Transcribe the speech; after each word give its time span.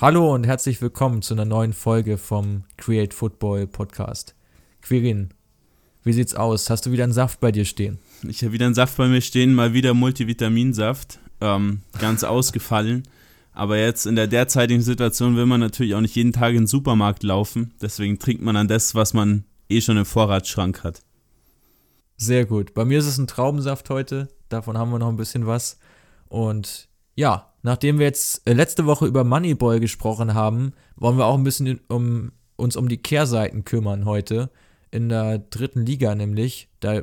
Hallo 0.00 0.32
und 0.32 0.46
herzlich 0.46 0.80
willkommen 0.80 1.20
zu 1.20 1.34
einer 1.34 1.44
neuen 1.44 1.74
Folge 1.74 2.16
vom 2.16 2.64
Create 2.78 3.12
Football 3.12 3.66
Podcast. 3.66 4.34
Quirin, 4.80 5.28
wie 6.04 6.14
sieht's 6.14 6.34
aus? 6.34 6.70
Hast 6.70 6.86
du 6.86 6.90
wieder 6.90 7.04
einen 7.04 7.12
Saft 7.12 7.38
bei 7.38 7.52
dir 7.52 7.66
stehen? 7.66 7.98
Ich 8.26 8.42
habe 8.42 8.54
wieder 8.54 8.64
einen 8.64 8.74
Saft 8.74 8.96
bei 8.96 9.08
mir 9.08 9.20
stehen, 9.20 9.52
mal 9.52 9.74
wieder 9.74 9.92
Multivitaminsaft. 9.92 11.18
Ähm, 11.42 11.82
ganz 11.98 12.24
ausgefallen. 12.24 13.02
Aber 13.52 13.76
jetzt 13.76 14.06
in 14.06 14.16
der 14.16 14.26
derzeitigen 14.26 14.80
Situation 14.80 15.36
will 15.36 15.44
man 15.44 15.60
natürlich 15.60 15.94
auch 15.94 16.00
nicht 16.00 16.16
jeden 16.16 16.32
Tag 16.32 16.52
in 16.52 16.62
den 16.62 16.66
Supermarkt 16.66 17.22
laufen. 17.22 17.74
Deswegen 17.82 18.18
trinkt 18.18 18.42
man 18.42 18.56
an 18.56 18.68
das, 18.68 18.94
was 18.94 19.12
man 19.12 19.44
eh 19.68 19.82
schon 19.82 19.98
im 19.98 20.06
Vorratsschrank 20.06 20.82
hat. 20.82 21.02
Sehr 22.16 22.46
gut. 22.46 22.72
Bei 22.72 22.86
mir 22.86 23.00
ist 23.00 23.06
es 23.06 23.18
ein 23.18 23.26
Traubensaft 23.26 23.90
heute. 23.90 24.28
Davon 24.48 24.78
haben 24.78 24.92
wir 24.92 24.98
noch 24.98 25.10
ein 25.10 25.18
bisschen 25.18 25.46
was. 25.46 25.78
Und 26.30 26.88
ja, 27.16 27.49
nachdem 27.62 27.98
wir 27.98 28.06
jetzt 28.06 28.46
äh, 28.48 28.52
letzte 28.52 28.86
Woche 28.86 29.06
über 29.06 29.24
Moneyball 29.24 29.80
gesprochen 29.80 30.34
haben, 30.34 30.72
wollen 30.96 31.18
wir 31.18 31.26
auch 31.26 31.36
ein 31.36 31.44
bisschen 31.44 31.80
um, 31.88 32.32
uns 32.56 32.76
um 32.76 32.88
die 32.88 32.98
Kehrseiten 32.98 33.64
kümmern 33.64 34.04
heute. 34.04 34.50
In 34.90 35.08
der 35.08 35.38
dritten 35.38 35.86
Liga 35.86 36.14
nämlich. 36.14 36.68
Da 36.80 37.02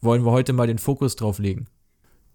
wollen 0.00 0.24
wir 0.24 0.32
heute 0.32 0.52
mal 0.52 0.66
den 0.66 0.78
Fokus 0.78 1.16
drauf 1.16 1.38
legen. 1.38 1.66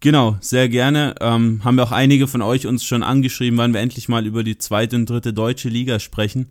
Genau, 0.02 0.36
sehr 0.42 0.68
gerne. 0.68 1.16
Ähm, 1.22 1.64
haben 1.64 1.78
wir 1.78 1.84
auch 1.84 1.94
einige 1.94 2.28
von 2.28 2.42
euch 2.42 2.68
uns 2.68 2.84
schon 2.84 3.04
angeschrieben, 3.04 3.58
wann 3.58 3.74
wir 3.74 3.80
endlich 3.80 4.10
mal 4.10 4.26
über 4.26 4.44
die 4.44 4.58
zweite 4.58 4.98
und 4.98 5.10
dritte 5.10 5.34
deutsche 5.34 5.70
Liga 5.70 6.00
sprechen. 6.00 6.48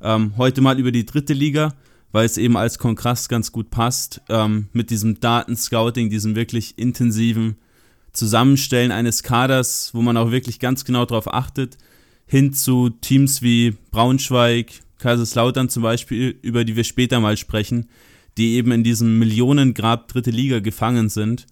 Ähm, 0.00 0.34
heute 0.36 0.60
mal 0.60 0.78
über 0.78 0.92
die 0.92 1.04
dritte 1.04 1.32
Liga, 1.32 1.74
weil 2.12 2.26
es 2.26 2.38
eben 2.38 2.56
als 2.56 2.78
Kontrast 2.78 3.28
ganz 3.28 3.50
gut 3.50 3.70
passt. 3.70 4.22
Ähm, 4.28 4.68
mit 4.72 4.90
diesem 4.90 5.18
Datenscouting, 5.18 6.10
diesem 6.10 6.36
wirklich 6.36 6.78
intensiven 6.78 7.56
Zusammenstellen 8.12 8.92
eines 8.92 9.22
Kaders, 9.22 9.90
wo 9.94 10.02
man 10.02 10.16
auch 10.16 10.30
wirklich 10.30 10.58
ganz 10.58 10.84
genau 10.84 11.04
darauf 11.04 11.32
achtet, 11.32 11.78
hin 12.26 12.52
zu 12.52 12.90
Teams 12.90 13.42
wie 13.42 13.76
Braunschweig, 13.90 14.72
Kaiserslautern 14.98 15.68
zum 15.68 15.82
Beispiel, 15.82 16.38
über 16.42 16.64
die 16.64 16.76
wir 16.76 16.84
später 16.84 17.20
mal 17.20 17.36
sprechen, 17.36 17.88
die 18.38 18.54
eben 18.54 18.72
in 18.72 18.84
diesem 18.84 19.18
Millionengrab 19.18 20.08
dritte 20.08 20.30
Liga 20.30 20.60
gefangen 20.60 21.08
sind 21.08 21.46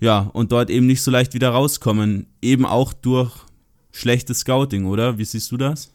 ja, 0.00 0.30
und 0.32 0.50
dort 0.50 0.70
eben 0.70 0.86
nicht 0.86 1.02
so 1.02 1.10
leicht 1.10 1.34
wieder 1.34 1.50
rauskommen. 1.50 2.26
Eben 2.40 2.64
auch 2.64 2.92
durch 2.92 3.32
schlechtes 3.92 4.40
Scouting, 4.40 4.86
oder? 4.86 5.18
Wie 5.18 5.24
siehst 5.24 5.52
du 5.52 5.58
das? 5.58 5.92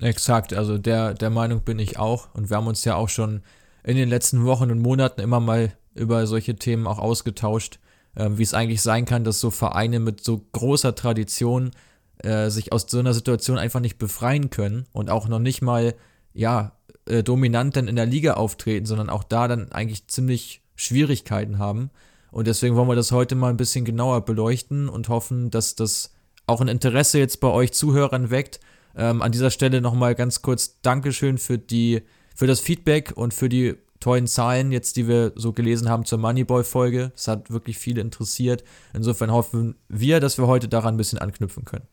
Exakt, 0.00 0.52
also 0.52 0.78
der, 0.78 1.14
der 1.14 1.30
Meinung 1.30 1.62
bin 1.62 1.80
ich 1.80 1.98
auch. 1.98 2.32
Und 2.34 2.50
wir 2.50 2.56
haben 2.56 2.68
uns 2.68 2.84
ja 2.84 2.94
auch 2.94 3.08
schon 3.08 3.42
in 3.82 3.96
den 3.96 4.08
letzten 4.08 4.44
Wochen 4.44 4.70
und 4.70 4.78
Monaten 4.78 5.20
immer 5.20 5.40
mal 5.40 5.72
über 5.94 6.26
solche 6.28 6.54
Themen 6.54 6.86
auch 6.86 7.00
ausgetauscht, 7.00 7.80
wie 8.18 8.42
es 8.42 8.54
eigentlich 8.54 8.82
sein 8.82 9.04
kann, 9.04 9.24
dass 9.24 9.40
so 9.40 9.50
Vereine 9.50 10.00
mit 10.00 10.22
so 10.22 10.44
großer 10.52 10.94
Tradition 10.94 11.70
äh, 12.18 12.50
sich 12.50 12.72
aus 12.72 12.86
so 12.88 12.98
einer 12.98 13.14
Situation 13.14 13.58
einfach 13.58 13.80
nicht 13.80 13.98
befreien 13.98 14.50
können 14.50 14.86
und 14.92 15.10
auch 15.10 15.28
noch 15.28 15.38
nicht 15.38 15.62
mal, 15.62 15.94
ja, 16.34 16.72
äh, 17.06 17.22
dominant 17.22 17.76
dann 17.76 17.88
in 17.88 17.96
der 17.96 18.06
Liga 18.06 18.34
auftreten, 18.34 18.86
sondern 18.86 19.08
auch 19.08 19.24
da 19.24 19.48
dann 19.48 19.72
eigentlich 19.72 20.08
ziemlich 20.08 20.62
Schwierigkeiten 20.76 21.58
haben. 21.58 21.90
Und 22.30 22.46
deswegen 22.46 22.76
wollen 22.76 22.88
wir 22.88 22.96
das 22.96 23.12
heute 23.12 23.34
mal 23.34 23.50
ein 23.50 23.56
bisschen 23.56 23.84
genauer 23.84 24.24
beleuchten 24.24 24.88
und 24.88 25.08
hoffen, 25.08 25.50
dass 25.50 25.74
das 25.74 26.12
auch 26.46 26.60
ein 26.60 26.68
Interesse 26.68 27.18
jetzt 27.18 27.40
bei 27.40 27.48
euch 27.48 27.72
Zuhörern 27.72 28.30
weckt. 28.30 28.60
Ähm, 28.96 29.22
an 29.22 29.32
dieser 29.32 29.50
Stelle 29.50 29.80
nochmal 29.80 30.14
ganz 30.14 30.42
kurz 30.42 30.80
Dankeschön 30.82 31.38
für 31.38 31.58
die, 31.58 32.02
für 32.34 32.46
das 32.46 32.60
Feedback 32.60 33.12
und 33.14 33.32
für 33.32 33.48
die 33.48 33.76
tollen 34.00 34.26
Zahlen 34.26 34.72
jetzt, 34.72 34.96
die 34.96 35.08
wir 35.08 35.32
so 35.34 35.52
gelesen 35.52 35.88
haben 35.88 36.04
zur 36.04 36.18
Moneyboy-Folge. 36.18 37.12
Es 37.14 37.28
hat 37.28 37.50
wirklich 37.50 37.78
viele 37.78 38.00
interessiert. 38.00 38.64
Insofern 38.94 39.32
hoffen 39.32 39.74
wir, 39.88 40.20
dass 40.20 40.38
wir 40.38 40.46
heute 40.46 40.68
daran 40.68 40.94
ein 40.94 40.98
bisschen 40.98 41.18
anknüpfen 41.18 41.64
können. 41.64 41.86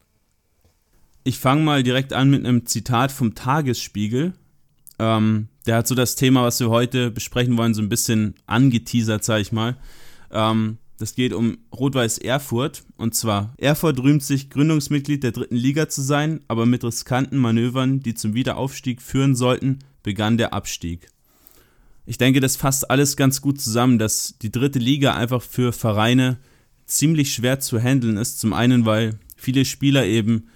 Ich 1.24 1.40
fange 1.40 1.64
mal 1.64 1.82
direkt 1.82 2.14
an 2.14 2.30
mit 2.30 2.46
einem 2.46 2.66
Zitat 2.66 3.12
vom 3.12 3.34
Tagesspiegel. 3.34 4.34
Ähm, 5.00 5.48
der 5.66 5.78
hat 5.78 5.88
so 5.88 5.96
das 5.96 6.16
Thema, 6.16 6.44
was 6.44 6.60
wir 6.60 6.70
heute 6.70 7.10
besprechen 7.10 7.58
wollen, 7.58 7.74
so 7.74 7.82
ein 7.82 7.90
bisschen 7.90 8.36
angeteasert, 8.46 9.24
sag 9.24 9.42
ich 9.42 9.52
mal. 9.52 9.76
Ähm, 10.32 10.78
das 10.98 11.16
geht 11.16 11.34
um 11.34 11.58
Rot-Weiß 11.76 12.20
Erfurt. 12.20 12.84
Und 12.96 13.16
zwar, 13.16 13.54
Erfurt 13.58 14.00
rühmt 14.00 14.24
sich, 14.24 14.50
Gründungsmitglied 14.50 15.24
der 15.24 15.32
dritten 15.32 15.56
Liga 15.56 15.90
zu 15.90 16.02
sein, 16.02 16.42
aber 16.48 16.66
mit 16.66 16.84
riskanten 16.84 17.40
Manövern, 17.40 18.00
die 18.00 18.14
zum 18.14 18.34
Wiederaufstieg 18.34 19.02
führen 19.02 19.36
sollten, 19.36 19.80
begann 20.04 20.38
der 20.38 20.54
Abstieg. 20.54 21.10
Ich 22.06 22.18
denke, 22.18 22.40
das 22.40 22.56
fasst 22.56 22.90
alles 22.90 23.18
ganz 23.18 23.42
gut 23.42 23.60
zusammen, 23.60 23.98
dass 23.98 24.36
die 24.42 24.52
dritte 24.52 24.80
Liga 24.80 25.16
einfach 25.16 25.42
für 25.42 25.74
Vereine 25.74 26.38
ziemlich 26.86 27.34
schwer 27.34 27.60
zu 27.60 27.80
handeln 27.80 28.18
ist. 28.18 28.40
Zum 28.40 28.54
einen, 28.54 28.86
weil 28.86 29.20
viele 29.36 29.66
Spieler 29.66 30.06
eben 30.06 30.48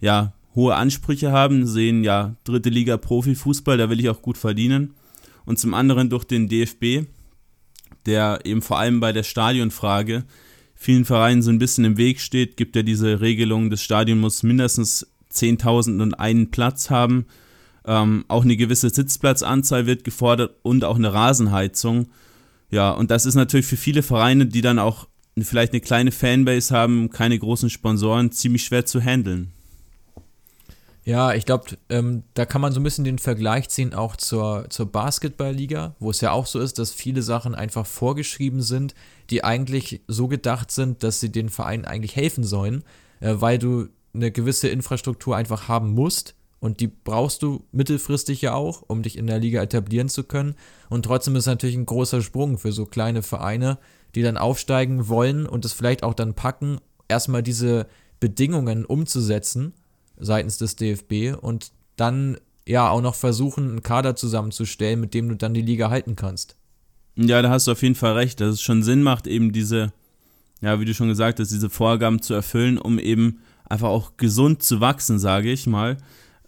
ja 0.00 0.34
hohe 0.54 0.74
Ansprüche 0.74 1.32
haben, 1.32 1.66
sehen 1.66 2.04
ja 2.04 2.36
dritte 2.44 2.70
Liga 2.70 2.96
Profifußball, 2.96 3.76
da 3.76 3.90
will 3.90 4.00
ich 4.00 4.08
auch 4.08 4.22
gut 4.22 4.38
verdienen. 4.38 4.94
Und 5.44 5.58
zum 5.58 5.74
anderen 5.74 6.08
durch 6.08 6.24
den 6.24 6.48
DFB, 6.48 7.06
der 8.06 8.40
eben 8.44 8.62
vor 8.62 8.78
allem 8.78 9.00
bei 9.00 9.12
der 9.12 9.24
Stadionfrage 9.24 10.24
vielen 10.74 11.04
Vereinen 11.04 11.42
so 11.42 11.50
ein 11.50 11.58
bisschen 11.58 11.84
im 11.84 11.96
Weg 11.96 12.20
steht, 12.20 12.56
gibt 12.56 12.76
ja 12.76 12.82
diese 12.82 13.20
Regelung, 13.20 13.70
das 13.70 13.82
Stadion 13.82 14.20
muss 14.20 14.42
mindestens 14.42 15.06
10.000 15.32 16.00
und 16.02 16.14
einen 16.14 16.50
Platz 16.50 16.90
haben. 16.90 17.26
Ähm, 17.86 18.24
auch 18.28 18.44
eine 18.44 18.56
gewisse 18.56 18.90
Sitzplatzanzahl 18.90 19.86
wird 19.86 20.04
gefordert 20.04 20.56
und 20.62 20.84
auch 20.84 20.96
eine 20.96 21.12
Rasenheizung. 21.12 22.08
Ja, 22.70 22.90
und 22.90 23.10
das 23.10 23.26
ist 23.26 23.34
natürlich 23.34 23.66
für 23.66 23.76
viele 23.76 24.02
Vereine, 24.02 24.46
die 24.46 24.62
dann 24.62 24.78
auch 24.78 25.06
vielleicht 25.38 25.72
eine 25.72 25.80
kleine 25.80 26.12
Fanbase 26.12 26.74
haben, 26.74 27.10
keine 27.10 27.38
großen 27.38 27.70
Sponsoren, 27.70 28.32
ziemlich 28.32 28.64
schwer 28.64 28.86
zu 28.86 29.00
handeln. 29.00 29.52
Ja, 31.04 31.34
ich 31.34 31.44
glaube, 31.44 31.76
ähm, 31.90 32.22
da 32.32 32.46
kann 32.46 32.62
man 32.62 32.72
so 32.72 32.80
ein 32.80 32.82
bisschen 32.82 33.04
den 33.04 33.18
Vergleich 33.18 33.68
ziehen 33.68 33.92
auch 33.92 34.16
zur, 34.16 34.66
zur 34.70 34.90
Basketballliga, 34.90 35.94
wo 35.98 36.10
es 36.10 36.22
ja 36.22 36.30
auch 36.30 36.46
so 36.46 36.60
ist, 36.60 36.78
dass 36.78 36.92
viele 36.92 37.20
Sachen 37.20 37.54
einfach 37.54 37.84
vorgeschrieben 37.84 38.62
sind, 38.62 38.94
die 39.28 39.44
eigentlich 39.44 40.00
so 40.08 40.28
gedacht 40.28 40.70
sind, 40.70 41.02
dass 41.02 41.20
sie 41.20 41.30
den 41.30 41.50
Vereinen 41.50 41.84
eigentlich 41.84 42.16
helfen 42.16 42.42
sollen, 42.42 42.84
äh, 43.20 43.34
weil 43.36 43.58
du 43.58 43.88
eine 44.14 44.30
gewisse 44.30 44.68
Infrastruktur 44.68 45.36
einfach 45.36 45.68
haben 45.68 45.92
musst 45.92 46.34
und 46.64 46.80
die 46.80 46.86
brauchst 46.86 47.42
du 47.42 47.62
mittelfristig 47.72 48.40
ja 48.40 48.54
auch, 48.54 48.84
um 48.86 49.02
dich 49.02 49.18
in 49.18 49.26
der 49.26 49.38
Liga 49.38 49.62
etablieren 49.62 50.08
zu 50.08 50.24
können. 50.24 50.54
Und 50.88 51.04
trotzdem 51.04 51.36
ist 51.36 51.42
es 51.42 51.46
natürlich 51.46 51.76
ein 51.76 51.84
großer 51.84 52.22
Sprung 52.22 52.56
für 52.56 52.72
so 52.72 52.86
kleine 52.86 53.22
Vereine, 53.22 53.76
die 54.14 54.22
dann 54.22 54.38
aufsteigen 54.38 55.08
wollen 55.08 55.44
und 55.44 55.66
es 55.66 55.74
vielleicht 55.74 56.02
auch 56.02 56.14
dann 56.14 56.32
packen, 56.32 56.78
erstmal 57.06 57.42
diese 57.42 57.86
Bedingungen 58.18 58.86
umzusetzen 58.86 59.74
seitens 60.16 60.56
des 60.56 60.76
DFB 60.76 61.36
und 61.38 61.70
dann 61.96 62.38
ja 62.66 62.88
auch 62.88 63.02
noch 63.02 63.14
versuchen, 63.14 63.68
einen 63.68 63.82
Kader 63.82 64.16
zusammenzustellen, 64.16 65.00
mit 65.00 65.12
dem 65.12 65.28
du 65.28 65.36
dann 65.36 65.52
die 65.52 65.60
Liga 65.60 65.90
halten 65.90 66.16
kannst. 66.16 66.56
Ja, 67.16 67.42
da 67.42 67.50
hast 67.50 67.66
du 67.66 67.72
auf 67.72 67.82
jeden 67.82 67.94
Fall 67.94 68.14
recht, 68.14 68.40
dass 68.40 68.54
es 68.54 68.62
schon 68.62 68.82
Sinn 68.82 69.02
macht, 69.02 69.26
eben 69.26 69.52
diese, 69.52 69.92
ja, 70.62 70.80
wie 70.80 70.86
du 70.86 70.94
schon 70.94 71.08
gesagt 71.08 71.40
hast, 71.40 71.50
diese 71.50 71.68
Vorgaben 71.68 72.22
zu 72.22 72.32
erfüllen, 72.32 72.78
um 72.78 72.98
eben 72.98 73.40
einfach 73.68 73.88
auch 73.88 74.16
gesund 74.16 74.62
zu 74.62 74.80
wachsen, 74.80 75.18
sage 75.18 75.52
ich 75.52 75.66
mal. 75.66 75.98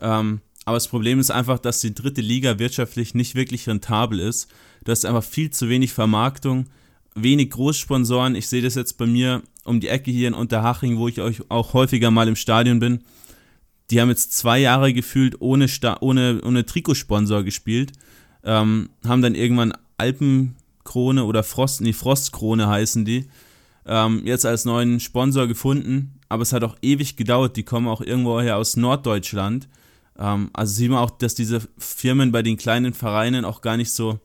Ähm, 0.07 0.41
aber 0.65 0.77
das 0.77 0.89
Problem 0.89 1.21
ist 1.21 1.31
einfach, 1.31 1.59
dass 1.59 1.81
die 1.81 1.95
dritte 1.95 2.21
Liga 2.21 2.59
wirtschaftlich 2.59 3.15
nicht 3.15 3.35
wirklich 3.35 3.69
rentabel 3.69 4.21
ist. 4.21 4.49
Du 4.85 4.93
hast 4.93 5.05
einfach 5.05 5.25
viel 5.25 5.51
zu 5.51 5.69
wenig 5.69 5.93
Vermarktung, 5.93 6.67
wenig 7.15 7.51
Großsponsoren. 7.51 8.35
Ich 8.35 8.49
sehe 8.49 8.63
das 8.63 8.75
jetzt 8.75 8.99
bei 8.99 9.07
mir 9.07 9.43
um 9.65 9.81
die 9.81 9.89
Ecke 9.89 10.11
hier 10.11 10.29
in 10.29 10.35
Unterhaching, 10.35 10.99
wo 10.99 11.09
ich 11.09 11.21
euch 11.21 11.51
auch 11.51 11.73
häufiger 11.73 12.11
mal 12.11 12.29
im 12.29 12.37
Stadion 12.37 12.79
bin 12.79 13.01
die 13.91 14.01
haben 14.01 14.09
jetzt 14.09 14.33
zwei 14.33 14.59
Jahre 14.59 14.93
gefühlt 14.93 15.41
ohne, 15.41 15.69
Sta 15.69 15.99
ohne, 16.01 16.41
ohne 16.45 16.67
Trikotsponsor 16.67 17.45
gespielt. 17.45 17.93
Ähm, 18.45 18.91
haben 19.07 19.23
dann 19.23 19.35
irgendwann 19.35 19.73
Alpenkrone 19.99 21.25
oder 21.25 21.43
Frost, 21.43 21.81
nee, 21.81 21.93
Frostkrone 21.93 22.67
heißen 22.69 23.05
die, 23.05 23.29
ähm, 23.87 24.23
jetzt 24.25 24.47
als 24.47 24.65
neuen 24.65 25.01
Sponsor 25.01 25.47
gefunden. 25.47 26.19
Aber 26.29 26.43
es 26.43 26.53
hat 26.53 26.65
auch 26.65 26.77
ewig 26.83 27.17
gedauert. 27.17 27.57
Die 27.57 27.63
kommen 27.63 27.87
auch 27.87 28.01
irgendwo 28.01 28.41
her 28.41 28.57
aus 28.57 28.77
Norddeutschland. 28.77 29.69
Ähm, 30.19 30.51
also 30.53 30.75
sieht 30.75 30.91
man 30.91 31.01
auch, 31.01 31.11
dass 31.11 31.35
diese 31.35 31.61
Firmen 31.79 32.33
bei 32.33 32.43
den 32.43 32.57
kleinen 32.57 32.95
Vereinen 32.95 33.45
auch 33.45 33.61
gar 33.61 33.77
nicht 33.77 33.91
so 33.93 34.21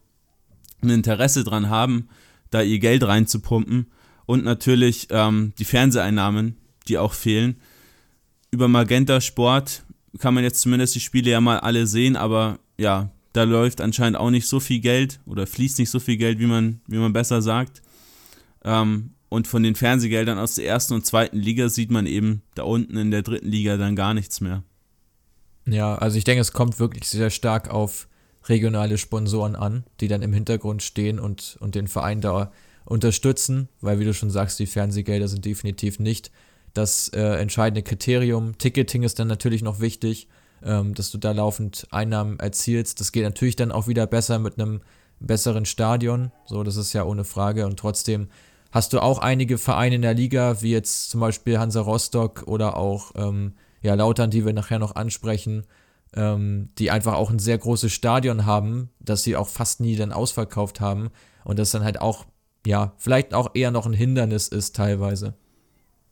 ein 0.82 0.90
Interesse 0.90 1.44
dran 1.44 1.70
haben, 1.70 2.10
da 2.50 2.62
ihr 2.62 2.80
Geld 2.80 3.04
reinzupumpen. 3.04 3.88
Und 4.26 4.44
natürlich 4.44 5.08
ähm, 5.10 5.54
die 5.58 5.66
Fernseheinnahmen, 5.66 6.58
die 6.88 6.98
auch 6.98 7.14
fehlen 7.14 7.58
über 8.52 8.68
Magenta 8.68 9.22
Sport 9.22 9.84
kann 10.20 10.34
man 10.34 10.44
jetzt 10.44 10.62
zumindest 10.62 10.94
die 10.94 11.00
Spiele 11.00 11.32
ja 11.32 11.42
mal 11.42 11.60
alle 11.60 11.88
sehen, 11.88 12.18
aber 12.18 12.60
ja, 12.78 13.10
da 13.32 13.44
läuft 13.44 13.80
anscheinend 13.80 14.18
auch 14.18 14.30
nicht 14.30 14.46
so 14.46 14.60
viel 14.60 14.82
Geld 14.82 15.22
oder 15.26 15.48
fließt 15.48 15.80
nicht 15.80 15.90
so 15.90 16.02
viel 16.02 16.18
Geld, 16.18 16.40
wie 16.40 16.48
man, 16.48 16.82
wie 16.86 16.98
man 16.98 17.14
besser 17.14 17.42
sagt. 17.42 17.82
Ähm, 18.66 19.12
und 19.30 19.48
von 19.48 19.64
den 19.64 19.76
Fernsehgeldern 19.76 20.38
aus 20.38 20.56
der 20.56 20.66
ersten 20.66 20.94
und 20.96 21.06
zweiten 21.06 21.38
Liga 21.38 21.70
sieht 21.70 21.90
man 21.90 22.06
eben 22.06 22.42
da 22.56 22.64
unten 22.64 22.98
in 22.98 23.12
der 23.12 23.22
dritten 23.22 23.48
Liga 23.48 23.78
dann 23.78 23.96
gar 23.96 24.14
nichts 24.14 24.42
mehr. 24.42 24.64
Ja, 25.72 25.96
also 25.96 26.18
ich 26.18 26.26
denke, 26.26 26.42
es 26.42 26.52
kommt 26.52 26.80
wirklich 26.80 27.08
sehr 27.08 27.30
stark 27.30 27.70
auf 27.70 28.10
regionale 28.46 28.98
Sponsoren 28.98 29.56
an, 29.56 29.86
die 30.02 30.10
dann 30.10 30.22
im 30.22 30.34
Hintergrund 30.34 30.84
stehen 30.84 31.18
und, 31.18 31.58
und 31.62 31.76
den 31.76 31.88
Verein 31.88 32.20
da 32.20 32.52
unterstützen, 32.84 33.70
weil 33.80 34.00
wie 34.00 34.06
du 34.06 34.14
schon 34.14 34.32
sagst, 34.32 34.60
die 34.60 34.66
Fernsehgelder 34.66 35.30
sind 35.30 35.46
definitiv 35.46 36.00
nicht 36.00 36.32
das 36.74 37.10
äh, 37.10 37.22
entscheidende 37.22 37.84
Kriterium. 37.84 38.58
Ticketing 38.58 39.04
ist 39.04 39.20
dann 39.20 39.28
natürlich 39.28 39.62
noch 39.62 39.80
wichtig, 39.80 40.28
ähm, 40.64 40.94
dass 40.94 41.10
du 41.12 41.18
da 41.18 41.32
laufend 41.32 41.88
Einnahmen 41.92 42.40
erzielst. 42.40 43.00
Das 43.00 43.12
geht 43.14 43.24
natürlich 43.24 43.56
dann 43.56 43.72
auch 43.72 43.88
wieder 43.88 44.08
besser 44.08 44.40
mit 44.40 44.60
einem 44.60 44.82
besseren 45.20 45.66
Stadion. 45.66 46.32
So, 46.46 46.64
das 46.64 46.76
ist 46.76 46.92
ja 46.94 47.06
ohne 47.06 47.24
Frage. 47.24 47.66
Und 47.66 47.78
trotzdem 47.80 48.28
hast 48.72 48.92
du 48.94 49.00
auch 49.00 49.20
einige 49.20 49.58
Vereine 49.58 49.96
in 49.96 50.02
der 50.02 50.14
Liga, 50.16 50.62
wie 50.62 50.72
jetzt 50.72 51.12
zum 51.12 51.22
Beispiel 51.22 51.60
Hansa 51.60 51.82
Rostock 51.82 52.44
oder 52.48 52.76
auch 52.78 53.12
ähm, 53.16 53.54
ja, 53.82 53.96
Lautern, 53.96 54.32
die 54.32 54.46
wir 54.46 54.54
nachher 54.54 54.80
noch 54.80 54.96
ansprechen, 54.96 55.66
ähm, 56.14 56.70
die 56.78 56.92
einfach 56.92 57.14
auch 57.14 57.30
ein 57.30 57.40
sehr 57.40 57.58
großes 57.58 57.92
Stadion 57.92 58.46
haben, 58.46 58.90
das 59.00 59.24
sie 59.24 59.36
auch 59.36 59.48
fast 59.48 59.80
nie 59.80 59.96
dann 59.96 60.12
ausverkauft 60.12 60.82
haben. 60.82 61.10
Und 61.44 61.58
das 61.58 61.72
dann 61.72 61.84
halt 61.84 62.00
auch, 62.00 62.26
ja, 62.66 62.94
vielleicht 62.98 63.34
auch 63.34 63.52
eher 63.54 63.72
noch 63.72 63.86
ein 63.86 63.94
Hindernis 63.94 64.48
ist 64.48 64.76
teilweise. 64.76 65.34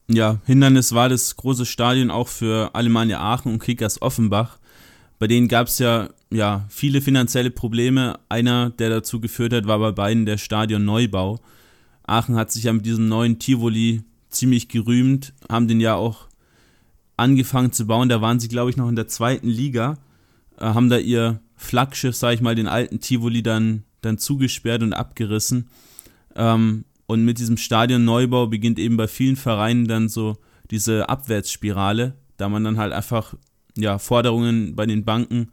Ja, 0.07 0.39
Hindernis 0.45 0.94
war 0.94 1.07
das 1.07 1.36
große 1.36 1.68
Stadion 1.68 2.10
auch 2.10 2.27
für 2.27 2.74
Alemannia 2.74 3.19
Aachen 3.19 3.54
und 3.54 3.60
Kickers 3.60 4.01
Offenbach. 4.01 4.57
Bei 5.19 5.27
denen 5.27 5.48
gab 5.48 5.68
es 5.68 5.77
ja, 5.77 6.10
ja 6.31 6.66
viele 6.69 7.01
finanzielle 7.01 7.51
Probleme. 7.51 8.19
Einer, 8.30 8.71
der 8.71 8.89
dazu 8.89 9.19
geführt 9.19 9.54
hat, 9.54 9.68
war 9.68 9.77
bei 9.77 9.92
beiden 9.92 10.25
der 10.25 10.38
Stadionneubau. 10.38 11.39
Aachen 12.07 12.36
hat 12.36 12.51
sich 12.51 12.63
ja 12.63 12.74
mit 12.74 12.86
diesem 12.88 13.07
neuen 13.07 13.38
Tivoli 13.38 14.01
ziemlich 14.30 14.69
gerühmt, 14.69 15.33
haben 15.48 15.68
den 15.68 15.80
ja 15.80 15.95
auch 15.95 16.28
angefangen 17.19 17.71
zu 17.71 17.86
bauen. 17.86 18.10
Da 18.10 18.21
waren 18.21 18.39
sie, 18.39 18.48
glaube 18.48 18.69
ich, 18.69 18.77
noch 18.77 18.89
in 18.89 18.95
der 18.95 19.07
zweiten 19.07 19.48
Liga, 19.48 19.98
äh, 20.57 20.66
haben 20.66 20.89
da 20.89 20.98
ihr 20.98 21.42
Flaggschiff, 21.56 22.16
sage 22.16 22.36
ich 22.36 22.42
mal, 22.42 22.56
den 22.56 22.68
alten 22.68 23.00
Tivoli 23.00 23.44
dann, 23.44 23.83
dann 24.01 24.18
zugesperrt 24.18 24.81
und 24.81 24.94
abgerissen. 24.94 25.69
Ähm, 26.36 26.86
und 27.06 27.25
mit 27.25 27.39
diesem 27.39 27.57
Stadionneubau 27.57 28.48
beginnt 28.48 28.80
eben 28.80 28.98
bei 28.98 29.07
vielen 29.07 29.36
Vereinen 29.36 29.88
dann 29.88 30.10
so 30.10 30.38
diese 30.71 31.10
Abwärtsspirale, 31.10 32.16
da 32.38 32.50
man 32.50 32.63
dann 32.63 32.77
halt 32.77 32.94
einfach 32.94 33.33
ja, 33.75 33.98
Forderungen 33.98 34.75
bei 34.75 34.86
den 34.86 35.06
Banken 35.06 35.50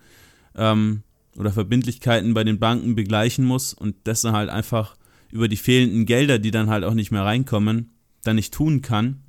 ähm, 0.54 1.02
oder 1.36 1.52
Verbindlichkeiten 1.52 2.34
bei 2.34 2.44
den 2.44 2.58
Banken 2.58 2.94
begleichen 2.94 3.44
muss 3.44 3.72
und 3.74 3.96
das 4.04 4.20
dann 4.20 4.34
halt 4.34 4.50
einfach 4.50 4.96
über 5.30 5.48
die 5.48 5.56
fehlenden 5.56 6.06
Gelder, 6.06 6.38
die 6.38 6.50
dann 6.50 6.70
halt 6.70 6.84
auch 6.84 6.94
nicht 6.94 7.10
mehr 7.10 7.24
reinkommen, 7.24 7.90
dann 8.22 8.36
nicht 8.36 8.54
tun 8.54 8.82
kann. 8.82 9.22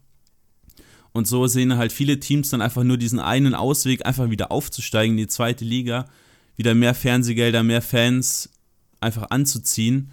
Und 1.17 1.25
so 1.25 1.47
sehen 1.47 1.77
halt 1.77 1.91
viele 1.91 2.19
Teams 2.19 2.51
dann 2.51 2.61
einfach 2.61 2.83
nur 2.83 2.95
diesen 2.95 3.19
einen 3.19 3.55
Ausweg, 3.55 4.05
einfach 4.05 4.29
wieder 4.29 4.51
aufzusteigen 4.51 5.13
in 5.13 5.17
die 5.17 5.27
zweite 5.27 5.65
Liga, 5.65 6.05
wieder 6.57 6.75
mehr 6.75 6.93
Fernsehgelder, 6.93 7.63
mehr 7.63 7.81
Fans 7.81 8.51
einfach 8.99 9.31
anzuziehen. 9.31 10.11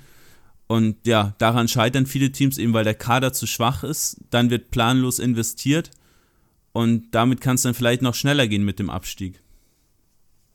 Und 0.67 1.07
ja, 1.07 1.35
daran 1.37 1.69
scheitern 1.69 2.07
viele 2.07 2.33
Teams 2.33 2.57
eben, 2.57 2.73
weil 2.73 2.85
der 2.85 2.95
Kader 2.95 3.35
zu 3.35 3.47
schwach 3.47 3.85
ist. 3.85 4.17
Dann 4.31 4.49
wird 4.49 4.71
planlos 4.71 5.19
investiert 5.19 5.91
und 6.73 7.11
damit 7.11 7.43
kann 7.43 7.57
es 7.57 7.63
dann 7.65 7.75
vielleicht 7.75 8.01
noch 8.01 8.15
schneller 8.15 8.49
gehen 8.49 8.65
mit 8.65 8.79
dem 8.79 8.89
Abstieg. 8.89 9.43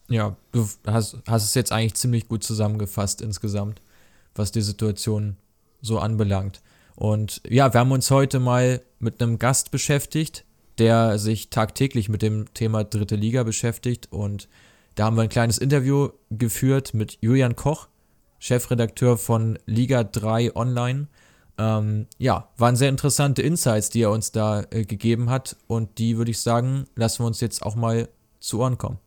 Ja, 0.07 0.35
du 0.51 0.67
hast, 0.87 1.17
hast 1.27 1.43
es 1.43 1.53
jetzt 1.53 1.71
eigentlich 1.71 1.93
ziemlich 1.93 2.27
gut 2.27 2.43
zusammengefasst 2.43 3.21
insgesamt, 3.21 3.83
was 4.33 4.51
die 4.51 4.63
Situation 4.63 5.37
so 5.79 5.99
anbelangt. 5.99 6.59
Und 6.99 7.41
ja, 7.47 7.73
wir 7.73 7.79
haben 7.79 7.93
uns 7.93 8.11
heute 8.11 8.41
mal 8.41 8.81
mit 8.99 9.23
einem 9.23 9.39
Gast 9.39 9.71
beschäftigt, 9.71 10.43
der 10.79 11.17
sich 11.17 11.49
tagtäglich 11.49 12.09
mit 12.09 12.21
dem 12.21 12.53
Thema 12.53 12.83
dritte 12.83 13.15
Liga 13.15 13.43
beschäftigt. 13.43 14.09
Und 14.11 14.49
da 14.95 15.05
haben 15.05 15.15
wir 15.15 15.23
ein 15.23 15.29
kleines 15.29 15.59
Interview 15.59 16.09
geführt 16.29 16.93
mit 16.93 17.17
Julian 17.21 17.55
Koch. 17.55 17.87
Chefredakteur 18.39 19.17
von 19.17 19.57
Liga 19.65 20.03
3 20.03 20.57
Online. 20.57 21.07
Ähm, 21.57 22.07
ja, 22.17 22.49
waren 22.57 22.75
sehr 22.75 22.89
interessante 22.89 23.43
Insights, 23.43 23.89
die 23.89 24.01
er 24.01 24.11
uns 24.11 24.33
da 24.33 24.65
äh, 24.69 24.83
gegeben 24.83 25.29
hat 25.29 25.55
und 25.67 25.99
die 25.99 26.17
würde 26.17 26.31
ich 26.31 26.39
sagen, 26.39 26.85
lassen 26.95 27.23
wir 27.23 27.27
uns 27.27 27.39
jetzt 27.39 27.63
auch 27.63 27.75
mal 27.75 28.09
zu 28.41 28.59
Ohren 28.59 28.77
kommen. 28.77 28.99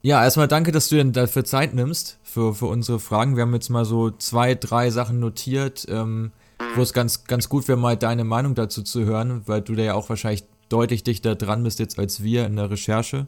Ja, 0.00 0.22
erstmal 0.22 0.46
danke, 0.46 0.70
dass 0.70 0.88
du 0.88 0.94
dir 0.94 1.04
dafür 1.10 1.44
Zeit 1.44 1.74
nimmst 1.74 2.18
für, 2.22 2.54
für 2.54 2.66
unsere 2.66 3.00
Fragen. 3.00 3.34
Wir 3.34 3.42
haben 3.42 3.54
jetzt 3.54 3.68
mal 3.68 3.84
so 3.84 4.10
zwei, 4.10 4.54
drei 4.54 4.90
Sachen 4.90 5.18
notiert, 5.18 5.86
ähm, 5.88 6.30
wo 6.76 6.82
es 6.82 6.92
ganz, 6.92 7.24
ganz 7.24 7.48
gut 7.48 7.66
wäre, 7.66 7.78
mal 7.78 7.96
deine 7.96 8.22
Meinung 8.22 8.54
dazu 8.54 8.82
zu 8.82 9.04
hören, 9.04 9.42
weil 9.46 9.60
du 9.60 9.74
da 9.74 9.82
ja 9.82 9.94
auch 9.94 10.08
wahrscheinlich 10.08 10.44
deutlich 10.68 11.02
dichter 11.02 11.34
dran 11.34 11.64
bist 11.64 11.80
jetzt 11.80 11.98
als 11.98 12.22
wir 12.22 12.46
in 12.46 12.54
der 12.54 12.70
Recherche. 12.70 13.26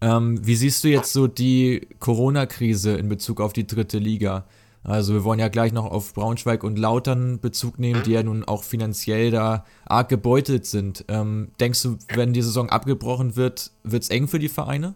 Ähm, 0.00 0.44
wie 0.44 0.56
siehst 0.56 0.82
du 0.82 0.88
jetzt 0.88 1.12
so 1.12 1.28
die 1.28 1.86
Corona-Krise 2.00 2.94
in 2.94 3.08
Bezug 3.08 3.40
auf 3.40 3.52
die 3.52 3.66
dritte 3.68 3.98
Liga? 3.98 4.44
Also 4.82 5.14
wir 5.14 5.22
wollen 5.22 5.38
ja 5.38 5.46
gleich 5.46 5.72
noch 5.72 5.84
auf 5.84 6.14
Braunschweig 6.14 6.64
und 6.64 6.76
Lautern 6.76 7.38
Bezug 7.38 7.78
nehmen, 7.78 8.02
die 8.02 8.10
ja 8.10 8.24
nun 8.24 8.42
auch 8.42 8.64
finanziell 8.64 9.30
da 9.30 9.64
arg 9.84 10.08
gebeutelt 10.08 10.66
sind. 10.66 11.04
Ähm, 11.06 11.52
denkst 11.60 11.82
du, 11.84 11.98
wenn 12.12 12.32
die 12.32 12.42
Saison 12.42 12.70
abgebrochen 12.70 13.36
wird, 13.36 13.70
wird 13.84 14.02
es 14.02 14.10
eng 14.10 14.26
für 14.26 14.40
die 14.40 14.48
Vereine? 14.48 14.94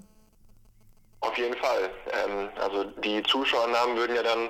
Auf 1.27 1.37
jeden 1.39 1.57
Fall. 1.57 1.91
Ähm, 2.13 2.49
also 2.61 2.85
die 2.85 3.23
Zuschauernamen 3.25 3.97
würden 3.97 4.15
ja 4.15 4.23
dann 4.23 4.49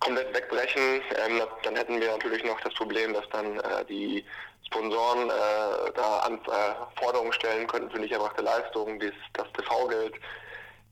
komplett 0.00 0.34
wegbrechen. 0.34 1.00
Ähm, 1.26 1.42
dann 1.62 1.76
hätten 1.76 2.00
wir 2.00 2.08
natürlich 2.10 2.44
noch 2.44 2.60
das 2.60 2.74
Problem, 2.74 3.14
dass 3.14 3.28
dann 3.30 3.58
äh, 3.60 3.84
die 3.88 4.24
Sponsoren 4.66 5.30
äh, 5.30 5.92
da 5.94 6.18
an, 6.20 6.34
äh, 6.34 7.00
Forderungen 7.00 7.32
stellen 7.32 7.66
könnten 7.66 7.90
für 7.90 7.98
nicht 7.98 8.12
erbrachte 8.12 8.42
Leistungen, 8.42 9.00
dies, 9.00 9.14
das 9.32 9.46
TV-Geld, 9.52 10.14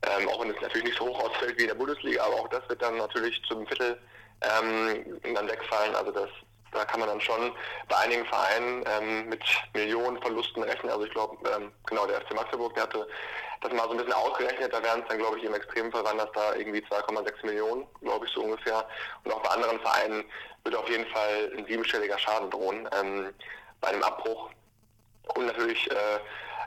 ähm, 0.06 0.28
auch 0.28 0.40
wenn 0.40 0.50
es 0.50 0.60
natürlich 0.60 0.88
nicht 0.88 0.98
so 0.98 1.06
hoch 1.06 1.24
ausfällt 1.24 1.58
wie 1.58 1.62
in 1.62 1.68
der 1.68 1.74
Bundesliga, 1.74 2.24
aber 2.24 2.34
auch 2.36 2.48
das 2.48 2.66
wird 2.68 2.80
dann 2.80 2.96
natürlich 2.96 3.40
zum 3.48 3.66
Viertel 3.66 3.98
ähm, 4.40 5.20
dann 5.34 5.48
wegfallen. 5.48 5.94
Also 5.94 6.10
das, 6.10 6.30
da 6.72 6.84
kann 6.84 7.00
man 7.00 7.08
dann 7.08 7.20
schon 7.20 7.52
bei 7.88 7.96
einigen 7.96 8.24
Vereinen 8.26 8.84
ähm, 8.86 9.28
mit 9.28 9.42
Millionen 9.74 10.20
Verlusten 10.20 10.62
rechnen. 10.62 10.90
Also 10.90 11.04
ich 11.04 11.12
glaube, 11.12 11.36
ähm, 11.50 11.72
genau, 11.86 12.06
der 12.06 12.20
FC 12.20 12.34
Magdeburg, 12.34 12.74
der 12.74 12.84
hatte 12.84 13.06
das 13.60 13.72
mal 13.72 13.84
so 13.84 13.90
ein 13.90 13.96
bisschen 13.96 14.12
ausgerechnet, 14.12 14.72
da 14.72 14.82
wären 14.82 15.00
es 15.00 15.08
dann, 15.08 15.18
glaube 15.18 15.38
ich, 15.38 15.44
im 15.44 15.54
Extremfall 15.54 16.04
waren 16.04 16.18
das 16.18 16.30
da 16.32 16.54
irgendwie 16.54 16.80
2,6 16.80 17.44
Millionen, 17.44 17.86
glaube 18.02 18.26
ich, 18.26 18.32
so 18.32 18.42
ungefähr. 18.42 18.86
Und 19.24 19.32
auch 19.32 19.42
bei 19.42 19.50
anderen 19.50 19.80
Vereinen 19.80 20.24
würde 20.62 20.78
auf 20.78 20.88
jeden 20.88 21.06
Fall 21.06 21.52
ein 21.56 21.66
siebenstelliger 21.66 22.18
Schaden 22.18 22.50
drohen. 22.50 22.88
Ähm, 23.00 23.34
bei 23.80 23.88
einem 23.88 24.02
Abbruch. 24.02 24.50
Und 25.34 25.46
natürlich 25.46 25.90
äh, 25.90 26.18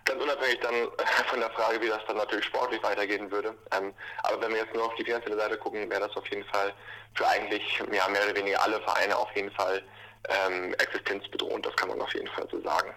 ganz 0.05 0.21
unabhängig 0.21 0.59
dann 0.61 0.73
von 1.29 1.39
der 1.39 1.49
Frage, 1.51 1.81
wie 1.81 1.87
das 1.87 1.99
dann 2.07 2.17
natürlich 2.17 2.45
sportlich 2.45 2.81
weitergehen 2.83 3.29
würde. 3.31 3.55
Ähm, 3.75 3.93
aber 4.23 4.41
wenn 4.41 4.51
wir 4.51 4.59
jetzt 4.59 4.73
nur 4.73 4.85
auf 4.85 4.95
die 4.95 5.03
finanzielle 5.03 5.37
Seite 5.37 5.57
gucken, 5.57 5.89
wäre 5.89 6.07
das 6.07 6.15
auf 6.15 6.27
jeden 6.27 6.45
Fall 6.45 6.73
für 7.13 7.27
eigentlich 7.27 7.61
ja, 7.79 8.07
mehr 8.07 8.23
oder 8.25 8.35
weniger 8.35 8.61
alle 8.63 8.81
Vereine 8.81 9.15
auf 9.17 9.29
jeden 9.35 9.51
Fall 9.51 9.81
ähm, 10.29 10.73
existenzbedrohend. 10.75 11.65
Das 11.65 11.75
kann 11.75 11.89
man 11.89 12.01
auf 12.01 12.13
jeden 12.13 12.27
Fall 12.27 12.47
so 12.51 12.61
sagen. 12.61 12.91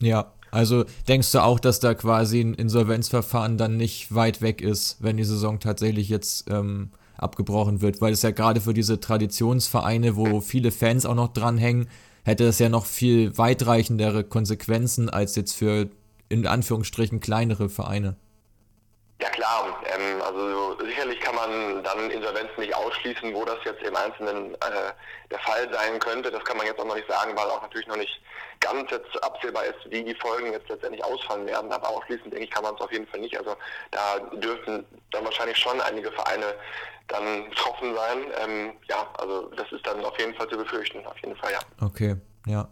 Ja, 0.00 0.32
also 0.50 0.84
denkst 1.08 1.32
du 1.32 1.38
auch, 1.38 1.60
dass 1.60 1.80
da 1.80 1.94
quasi 1.94 2.40
ein 2.40 2.54
Insolvenzverfahren 2.54 3.56
dann 3.56 3.76
nicht 3.76 4.14
weit 4.14 4.42
weg 4.42 4.60
ist, 4.60 5.02
wenn 5.02 5.16
die 5.16 5.24
Saison 5.24 5.60
tatsächlich 5.60 6.08
jetzt 6.08 6.50
ähm, 6.50 6.90
abgebrochen 7.16 7.80
wird? 7.80 8.00
Weil 8.00 8.12
es 8.12 8.22
ja 8.22 8.32
gerade 8.32 8.60
für 8.60 8.74
diese 8.74 9.00
Traditionsvereine, 9.00 10.16
wo 10.16 10.40
viele 10.40 10.70
Fans 10.72 11.06
auch 11.06 11.14
noch 11.14 11.32
dranhängen, 11.32 11.88
hätte 12.24 12.44
es 12.44 12.58
ja 12.58 12.68
noch 12.68 12.86
viel 12.86 13.36
weitreichendere 13.38 14.24
Konsequenzen 14.24 15.08
als 15.08 15.36
jetzt 15.36 15.54
für 15.54 15.88
in 16.32 16.46
Anführungsstrichen 16.46 17.20
kleinere 17.20 17.68
Vereine. 17.68 18.16
Ja 19.20 19.28
klar, 19.28 19.78
ähm, 19.84 20.20
also 20.22 20.78
sicherlich 20.84 21.20
kann 21.20 21.34
man 21.36 21.84
dann 21.84 22.10
Insolvenzen 22.10 22.58
nicht 22.58 22.74
ausschließen, 22.74 23.32
wo 23.34 23.44
das 23.44 23.58
jetzt 23.64 23.82
im 23.82 23.94
Einzelnen 23.94 24.54
äh, 24.54 24.92
der 25.30 25.38
Fall 25.40 25.72
sein 25.72 26.00
könnte. 26.00 26.30
Das 26.30 26.42
kann 26.44 26.56
man 26.56 26.66
jetzt 26.66 26.80
auch 26.80 26.86
noch 26.86 26.96
nicht 26.96 27.08
sagen, 27.08 27.36
weil 27.36 27.46
auch 27.46 27.62
natürlich 27.62 27.86
noch 27.86 27.98
nicht 27.98 28.20
ganz 28.58 28.90
jetzt 28.90 29.22
absehbar 29.22 29.64
ist, 29.64 29.90
wie 29.90 30.02
die 30.02 30.14
Folgen 30.14 30.52
jetzt 30.52 30.68
letztendlich 30.68 31.04
ausfallen 31.04 31.46
werden. 31.46 31.70
Aber 31.70 31.88
ausschließen, 31.88 32.30
denke 32.30 32.44
ich, 32.44 32.50
kann 32.50 32.64
man 32.64 32.74
es 32.74 32.80
auf 32.80 32.90
jeden 32.90 33.06
Fall 33.06 33.20
nicht. 33.20 33.38
Also 33.38 33.54
da 33.90 34.18
dürften 34.38 34.84
dann 35.10 35.24
wahrscheinlich 35.24 35.58
schon 35.58 35.80
einige 35.82 36.10
Vereine 36.10 36.54
dann 37.08 37.50
betroffen 37.50 37.94
sein. 37.94 38.18
Ähm, 38.42 38.72
ja, 38.88 39.06
also 39.18 39.50
das 39.56 39.70
ist 39.70 39.86
dann 39.86 40.02
auf 40.04 40.18
jeden 40.18 40.34
Fall 40.34 40.48
zu 40.48 40.56
befürchten, 40.56 41.04
auf 41.06 41.18
jeden 41.18 41.36
Fall, 41.36 41.52
ja. 41.52 41.60
Okay, 41.80 42.16
ja. 42.46 42.66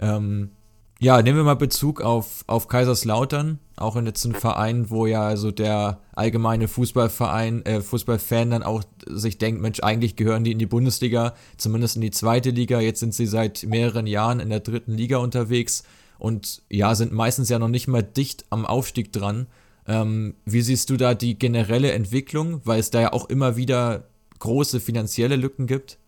Ähm, 0.00 0.56
ja, 0.98 1.20
nehmen 1.20 1.36
wir 1.36 1.44
mal 1.44 1.54
Bezug 1.54 2.00
auf, 2.00 2.42
auf 2.46 2.68
Kaiserslautern, 2.68 3.58
auch 3.76 3.96
in 3.96 4.06
letzten 4.06 4.34
Verein, 4.34 4.88
wo 4.88 5.06
ja 5.06 5.22
also 5.22 5.50
der 5.50 6.00
allgemeine 6.14 6.68
Fußballverein, 6.68 7.66
äh, 7.66 7.82
Fußballfan 7.82 8.50
dann 8.50 8.62
auch 8.62 8.82
sich 9.06 9.36
denkt, 9.36 9.60
Mensch, 9.60 9.80
eigentlich 9.80 10.16
gehören 10.16 10.44
die 10.44 10.52
in 10.52 10.58
die 10.58 10.66
Bundesliga, 10.66 11.34
zumindest 11.58 11.96
in 11.96 12.02
die 12.02 12.10
zweite 12.10 12.48
Liga. 12.48 12.80
Jetzt 12.80 13.00
sind 13.00 13.12
sie 13.12 13.26
seit 13.26 13.64
mehreren 13.64 14.06
Jahren 14.06 14.40
in 14.40 14.48
der 14.48 14.60
dritten 14.60 14.92
Liga 14.92 15.18
unterwegs 15.18 15.84
und 16.18 16.62
ja, 16.70 16.94
sind 16.94 17.12
meistens 17.12 17.50
ja 17.50 17.58
noch 17.58 17.68
nicht 17.68 17.88
mal 17.88 18.02
dicht 18.02 18.46
am 18.48 18.64
Aufstieg 18.64 19.12
dran. 19.12 19.48
Ähm, 19.86 20.34
wie 20.46 20.62
siehst 20.62 20.88
du 20.88 20.96
da 20.96 21.14
die 21.14 21.38
generelle 21.38 21.92
Entwicklung, 21.92 22.62
weil 22.64 22.80
es 22.80 22.90
da 22.90 23.02
ja 23.02 23.12
auch 23.12 23.28
immer 23.28 23.56
wieder 23.56 24.08
große 24.38 24.80
finanzielle 24.80 25.36
Lücken 25.36 25.66
gibt? 25.66 25.98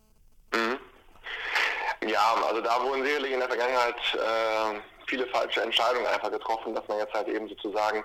Also 2.59 2.71
da 2.71 2.83
wurden 2.83 3.05
sicherlich 3.05 3.31
in 3.31 3.39
der 3.39 3.47
Vergangenheit 3.47 3.95
äh, 4.15 4.79
viele 5.07 5.25
falsche 5.27 5.61
Entscheidungen 5.61 6.05
einfach 6.07 6.29
getroffen, 6.29 6.75
dass 6.75 6.85
man 6.89 6.97
jetzt 6.97 7.13
halt 7.13 7.29
eben 7.29 7.47
sozusagen 7.47 8.03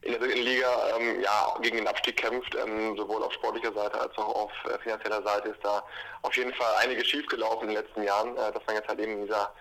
in 0.00 0.12
der 0.12 0.20
dritten 0.20 0.40
Liga 0.40 0.68
ähm, 0.96 1.20
ja, 1.20 1.54
gegen 1.60 1.76
den 1.76 1.86
Abstieg 1.86 2.16
kämpft, 2.16 2.54
ähm, 2.54 2.96
sowohl 2.96 3.22
auf 3.22 3.34
sportlicher 3.34 3.74
Seite 3.74 4.00
als 4.00 4.16
auch 4.16 4.34
auf 4.34 4.52
äh, 4.64 4.78
finanzieller 4.78 5.22
Seite 5.22 5.50
ist 5.50 5.62
da 5.62 5.84
auf 6.22 6.34
jeden 6.34 6.54
Fall 6.54 6.72
einiges 6.80 7.08
schiefgelaufen 7.08 7.68
in 7.68 7.74
den 7.74 7.84
letzten 7.84 8.02
Jahren, 8.02 8.34
äh, 8.38 8.52
dass 8.52 8.62
man 8.66 8.76
jetzt 8.76 8.88
halt 8.88 9.00
eben 9.00 9.12
in 9.12 9.22
dieser 9.26 9.52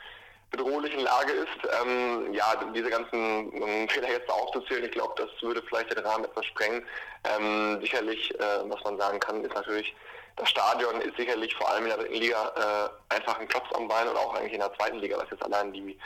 bedrohlichen 0.52 1.02
Lage 1.02 1.34
ist. 1.34 1.70
Ähm, 1.82 2.34
ja, 2.34 2.46
diese 2.74 2.90
ganzen 2.90 3.52
Fehler 3.90 4.10
jetzt 4.10 4.30
aufzuzählen, 4.30 4.86
ich 4.86 4.92
glaube, 4.92 5.16
das 5.18 5.30
würde 5.42 5.62
vielleicht 5.68 5.92
den 5.92 6.06
Rahmen 6.06 6.24
etwas 6.24 6.46
sprengen. 6.46 6.86
Ähm, 7.26 7.80
sicherlich, 7.82 8.34
äh, 8.40 8.44
was 8.64 8.82
man 8.86 8.98
sagen 8.98 9.20
kann, 9.20 9.44
ist 9.44 9.54
natürlich, 9.54 9.94
das 10.40 10.50
Stadion 10.50 11.02
ist 11.02 11.18
sicherlich 11.18 11.54
vor 11.56 11.70
allem 11.70 11.84
in 11.84 11.90
der 11.90 11.98
dritten 11.98 12.16
Liga 12.16 12.92
äh, 13.10 13.14
einfach 13.16 13.40
ein 13.40 13.48
Klopf 13.48 13.68
am 13.76 13.88
Bein 13.88 14.08
oder 14.08 14.20
auch 14.20 14.34
eigentlich 14.36 14.54
in 14.54 14.60
der 14.60 14.74
zweiten 14.76 15.00
Liga, 15.00 15.18
was 15.18 15.30
jetzt 15.30 15.44
allein 15.44 15.74
die, 15.74 15.98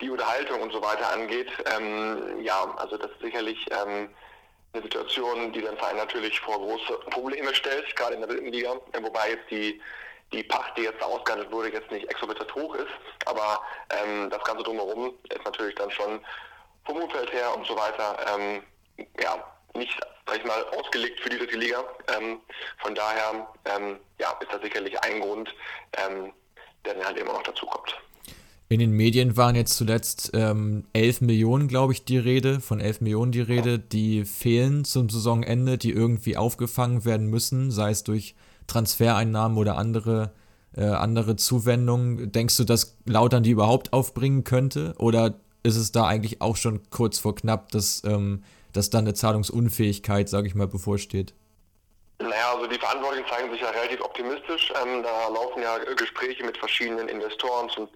die 0.00 0.10
Unterhaltung 0.10 0.62
und 0.62 0.72
so 0.72 0.80
weiter 0.82 1.12
angeht. 1.12 1.50
Ähm, 1.76 2.40
ja, 2.42 2.72
also 2.76 2.96
das 2.96 3.10
ist 3.10 3.20
sicherlich 3.20 3.58
ähm, 3.70 4.08
eine 4.72 4.82
Situation, 4.82 5.52
die 5.52 5.60
den 5.60 5.76
Verein 5.76 5.96
natürlich 5.96 6.40
vor 6.40 6.56
große 6.56 6.92
Probleme 7.10 7.54
stellt, 7.54 7.94
gerade 7.96 8.14
in 8.14 8.20
der 8.20 8.30
dritten 8.30 8.52
Liga, 8.52 8.74
wobei 9.00 9.30
jetzt 9.30 9.50
die 9.50 9.80
die 10.32 10.42
Pacht, 10.42 10.76
die 10.78 10.82
jetzt 10.82 11.02
ausgehandelt 11.02 11.52
wurde, 11.52 11.70
jetzt 11.70 11.90
nicht 11.90 12.08
exorbitant 12.10 12.54
hoch 12.54 12.74
ist, 12.74 12.88
aber 13.26 13.60
ähm, 13.90 14.30
das 14.30 14.42
Ganze 14.44 14.62
drumherum 14.62 15.12
ist 15.28 15.44
natürlich 15.44 15.74
dann 15.74 15.90
schon 15.90 16.24
vom 16.86 16.96
Umfeld 16.96 17.30
her 17.32 17.54
und 17.54 17.66
so 17.66 17.76
weiter 17.76 18.16
ähm, 18.34 18.62
ja, 19.20 19.51
nicht, 19.76 19.98
sag 20.26 20.38
ich 20.38 20.44
mal, 20.44 20.62
ausgelegt 20.78 21.20
für 21.20 21.30
die 21.30 21.38
dritte 21.38 21.56
Liga. 21.56 21.84
Ähm, 22.16 22.40
von 22.78 22.94
daher 22.94 23.46
ähm, 23.64 23.98
ja, 24.18 24.30
ist 24.40 24.52
das 24.52 24.62
sicherlich 24.62 24.98
ein 25.02 25.20
Grund, 25.20 25.54
ähm, 25.98 26.32
der 26.84 26.94
dann 26.94 27.04
halt 27.04 27.18
immer 27.18 27.32
noch 27.32 27.42
dazu 27.42 27.66
kommt. 27.66 27.96
In 28.72 28.78
den 28.78 28.92
Medien 28.92 29.36
waren 29.36 29.54
jetzt 29.54 29.76
zuletzt 29.76 30.30
ähm, 30.32 30.84
11 30.94 31.20
Millionen, 31.20 31.68
glaube 31.68 31.92
ich, 31.92 32.06
die 32.06 32.16
Rede, 32.16 32.58
von 32.60 32.80
11 32.80 33.02
Millionen 33.02 33.30
die 33.30 33.42
Rede, 33.42 33.78
die 33.78 34.24
fehlen 34.24 34.86
zum 34.86 35.10
Saisonende, 35.10 35.76
die 35.76 35.90
irgendwie 35.90 36.38
aufgefangen 36.38 37.04
werden 37.04 37.26
müssen, 37.26 37.70
sei 37.70 37.90
es 37.90 38.02
durch 38.02 38.34
Transfereinnahmen 38.68 39.58
oder 39.58 39.76
andere, 39.76 40.32
äh, 40.74 40.84
andere 40.84 41.36
Zuwendungen. 41.36 42.32
Denkst 42.32 42.56
du, 42.56 42.64
dass 42.64 42.96
Lautern 43.04 43.42
die 43.42 43.50
überhaupt 43.50 43.92
aufbringen 43.92 44.42
könnte? 44.42 44.94
Oder 44.96 45.34
ist 45.62 45.76
es 45.76 45.92
da 45.92 46.06
eigentlich 46.06 46.40
auch 46.40 46.56
schon 46.56 46.80
kurz 46.88 47.18
vor 47.18 47.34
knapp, 47.34 47.70
dass, 47.72 48.02
ähm, 48.06 48.42
dass 48.72 48.90
dann 48.90 49.04
eine 49.04 49.14
Zahlungsunfähigkeit, 49.14 50.28
sage 50.28 50.46
ich 50.46 50.54
mal, 50.54 50.68
bevorsteht? 50.68 51.34
Naja, 52.20 52.52
also 52.54 52.66
die 52.66 52.78
Verantwortlichen 52.78 53.28
zeigen 53.28 53.50
sich 53.50 53.60
ja 53.60 53.70
relativ 53.70 54.00
optimistisch. 54.00 54.72
Ähm, 54.82 55.02
da 55.02 55.28
laufen 55.28 55.62
ja 55.62 55.78
Gespräche 55.94 56.44
mit 56.44 56.56
verschiedenen 56.56 57.08
Investoren 57.08 57.68
zum 57.70 57.88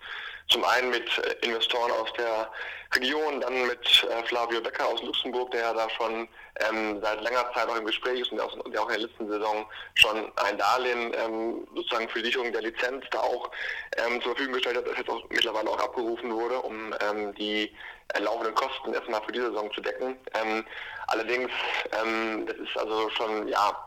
zum 0.49 0.65
einen 0.65 0.91
mit 0.91 1.07
äh, 1.19 1.47
Investoren 1.47 1.91
aus 1.93 2.13
der 2.19 2.51
Region, 2.95 3.41
dann 3.41 3.67
mit 3.67 4.05
äh, 4.05 4.23
Flavio 4.27 4.61
Becker 4.61 4.87
aus 4.87 5.03
Luxemburg, 5.03 5.51
der 5.51 5.61
ja 5.61 5.75
da 5.75 5.91
schon 5.91 6.29
ähm, 6.61 7.01
seit 7.03 7.21
längerer 7.21 7.53
Zeit 7.53 7.69
auch 7.69 7.77
im 7.77 7.85
Gespräch 7.85 8.21
ist 8.21 8.31
und 8.31 8.39
der, 8.39 8.47
auch, 8.47 8.55
in 8.57 8.73
der 8.73 8.99
letzten 8.99 9.29
Saison 9.29 9.67
schon 9.95 10.33
ein 10.37 10.59
Darlehen 10.59 11.13
ähm, 11.15 11.67
sozusagen 11.75 12.09
für 12.09 12.21
die 12.21 12.27
Sicherung 12.27 12.53
der 12.53 12.63
Lizenz 12.63 13.05
da 13.11 13.21
auch 13.21 13.51
ähm, 13.97 14.21
zur 14.23 14.33
Verfügung 14.33 14.55
gestellt 14.55 14.77
hat, 14.77 14.87
das 14.87 14.99
jetzt 14.99 15.11
auch 15.11 15.23
mittlerweile 15.31 15.69
auch 15.69 15.81
abgerufen 15.81 16.33
wurde, 16.33 16.61
um 16.61 16.95
ähm, 17.01 17.35
die 17.35 17.73
äh, 18.15 18.21
laufenden 18.21 18.55
Kosten 18.55 18.95
erstmal 18.95 19.23
für 19.23 19.33
diese 19.33 19.51
Saison 19.51 19.71
zu 19.73 19.81
decken. 19.81 20.17
Ähm, 20.35 20.65
allerdings, 21.09 21.51
ähm, 22.01 22.47
das 22.47 22.57
ist 22.57 22.79
also 22.79 23.11
schon, 23.11 23.49
ja, 23.49 23.86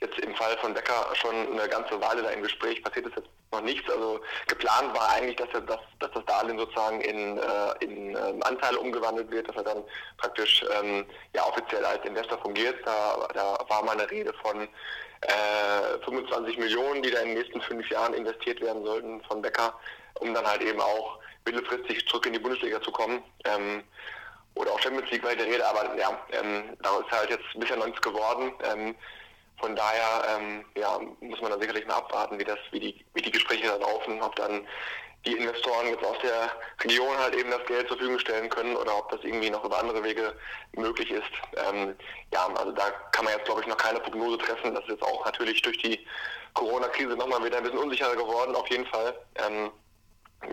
jetzt 0.00 0.18
im 0.20 0.34
Fall 0.34 0.56
von 0.58 0.74
Becker 0.74 1.06
schon 1.14 1.34
eine 1.34 1.68
ganze 1.68 2.00
Weile 2.00 2.22
da 2.22 2.30
im 2.30 2.42
Gespräch, 2.42 2.82
passiert 2.82 3.06
ist 3.06 3.16
jetzt 3.16 3.28
noch 3.52 3.62
nichts. 3.62 3.90
Also 3.90 4.20
geplant 4.46 4.94
war 4.94 5.10
eigentlich, 5.10 5.36
dass, 5.36 5.48
er 5.52 5.62
das, 5.62 5.80
dass 5.98 6.10
das 6.12 6.24
Darlehen 6.26 6.58
sozusagen 6.58 7.00
in, 7.00 7.38
äh, 7.38 7.84
in 7.84 8.14
äh, 8.14 8.44
Anteile 8.44 8.78
umgewandelt 8.78 9.30
wird, 9.30 9.48
dass 9.48 9.56
er 9.56 9.64
dann 9.64 9.84
praktisch 10.18 10.64
ähm, 10.78 11.04
ja 11.34 11.44
offiziell 11.44 11.84
als 11.84 12.04
Investor 12.04 12.38
fungiert. 12.38 12.76
Da, 12.84 13.28
da 13.34 13.58
war 13.68 13.84
mal 13.84 13.92
eine 13.92 14.10
Rede 14.10 14.32
von 14.42 14.68
äh, 15.22 16.04
25 16.04 16.58
Millionen, 16.58 17.02
die 17.02 17.10
da 17.10 17.20
in 17.20 17.28
den 17.28 17.38
nächsten 17.38 17.60
fünf 17.62 17.88
Jahren 17.90 18.14
investiert 18.14 18.60
werden 18.60 18.84
sollten 18.84 19.20
von 19.22 19.42
Becker, 19.42 19.74
um 20.20 20.32
dann 20.32 20.46
halt 20.46 20.62
eben 20.62 20.80
auch 20.80 21.18
mittelfristig 21.44 22.06
zurück 22.06 22.26
in 22.26 22.34
die 22.34 22.38
Bundesliga 22.38 22.80
zu 22.82 22.92
kommen. 22.92 23.22
Ähm, 23.44 23.82
oder 24.54 24.72
auch 24.72 24.80
Champions 24.80 25.10
League 25.10 25.24
war 25.24 25.34
die 25.34 25.42
Rede, 25.42 25.66
aber 25.66 25.96
ja, 25.96 26.18
ähm, 26.32 26.76
da 26.82 26.98
ist 26.98 27.10
halt 27.10 27.30
jetzt 27.30 27.44
bisher 27.54 27.76
noch 27.76 27.86
nichts 27.86 28.02
geworden. 28.02 28.52
Ähm, 28.64 28.94
von 29.60 29.74
daher 29.74 30.36
ähm, 30.36 30.64
ja, 30.76 30.98
muss 31.20 31.40
man 31.40 31.50
dann 31.50 31.60
sicherlich 31.60 31.86
mal 31.86 31.96
abwarten, 31.96 32.38
wie, 32.38 32.44
das, 32.44 32.58
wie, 32.70 32.80
die, 32.80 33.04
wie 33.14 33.22
die 33.22 33.30
Gespräche 33.30 33.66
da 33.66 33.76
laufen, 33.76 34.20
ob 34.22 34.34
dann 34.36 34.66
die 35.26 35.32
Investoren 35.32 35.88
jetzt 35.88 36.04
aus 36.04 36.16
der 36.22 36.50
Region 36.84 37.18
halt 37.18 37.34
eben 37.34 37.50
das 37.50 37.64
Geld 37.66 37.88
zur 37.88 37.96
Verfügung 37.96 38.18
stellen 38.20 38.48
können 38.48 38.76
oder 38.76 38.96
ob 38.96 39.10
das 39.10 39.20
irgendwie 39.24 39.50
noch 39.50 39.64
über 39.64 39.78
andere 39.78 40.02
Wege 40.04 40.34
möglich 40.72 41.10
ist. 41.10 41.30
Ähm, 41.68 41.96
ja, 42.32 42.46
also 42.46 42.72
da 42.72 42.90
kann 43.12 43.24
man 43.24 43.34
jetzt, 43.34 43.46
glaube 43.46 43.60
ich, 43.60 43.66
noch 43.66 43.76
keine 43.76 44.00
Prognose 44.00 44.38
treffen. 44.38 44.74
Das 44.74 44.84
ist 44.84 44.90
jetzt 44.90 45.02
auch 45.02 45.24
natürlich 45.24 45.60
durch 45.62 45.78
die 45.78 46.06
Corona-Krise 46.54 47.16
nochmal 47.16 47.44
wieder 47.44 47.58
ein 47.58 47.64
bisschen 47.64 47.78
unsicherer 47.78 48.14
geworden, 48.14 48.54
auf 48.54 48.68
jeden 48.68 48.86
Fall. 48.86 49.14
Ähm, 49.34 49.70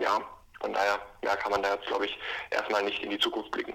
ja, 0.00 0.20
von 0.60 0.72
daher 0.72 1.00
ja, 1.22 1.36
kann 1.36 1.52
man 1.52 1.62
da 1.62 1.74
jetzt, 1.74 1.86
glaube 1.86 2.06
ich, 2.06 2.18
erstmal 2.50 2.82
nicht 2.82 3.02
in 3.02 3.10
die 3.10 3.18
Zukunft 3.18 3.52
blicken. 3.52 3.74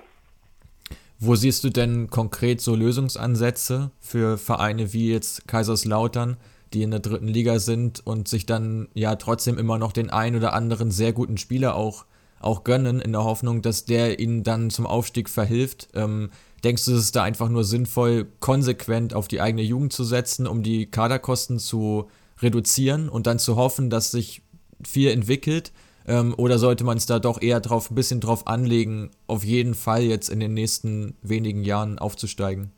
Wo 1.24 1.36
siehst 1.36 1.64
du 1.64 1.70
denn 1.70 2.10
konkret 2.10 2.62
so 2.62 2.74
Lösungsansätze 2.74 3.92
für 4.00 4.40
Vereine 4.40 4.92
wie 4.92 5.12
jetzt 5.12 5.48
Kaiserslautern, 5.48 6.38
die 6.74 6.82
in 6.82 6.90
der 6.90 7.00
dritten 7.00 7.28
Liga 7.28 7.60
sind 7.60 8.02
und 8.04 8.28
sich 8.28 8.48
dann 8.48 8.88
ja 8.96 9.16
trotzdem 9.16 9.60
immer 9.60 9.78
noch 9.78 9.92
den 9.92 10.10
ein 10.10 10.36
oder 10.36 10.54
anderen 10.54 10.90
sehr 10.90 11.14
guten 11.14 11.38
Spieler 11.38 11.76
auch, 11.76 12.06
auch 12.40 12.64
gönnen, 12.64 13.00
in 13.00 13.12
der 13.12 13.24
Hoffnung, 13.24 13.62
dass 13.62 13.86
der 13.86 14.20
ihnen 14.20 14.42
dann 14.42 14.72
zum 14.72 14.88
Aufstieg 14.88 15.30
verhilft? 15.30 15.90
Ähm, 15.94 16.32
denkst 16.64 16.86
du, 16.86 16.94
es 16.94 17.04
ist 17.04 17.16
da 17.16 17.22
einfach 17.22 17.50
nur 17.50 17.66
sinnvoll, 17.66 18.26
konsequent 18.40 19.14
auf 19.14 19.28
die 19.28 19.42
eigene 19.42 19.62
Jugend 19.62 19.94
zu 19.94 20.04
setzen, 20.04 20.48
um 20.48 20.64
die 20.64 20.88
Kaderkosten 20.88 21.60
zu 21.60 22.10
reduzieren 22.42 23.10
und 23.10 23.28
dann 23.28 23.38
zu 23.38 23.58
hoffen, 23.58 23.92
dass 23.92 24.10
sich 24.10 24.42
viel 24.84 25.12
entwickelt? 25.12 25.72
Ähm, 26.08 26.34
oder 26.38 26.58
sollte 26.58 26.84
man 26.84 26.98
es 26.98 27.06
da 27.06 27.20
doch 27.20 27.42
eher 27.42 27.60
drauf, 27.60 27.92
ein 27.92 27.96
bisschen 27.96 28.20
drauf 28.20 28.48
anlegen, 28.48 29.12
auf 29.28 29.44
jeden 29.44 29.76
Fall 29.76 30.02
jetzt 30.02 30.30
in 30.30 30.40
den 30.40 30.54
nächsten 30.54 31.18
wenigen 31.22 31.64
Jahren 31.64 32.00
aufzusteigen? 32.00 32.72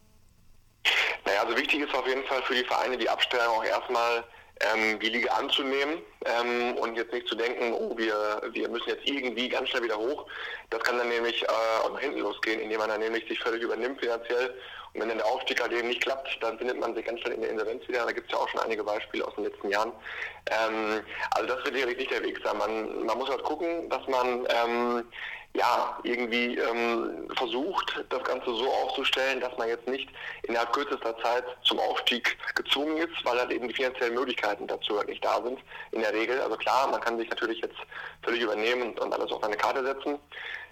Naja, 1.26 1.44
also 1.44 1.56
wichtig 1.56 1.82
ist 1.82 1.96
auf 1.96 2.08
jeden 2.08 2.24
Fall 2.26 2.42
für 2.44 2.56
die 2.56 2.66
Vereine 2.66 2.98
die 2.98 3.10
Abstellung 3.10 3.58
auch 3.58 3.64
erstmal 3.64 4.24
ähm, 4.60 5.00
die 5.00 5.10
Liga 5.10 5.34
anzunehmen 5.34 6.00
ähm, 6.26 6.78
und 6.78 6.96
jetzt 6.96 7.14
nicht 7.14 7.28
zu 7.28 7.36
denken, 7.36 7.74
oh, 7.74 7.98
wir, 7.98 8.42
wir 8.52 8.70
müssen 8.70 8.90
jetzt 8.90 9.08
irgendwie 9.08 9.50
ganz 9.50 9.70
schnell 9.70 9.84
wieder 9.84 9.98
hoch. 9.98 10.26
Das 10.70 10.82
kann 10.84 10.98
dann 10.98 11.10
nämlich 11.10 11.44
äh, 11.44 11.48
auch 11.84 11.92
nach 11.92 12.00
hinten 12.00 12.20
losgehen, 12.20 12.60
indem 12.60 12.80
man 12.80 12.90
dann 12.90 13.02
nämlich 13.02 13.28
sich 13.28 13.40
völlig 13.40 13.62
übernimmt 13.62 14.00
finanziell. 14.00 14.54
Und 14.94 15.02
wenn 15.02 15.10
dann 15.10 15.18
der 15.18 15.28
Aufstieg 15.28 15.62
halt 15.62 15.72
eben 15.72 15.88
nicht 15.88 16.02
klappt, 16.02 16.38
dann 16.42 16.58
findet 16.58 16.80
man 16.80 16.94
sich 16.94 17.06
ganz 17.06 17.20
schnell 17.22 17.34
in 17.34 17.42
der 17.42 17.50
Insolvenz 17.50 17.88
wieder. 17.88 18.06
Da 18.06 18.12
gibt 18.12 18.28
es 18.28 18.34
ja 18.34 18.44
auch 18.44 18.50
schon 18.50 18.62
einige 18.62 18.84
Beispiele 18.84 19.26
aus 19.26 19.34
den 19.36 19.46
letzten 19.46 19.70
Jahren. 19.70 19.92
Ähm, 20.52 21.02
also 21.32 21.48
das 21.48 21.66
wird 21.66 21.76
sicherlich 21.76 21.98
nicht 21.98 22.12
der 22.12 22.24
Weg 22.24 22.40
sein. 22.44 22.58
Man, 22.58 23.06
man 23.06 23.18
muss 23.18 23.30
halt 23.30 23.44
gucken, 23.44 23.90
dass 23.90 24.08
man 24.08 24.48
ähm, 24.50 25.04
ja, 25.56 26.00
irgendwie 26.04 26.58
ähm, 26.58 27.28
versucht, 27.38 28.04
das 28.10 28.24
Ganze 28.24 28.56
so 28.56 28.68
aufzustellen, 28.72 29.40
dass 29.40 29.56
man 29.58 29.68
jetzt 29.68 29.88
nicht 29.88 30.10
innerhalb 30.44 30.74
kürzester 30.74 31.16
Zeit 31.20 31.44
zum 31.64 31.80
Aufstieg 31.80 32.38
gezwungen 32.56 32.98
ist, 32.98 33.14
weil 33.24 33.40
halt 33.40 33.52
eben 33.52 33.68
die 33.68 33.74
finanziellen 33.74 34.16
Möglichkeiten 34.16 34.66
dazu 34.66 34.98
halt 34.98 35.10
nicht 35.10 35.24
da 35.24 35.42
sind, 35.44 35.60
in 35.92 36.02
der 36.02 36.13
Regel. 36.14 36.40
Also 36.42 36.56
klar, 36.58 36.88
man 36.88 37.02
kann 37.02 37.18
sich 37.18 37.30
natürlich 37.30 37.60
jetzt 37.62 37.78
völlig 38.24 38.42
übernehmen 38.42 38.84
und, 38.84 39.00
und 39.00 39.14
alles 39.14 39.32
auf 39.32 39.44
eine 39.44 39.58
Karte 39.58 39.84
setzen. 39.84 40.20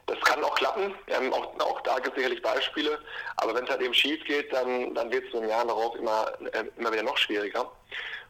Das 0.08 0.20
kann 0.22 0.44
auch 0.44 0.56
klappen, 0.56 0.94
ähm, 1.08 1.32
auch, 1.32 1.58
auch, 1.60 1.80
da 1.82 1.96
gibt 1.96 2.10
es 2.10 2.16
sicherlich 2.16 2.42
Beispiele, 2.42 3.00
aber 3.38 3.54
wenn 3.54 3.64
es 3.64 3.70
halt 3.70 3.82
eben 3.82 3.94
schief 3.94 4.24
geht, 4.26 4.52
dann, 4.52 4.94
dann 4.96 5.12
wird 5.12 5.26
es 5.28 5.34
in 5.34 5.42
den 5.42 5.50
Jahren 5.50 5.68
darauf 5.68 5.96
immer, 5.96 6.32
äh, 6.54 6.66
immer 6.78 6.92
wieder 6.92 7.04
noch 7.04 7.18
schwieriger. 7.18 7.72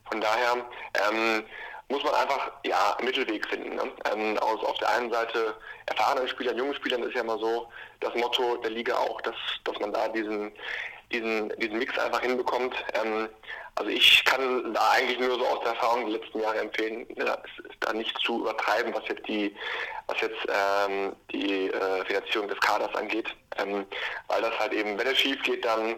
Von 0.09 0.19
daher 0.19 0.57
ähm, 1.09 1.43
muss 1.91 2.03
man 2.03 2.13
einfach 2.15 2.51
ja, 2.65 2.95
einen 2.97 3.07
Mittelweg 3.07 3.47
finden. 3.47 3.75
Ne? 3.75 3.91
Ähm, 4.11 4.37
aus, 4.39 4.63
auf 4.63 4.77
der 4.79 4.89
einen 4.89 5.11
Seite 5.11 5.55
erfahrenen 5.85 6.27
Spielern, 6.27 6.57
jungen 6.57 6.75
Spielern 6.75 7.03
ist 7.03 7.15
ja 7.15 7.21
immer 7.21 7.37
so 7.37 7.67
das 7.99 8.13
Motto 8.15 8.57
der 8.57 8.71
Liga 8.71 8.95
auch, 8.95 9.21
dass, 9.21 9.35
dass 9.63 9.77
man 9.79 9.93
da 9.93 10.07
diesen, 10.09 10.51
diesen, 11.11 11.49
diesen 11.59 11.77
Mix 11.77 11.97
einfach 11.99 12.21
hinbekommt. 12.21 12.75
Ähm, 12.93 13.29
also 13.81 13.89
ich 13.89 14.23
kann 14.25 14.75
da 14.75 14.91
eigentlich 14.91 15.19
nur 15.19 15.39
so 15.39 15.47
aus 15.47 15.59
der 15.63 15.73
Erfahrung 15.73 16.07
der 16.07 16.19
letzten 16.19 16.39
Jahre 16.39 16.59
empfehlen, 16.59 17.07
ja, 17.17 17.35
da 17.79 17.93
nicht 17.93 18.15
zu 18.19 18.41
übertreiben, 18.41 18.93
was 18.93 19.07
jetzt 19.09 19.27
die, 19.27 19.55
was 20.05 20.21
jetzt 20.21 20.37
ähm, 20.47 21.13
die 21.31 21.69
äh, 21.69 22.05
Finanzierung 22.05 22.47
des 22.47 22.59
Kaders 22.59 22.93
angeht, 22.93 23.27
ähm, 23.57 23.85
weil 24.27 24.41
das 24.41 24.57
halt 24.59 24.73
eben, 24.73 24.99
wenn 24.99 25.07
es 25.07 25.17
schief 25.17 25.41
geht, 25.41 25.65
dann 25.65 25.95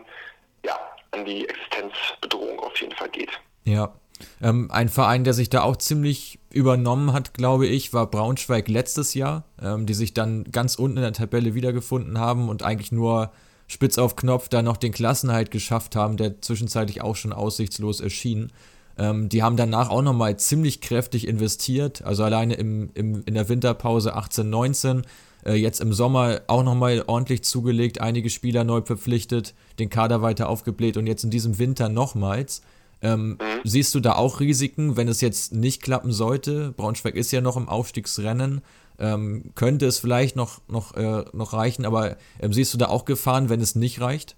ja 0.65 0.79
an 1.11 1.25
die 1.25 1.47
Existenzbedrohung 1.49 2.57
auf 2.61 2.79
jeden 2.79 2.95
Fall 2.95 3.09
geht. 3.09 3.31
Ja, 3.65 3.93
ähm, 4.41 4.69
ein 4.71 4.87
Verein, 4.87 5.25
der 5.25 5.33
sich 5.33 5.49
da 5.49 5.63
auch 5.63 5.75
ziemlich 5.75 6.39
übernommen 6.51 7.11
hat, 7.11 7.33
glaube 7.33 7.67
ich, 7.67 7.91
war 7.91 8.09
Braunschweig 8.09 8.69
letztes 8.69 9.13
Jahr, 9.13 9.43
ähm, 9.61 9.87
die 9.87 9.93
sich 9.93 10.13
dann 10.13 10.45
ganz 10.53 10.75
unten 10.75 10.97
in 10.97 11.03
der 11.03 11.11
Tabelle 11.11 11.53
wiedergefunden 11.53 12.17
haben 12.17 12.47
und 12.47 12.63
eigentlich 12.63 12.93
nur 12.93 13.33
spitz 13.67 13.97
auf 13.97 14.15
Knopf 14.15 14.49
da 14.49 14.61
noch 14.61 14.77
den 14.77 14.91
Klassenhalt 14.91 15.51
geschafft 15.51 15.95
haben, 15.95 16.17
der 16.17 16.41
zwischenzeitlich 16.41 17.01
auch 17.01 17.15
schon 17.15 17.33
aussichtslos 17.33 17.99
erschien. 18.01 18.51
Ähm, 18.97 19.29
die 19.29 19.41
haben 19.41 19.57
danach 19.57 19.89
auch 19.89 20.01
nochmal 20.01 20.37
ziemlich 20.37 20.81
kräftig 20.81 21.27
investiert, 21.27 22.03
also 22.03 22.23
alleine 22.23 22.55
im, 22.55 22.91
im, 22.93 23.23
in 23.25 23.33
der 23.33 23.49
Winterpause 23.49 24.13
18, 24.15 24.49
19, 24.49 25.01
äh, 25.45 25.53
jetzt 25.53 25.81
im 25.81 25.93
Sommer 25.93 26.41
auch 26.47 26.63
nochmal 26.63 27.03
ordentlich 27.07 27.43
zugelegt, 27.43 28.01
einige 28.01 28.29
Spieler 28.29 28.63
neu 28.63 28.81
verpflichtet, 28.81 29.55
den 29.79 29.89
Kader 29.89 30.21
weiter 30.21 30.49
aufgebläht 30.49 30.97
und 30.97 31.07
jetzt 31.07 31.23
in 31.23 31.31
diesem 31.31 31.57
Winter 31.57 31.89
nochmals. 31.89 32.61
Ähm, 33.03 33.31
mhm. 33.31 33.61
Siehst 33.65 33.93
du 33.93 33.99
da 33.99 34.13
auch 34.13 34.39
Risiken, 34.39 34.95
wenn 34.95 35.09
es 35.09 35.21
jetzt 35.21 35.53
nicht 35.53 35.83
klappen 35.83 36.11
sollte? 36.11 36.71
Braunschweig 36.71 37.15
ist 37.15 37.31
ja 37.31 37.41
noch 37.41 37.57
im 37.57 37.67
Aufstiegsrennen. 37.67 38.63
Ähm, 38.99 39.51
könnte 39.55 39.85
es 39.85 39.99
vielleicht 39.99 40.35
noch, 40.35 40.61
noch, 40.67 40.95
äh, 40.95 41.25
noch 41.33 41.53
reichen, 41.53 41.85
aber 41.85 42.15
ähm, 42.41 42.53
siehst 42.53 42.73
du 42.73 42.77
da 42.77 42.87
auch 42.87 43.05
Gefahren, 43.05 43.49
wenn 43.49 43.59
es 43.59 43.75
nicht 43.75 43.99
reicht? 43.99 44.35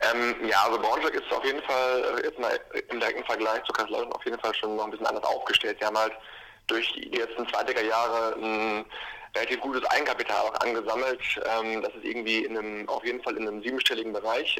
Ähm, 0.00 0.34
ja, 0.48 0.62
also 0.66 0.78
Braunschweig 0.80 1.14
ist 1.14 1.32
auf 1.32 1.44
jeden 1.44 1.62
Fall 1.62 2.18
äh, 2.18 2.24
jetzt 2.24 2.38
mal 2.38 2.58
im 2.90 2.98
direkten 2.98 3.24
Vergleich 3.24 3.62
zu 3.64 3.72
Kaiserslautern 3.72 4.12
auf 4.12 4.24
jeden 4.24 4.40
Fall 4.40 4.54
schon 4.54 4.76
noch 4.76 4.84
ein 4.84 4.90
bisschen 4.90 5.06
anders 5.06 5.24
aufgestellt. 5.24 5.76
Sie 5.80 5.86
haben 5.86 5.98
halt 5.98 6.12
durch 6.66 6.92
die 6.94 7.16
letzten 7.16 7.46
Zweitiger 7.48 7.82
Jahre 7.82 8.34
ein 8.42 8.84
relativ 9.36 9.60
gutes 9.60 9.84
Eigenkapital 9.90 10.36
auch 10.36 10.60
angesammelt. 10.60 11.20
Ähm, 11.58 11.82
das 11.82 11.94
ist 11.94 12.04
irgendwie 12.04 12.44
in 12.44 12.58
einem, 12.58 12.88
auf 12.88 13.04
jeden 13.04 13.22
Fall 13.22 13.36
in 13.36 13.46
einem 13.46 13.62
siebenstelligen 13.62 14.12
Bereich. 14.12 14.58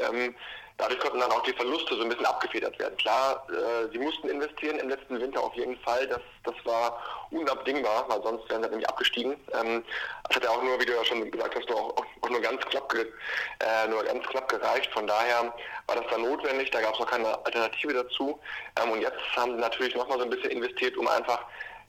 Dadurch 0.78 1.00
konnten 1.00 1.20
dann 1.20 1.30
auch 1.30 1.42
die 1.42 1.54
Verluste 1.54 1.96
so 1.96 2.02
ein 2.02 2.10
bisschen 2.10 2.26
abgefedert 2.26 2.78
werden. 2.78 2.96
Klar, 2.98 3.46
äh, 3.48 3.90
sie 3.90 3.98
mussten 3.98 4.28
investieren 4.28 4.78
im 4.78 4.90
letzten 4.90 5.18
Winter 5.18 5.42
auf 5.42 5.54
jeden 5.54 5.78
Fall. 5.78 6.06
Das, 6.06 6.20
das 6.44 6.54
war 6.64 7.02
unabdingbar, 7.30 8.04
weil 8.08 8.22
sonst 8.22 8.48
wären 8.50 8.62
sie 8.62 8.68
nämlich 8.68 8.88
abgestiegen. 8.88 9.36
Ähm, 9.54 9.82
das 10.28 10.36
hat 10.36 10.44
ja 10.44 10.50
auch 10.50 10.62
nur, 10.62 10.78
wie 10.78 10.84
du 10.84 10.94
ja 10.94 11.04
schon 11.04 11.30
gesagt 11.30 11.56
hast, 11.56 11.70
auch, 11.72 11.96
auch 12.20 12.28
nur, 12.28 12.40
ganz 12.40 12.60
knapp 12.66 12.92
äh, 12.94 13.88
nur 13.88 14.04
ganz 14.04 14.26
knapp 14.26 14.48
gereicht. 14.50 14.92
Von 14.92 15.06
daher 15.06 15.54
war 15.86 15.96
das 15.96 16.04
dann 16.10 16.22
notwendig. 16.22 16.70
Da 16.70 16.82
gab 16.82 16.92
es 16.92 17.00
noch 17.00 17.10
keine 17.10 17.26
Alternative 17.46 17.94
dazu. 17.94 18.38
Ähm, 18.82 18.90
und 18.90 19.00
jetzt 19.00 19.20
haben 19.34 19.52
sie 19.52 19.60
natürlich 19.60 19.94
nochmal 19.94 20.18
so 20.18 20.24
ein 20.24 20.30
bisschen 20.30 20.50
investiert, 20.50 20.96
um 20.98 21.08
einfach 21.08 21.42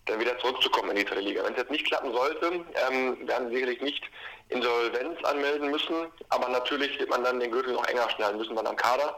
dann 0.06 0.20
wieder 0.22 0.38
zurückzukommen 0.39 0.91
in 0.91 0.98
die 0.98 1.06
dritte 1.06 1.22
Liga. 1.22 1.44
Wenn 1.44 1.53
es 1.53 1.60
jetzt 1.60 1.72
nicht 1.72 1.86
klappen 1.86 2.13
sollte, 2.13 2.63
ähm, 2.89 3.27
werden 3.27 3.50
sie 3.50 3.56
sicherlich 3.56 3.82
nicht 3.82 4.03
Insolvenz 4.50 5.24
anmelden 5.24 5.72
müssen, 5.72 6.08
aber 6.30 6.50
natürlich 6.50 6.98
wird 7.00 7.10
man 7.10 7.24
dann 7.24 7.39
den 7.39 7.51
Gürtel 7.51 7.74
noch 7.74 7.86
enger 7.88 8.10
schnallen 8.12 8.38
müssen 8.38 8.56
dann 8.56 8.68
am 8.68 8.75
Kader. 8.75 9.18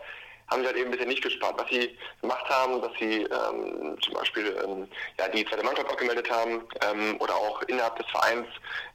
Haben 0.50 0.62
sie 0.62 0.68
halt 0.68 0.78
eben 0.78 0.88
ein 0.88 0.92
bisschen 0.92 1.10
nicht 1.10 1.22
gespart. 1.22 1.60
Was 1.60 1.70
sie 1.70 1.96
gemacht 2.22 2.50
haben, 2.50 2.82
dass 2.82 2.92
sie 3.00 3.22
ähm, 3.22 3.96
zum 4.02 4.14
Beispiel 4.16 4.58
ähm, 4.64 4.88
ja, 5.20 5.28
die 5.28 5.46
zweite 5.46 5.64
Mannschaft 5.64 5.88
abgemeldet 5.92 6.28
haben 6.32 6.68
ähm, 6.90 7.18
oder 7.20 7.36
auch 7.36 7.62
innerhalb 7.64 7.96
des 7.98 8.08
Vereins 8.08 8.48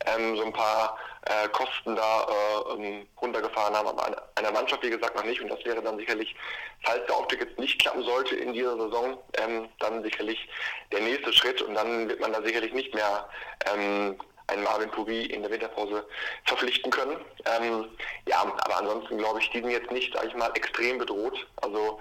ähm, 0.05 0.37
so 0.37 0.45
ein 0.45 0.53
paar 0.53 0.99
äh, 1.27 1.49
Kosten 1.51 1.95
da 1.95 2.27
äh, 2.27 2.73
ähm, 2.75 3.07
runtergefahren 3.23 3.75
haben, 3.77 3.87
aber 3.87 4.21
einer 4.35 4.51
Mannschaft, 4.51 4.83
wie 4.83 4.91
gesagt, 4.91 5.15
noch 5.15 5.25
nicht. 5.25 5.41
Und 5.41 5.49
das 5.49 5.65
wäre 5.65 5.81
dann 5.81 5.97
sicherlich, 5.97 6.35
falls 6.83 7.07
der 7.07 7.15
Aufstieg 7.15 7.41
jetzt 7.41 7.59
nicht 7.59 7.81
klappen 7.81 8.03
sollte 8.03 8.35
in 8.35 8.53
dieser 8.53 8.77
Saison, 8.77 9.17
ähm, 9.35 9.69
dann 9.79 10.03
sicherlich 10.03 10.49
der 10.91 11.03
nächste 11.03 11.33
Schritt. 11.33 11.63
Und 11.63 11.75
dann 11.75 12.09
wird 12.09 12.19
man 12.19 12.33
da 12.33 12.43
sicherlich 12.43 12.73
nicht 12.73 12.93
mehr 12.93 13.29
ähm, 13.73 14.19
einen 14.47 14.63
Marvin 14.63 14.91
Puri 14.91 15.27
in 15.27 15.43
der 15.43 15.51
Winterpause 15.51 16.07
verpflichten 16.45 16.91
können. 16.91 17.17
Ähm, 17.47 17.87
ja, 18.27 18.41
aber 18.43 18.79
ansonsten 18.79 19.19
glaube 19.19 19.41
ich, 19.41 19.51
die 19.51 19.61
sind 19.61 19.71
jetzt 19.71 19.91
nicht, 19.91 20.15
sage 20.15 20.29
ich 20.29 20.35
mal, 20.35 20.51
extrem 20.55 20.99
bedroht. 20.99 21.47
Also 21.63 21.99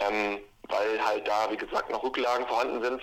ähm, 0.00 0.38
weil 0.68 1.04
halt 1.04 1.26
da, 1.26 1.50
wie 1.50 1.56
gesagt, 1.56 1.90
noch 1.90 2.02
Rücklagen 2.02 2.46
vorhanden 2.46 2.82
sind. 2.82 3.02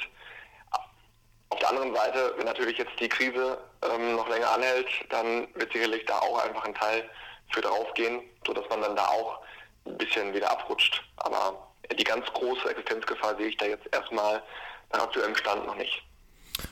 Auf 1.49 1.59
der 1.59 1.69
anderen 1.69 1.95
Seite, 1.95 2.33
wenn 2.37 2.45
natürlich 2.45 2.77
jetzt 2.77 2.99
die 2.99 3.09
Krise 3.09 3.57
ähm, 3.81 4.15
noch 4.15 4.27
länger 4.27 4.51
anhält, 4.51 4.87
dann 5.09 5.47
wird 5.55 5.71
sicherlich 5.71 6.05
da 6.05 6.19
auch 6.19 6.43
einfach 6.43 6.65
ein 6.65 6.75
Teil 6.75 7.09
für 7.49 7.61
draufgehen, 7.61 8.21
sodass 8.45 8.67
man 8.69 8.81
dann 8.81 8.95
da 8.95 9.05
auch 9.05 9.39
ein 9.85 9.97
bisschen 9.97 10.33
wieder 10.33 10.51
abrutscht. 10.51 11.03
Aber 11.17 11.67
die 11.97 12.03
ganz 12.03 12.25
große 12.33 12.69
Existenzgefahr 12.69 13.37
sehe 13.37 13.47
ich 13.47 13.57
da 13.57 13.65
jetzt 13.65 13.87
erstmal 13.93 14.43
nach 14.91 15.03
aktuellem 15.03 15.35
Stand 15.35 15.65
noch 15.65 15.75
nicht. 15.75 16.03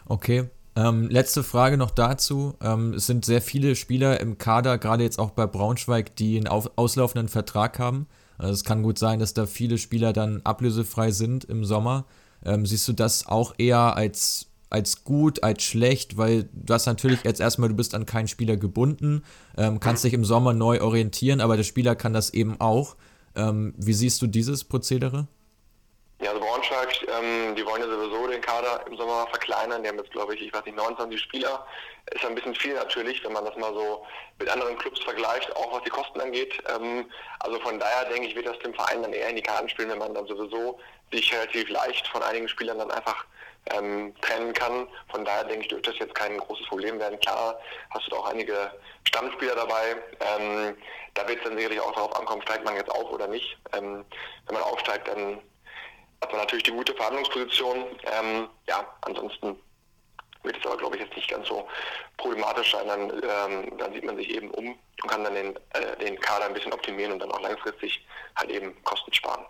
Okay, 0.10 0.50
ähm, 0.76 1.10
letzte 1.10 1.44
Frage 1.44 1.78
noch 1.78 1.92
dazu. 1.92 2.56
Ähm, 2.62 2.94
es 2.94 3.08
sind 3.08 3.24
sehr 3.24 3.42
viele 3.42 3.76
Spieler 3.76 4.20
im 4.20 4.38
Kader, 4.38 4.78
gerade 4.78 5.04
jetzt 5.04 5.20
auch 5.20 5.32
bei 5.32 5.48
Braunschweig, 5.48 6.16
die 6.18 6.38
einen 6.38 6.48
auf, 6.48 6.72
auslaufenden 6.76 7.30
Vertrag 7.30 7.80
haben. 7.80 8.08
Also 8.38 8.54
es 8.54 8.64
kann 8.66 8.84
gut 8.84 9.00
sein, 9.00 9.20
dass 9.20 9.34
da 9.34 9.46
viele 9.46 9.78
Spieler 9.78 10.12
dann 10.12 10.42
ablösefrei 10.44 11.12
sind 11.12 11.46
im 11.46 11.64
Sommer. 11.64 12.06
Ähm, 12.44 12.66
siehst 12.66 12.88
du 12.88 12.94
das 12.94 13.28
auch 13.28 13.56
eher 13.58 13.96
als, 13.96 14.48
als 14.70 15.06
gut, 15.06 15.44
als 15.44 15.64
schlecht? 15.64 16.18
Weil 16.18 16.50
du 16.54 16.74
hast 16.74 16.86
natürlich 16.86 17.24
jetzt 17.24 17.40
erstmal, 17.40 17.70
du 17.70 17.76
bist 17.76 17.96
an 17.96 18.06
keinen 18.06 18.28
Spieler 18.28 18.58
gebunden, 18.58 19.24
ähm, 19.58 19.80
kannst 19.80 20.04
dich 20.04 20.14
im 20.14 20.26
Sommer 20.26 20.54
neu 20.54 20.82
orientieren, 20.82 21.40
aber 21.40 21.56
der 21.56 21.64
Spieler 21.64 21.96
kann 21.96 22.12
das 22.12 22.32
eben 22.32 22.60
auch. 22.60 22.98
Ähm, 23.36 23.74
wie 23.78 23.94
siehst 23.94 24.22
du 24.22 24.28
dieses 24.28 24.66
Prozedere? 24.66 25.28
Braunschweig, 26.66 27.08
ähm, 27.08 27.56
die 27.56 27.66
wollen 27.66 27.82
ja 27.82 27.88
sowieso 27.88 28.28
den 28.28 28.42
Kader 28.42 28.86
im 28.88 28.98
Sommer 28.98 29.28
verkleinern. 29.30 29.84
Die 29.84 29.90
haben 29.90 29.98
jetzt, 29.98 30.12
glaube 30.12 30.36
ich, 30.36 30.42
ich 30.42 30.54
weiß 30.54 30.66
nicht, 30.66 30.76
29 30.76 31.20
Spieler. 31.20 31.66
Ist 32.12 32.26
ein 32.26 32.36
bisschen 32.36 32.56
viel 32.56 32.74
natürlich, 32.74 33.24
wenn 33.24 33.34
man 33.34 33.46
das 33.46 33.56
mal 33.56 33.74
so 33.74 34.06
mit 34.40 34.50
anderen 34.50 34.78
Clubs 34.78 35.02
vergleicht, 35.02 35.56
auch 35.56 35.74
was 35.74 35.84
die 35.84 35.90
Kosten 35.90 36.22
angeht. 36.22 36.62
Ähm, 36.70 37.10
also 37.40 37.60
von 37.60 37.80
daher 37.80 38.06
denke 38.06 38.28
ich, 38.28 38.36
wird 38.36 38.48
das 38.48 38.60
dem 38.60 38.74
Verein 38.74 39.02
dann 39.02 39.14
eher 39.14 39.30
in 39.30 39.36
die 39.36 39.42
Karten 39.42 39.70
spielen, 39.70 39.90
wenn 39.90 40.00
man 40.00 40.14
dann 40.14 40.28
sowieso 40.28 40.80
sich 41.12 41.34
relativ 41.34 41.70
leicht 41.70 42.08
von 42.08 42.22
einigen 42.24 42.48
Spielern 42.48 42.80
dann 42.80 42.92
einfach 42.92 43.26
ähm, 43.72 44.14
trennen 44.22 44.54
kann. 44.54 44.88
Von 45.10 45.26
daher 45.26 45.44
denke 45.46 45.64
ich, 45.64 45.68
dürfte 45.70 45.92
das 45.92 46.00
jetzt 46.00 46.16
kein 46.16 46.38
großes 46.38 46.68
Problem 46.68 47.00
werden. 47.00 47.20
Klar, 47.20 47.60
hast 47.92 48.08
du 48.08 48.12
da 48.12 48.18
auch 48.18 48.30
einige 48.30 48.72
Stammspieler 49.08 49.56
dabei. 49.56 49.96
Ähm, 50.20 50.78
da 51.16 51.28
wird 51.28 51.40
es 51.40 51.44
dann 51.46 51.58
sicherlich 51.58 51.80
auch 51.80 51.94
darauf 51.94 52.16
ankommen, 52.20 52.42
steigt 52.44 52.66
man 52.66 52.76
jetzt 52.76 52.92
auf 52.92 53.10
oder 53.12 53.28
nicht. 53.28 53.58
Ähm, 53.74 54.06
wenn 54.46 54.54
man 54.54 54.64
aufsteigt, 54.64 55.08
dann 55.08 55.42
hat 56.26 56.32
man 56.32 56.42
natürlich 56.42 56.64
die 56.64 56.72
gute 56.72 56.94
Verhandlungsposition. 56.96 57.78
Ähm, 57.78 58.48
ja, 58.68 58.84
ansonsten 59.02 59.56
wird 60.44 60.58
es 60.58 60.66
aber, 60.66 60.78
glaube 60.78 60.96
ich, 60.96 61.04
jetzt 61.04 61.16
nicht 61.16 61.30
ganz 61.30 61.48
so 61.48 61.68
problematisch 62.18 62.72
sein. 62.72 62.88
Dann, 62.88 63.12
ähm, 63.12 63.78
dann 63.78 63.94
sieht 63.94 64.04
man 64.04 64.18
sich 64.18 64.30
eben 64.30 64.50
um 64.52 64.70
und 64.70 65.10
kann 65.10 65.24
dann 65.24 65.36
den, 65.36 65.56
äh, 65.56 65.98
den 66.04 66.20
Kader 66.20 66.46
ein 66.46 66.54
bisschen 66.54 66.74
optimieren 66.74 67.12
und 67.14 67.20
dann 67.20 67.32
auch 67.32 67.42
langfristig 67.42 68.06
halt 68.36 68.50
eben 68.50 68.74
Kosten 68.84 69.14
sparen. 69.14 69.46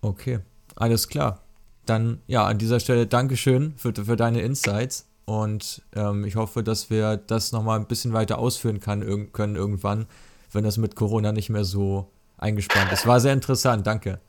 Okay, 0.00 0.40
alles 0.76 1.08
klar. 1.08 1.42
Dann 1.86 2.22
ja, 2.28 2.44
an 2.44 2.58
dieser 2.58 2.78
Stelle 2.78 3.06
Dankeschön 3.06 3.74
für, 3.76 3.92
für 3.92 4.16
deine 4.16 4.42
Insights 4.42 5.08
und 5.24 5.82
ähm, 5.96 6.24
ich 6.24 6.36
hoffe, 6.36 6.62
dass 6.62 6.90
wir 6.90 7.16
das 7.16 7.52
nochmal 7.52 7.78
ein 7.78 7.86
bisschen 7.86 8.12
weiter 8.12 8.38
ausführen 8.38 8.80
kann, 8.80 9.32
können 9.32 9.56
irgendwann, 9.56 10.06
wenn 10.52 10.62
das 10.62 10.76
mit 10.76 10.94
Corona 10.94 11.32
nicht 11.32 11.50
mehr 11.50 11.64
so 11.64 12.10
eingespannt 12.38 12.92
ist. 12.92 13.06
War 13.06 13.18
sehr 13.18 13.32
interessant, 13.32 13.86
danke. 13.86 14.20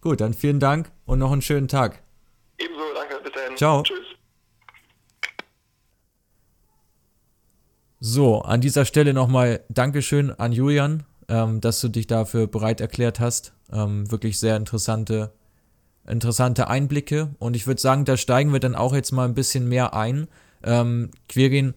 Gut, 0.00 0.20
dann 0.20 0.34
vielen 0.34 0.60
Dank 0.60 0.90
und 1.06 1.18
noch 1.18 1.32
einen 1.32 1.42
schönen 1.42 1.68
Tag. 1.68 2.02
Ebenso, 2.58 2.82
danke, 2.94 3.22
bis 3.22 3.32
dahin. 3.32 3.56
Ciao. 3.56 3.82
Tschüss. 3.82 3.98
So, 8.00 8.42
an 8.42 8.60
dieser 8.60 8.84
Stelle 8.84 9.12
nochmal 9.12 9.64
Dankeschön 9.68 10.30
an 10.30 10.52
Julian, 10.52 11.02
ähm, 11.28 11.60
dass 11.60 11.80
du 11.80 11.88
dich 11.88 12.06
dafür 12.06 12.46
bereit 12.46 12.80
erklärt 12.80 13.18
hast. 13.18 13.54
Ähm, 13.72 14.08
wirklich 14.10 14.38
sehr 14.38 14.56
interessante, 14.56 15.32
interessante 16.06 16.68
Einblicke. 16.68 17.34
Und 17.40 17.56
ich 17.56 17.66
würde 17.66 17.80
sagen, 17.80 18.04
da 18.04 18.16
steigen 18.16 18.52
wir 18.52 18.60
dann 18.60 18.76
auch 18.76 18.94
jetzt 18.94 19.10
mal 19.10 19.24
ein 19.24 19.34
bisschen 19.34 19.68
mehr 19.68 19.94
ein. 19.94 20.28
Ähm, 20.62 21.10
Quirin, 21.28 21.74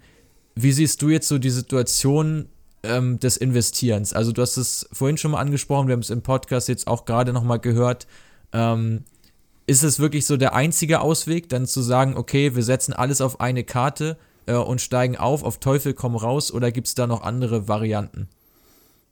wie 0.53 0.71
siehst 0.71 1.01
du 1.01 1.09
jetzt 1.09 1.27
so 1.27 1.39
die 1.39 1.49
Situation 1.49 2.49
ähm, 2.83 3.19
des 3.19 3.37
Investierens. 3.37 4.13
Also 4.13 4.31
du 4.31 4.41
hast 4.41 4.57
es 4.57 4.87
vorhin 4.91 5.17
schon 5.17 5.31
mal 5.31 5.39
angesprochen, 5.39 5.87
wir 5.87 5.93
haben 5.93 6.01
es 6.01 6.09
im 6.09 6.21
Podcast 6.21 6.67
jetzt 6.67 6.87
auch 6.87 7.05
gerade 7.05 7.33
nochmal 7.33 7.59
gehört. 7.59 8.07
Ähm, 8.53 9.03
ist 9.67 9.83
es 9.83 9.99
wirklich 9.99 10.25
so 10.25 10.37
der 10.37 10.53
einzige 10.53 11.01
Ausweg, 11.01 11.49
dann 11.49 11.65
zu 11.65 11.81
sagen, 11.81 12.17
okay, 12.17 12.55
wir 12.55 12.63
setzen 12.63 12.93
alles 12.93 13.21
auf 13.21 13.39
eine 13.39 13.63
Karte 13.63 14.17
äh, 14.45 14.55
und 14.55 14.81
steigen 14.81 15.17
auf, 15.17 15.43
auf 15.43 15.59
Teufel 15.59 15.93
komm 15.93 16.15
raus, 16.15 16.51
oder 16.51 16.71
gibt 16.71 16.87
es 16.87 16.95
da 16.95 17.07
noch 17.07 17.21
andere 17.21 17.67
Varianten? 17.67 18.27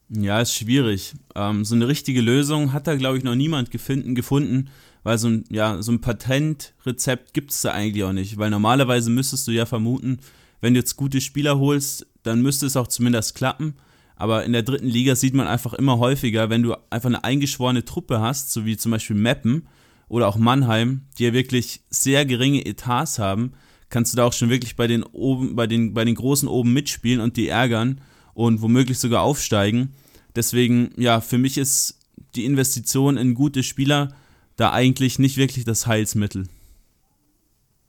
Ja, 0.08 0.40
ist 0.40 0.54
schwierig. 0.54 1.14
Ähm, 1.36 1.64
so 1.64 1.76
eine 1.76 1.86
richtige 1.86 2.20
Lösung 2.20 2.72
hat 2.72 2.88
da, 2.88 2.96
glaube 2.96 3.16
ich, 3.16 3.24
noch 3.24 3.36
niemand 3.36 3.70
gefunden, 3.70 4.14
gefunden 4.14 4.70
weil 5.02 5.18
so 5.18 5.28
ein, 5.28 5.44
ja, 5.48 5.82
so 5.82 5.92
ein 5.92 6.00
Patentrezept 6.00 7.32
gibt 7.32 7.52
es 7.52 7.62
da 7.62 7.72
eigentlich 7.72 8.04
auch 8.04 8.12
nicht. 8.12 8.38
Weil 8.38 8.50
normalerweise 8.50 9.10
müsstest 9.10 9.46
du 9.46 9.52
ja 9.52 9.66
vermuten, 9.66 10.18
wenn 10.60 10.74
du 10.74 10.80
jetzt 10.80 10.96
gute 10.96 11.20
Spieler 11.20 11.58
holst, 11.58 12.06
dann 12.22 12.42
müsste 12.42 12.66
es 12.66 12.76
auch 12.76 12.86
zumindest 12.86 13.34
klappen. 13.34 13.74
Aber 14.16 14.44
in 14.44 14.52
der 14.52 14.62
dritten 14.62 14.86
Liga 14.86 15.16
sieht 15.16 15.34
man 15.34 15.46
einfach 15.46 15.72
immer 15.72 15.98
häufiger, 15.98 16.50
wenn 16.50 16.62
du 16.62 16.74
einfach 16.90 17.08
eine 17.08 17.24
eingeschworene 17.24 17.84
Truppe 17.84 18.20
hast, 18.20 18.52
so 18.52 18.66
wie 18.66 18.76
zum 18.76 18.92
Beispiel 18.92 19.16
Meppen 19.16 19.66
oder 20.08 20.28
auch 20.28 20.36
Mannheim, 20.36 21.02
die 21.18 21.24
ja 21.24 21.32
wirklich 21.32 21.80
sehr 21.88 22.26
geringe 22.26 22.66
Etats 22.66 23.18
haben, 23.18 23.52
kannst 23.88 24.12
du 24.12 24.16
da 24.16 24.24
auch 24.24 24.32
schon 24.32 24.50
wirklich 24.50 24.76
bei 24.76 24.86
den 24.86 25.02
oben, 25.04 25.56
bei 25.56 25.66
den, 25.66 25.94
bei 25.94 26.04
den 26.04 26.14
Großen 26.14 26.48
oben 26.48 26.72
mitspielen 26.72 27.20
und 27.20 27.36
die 27.36 27.48
ärgern 27.48 28.00
und 28.34 28.60
womöglich 28.60 28.98
sogar 28.98 29.22
aufsteigen. 29.22 29.94
Deswegen, 30.36 30.90
ja, 30.96 31.20
für 31.20 31.38
mich 31.38 31.58
ist 31.58 31.98
die 32.34 32.44
Investition 32.44 33.16
in 33.16 33.34
gute 33.34 33.62
Spieler 33.62 34.14
da 34.56 34.72
eigentlich 34.72 35.18
nicht 35.18 35.36
wirklich 35.36 35.64
das 35.64 35.86
Heilsmittel. 35.86 36.46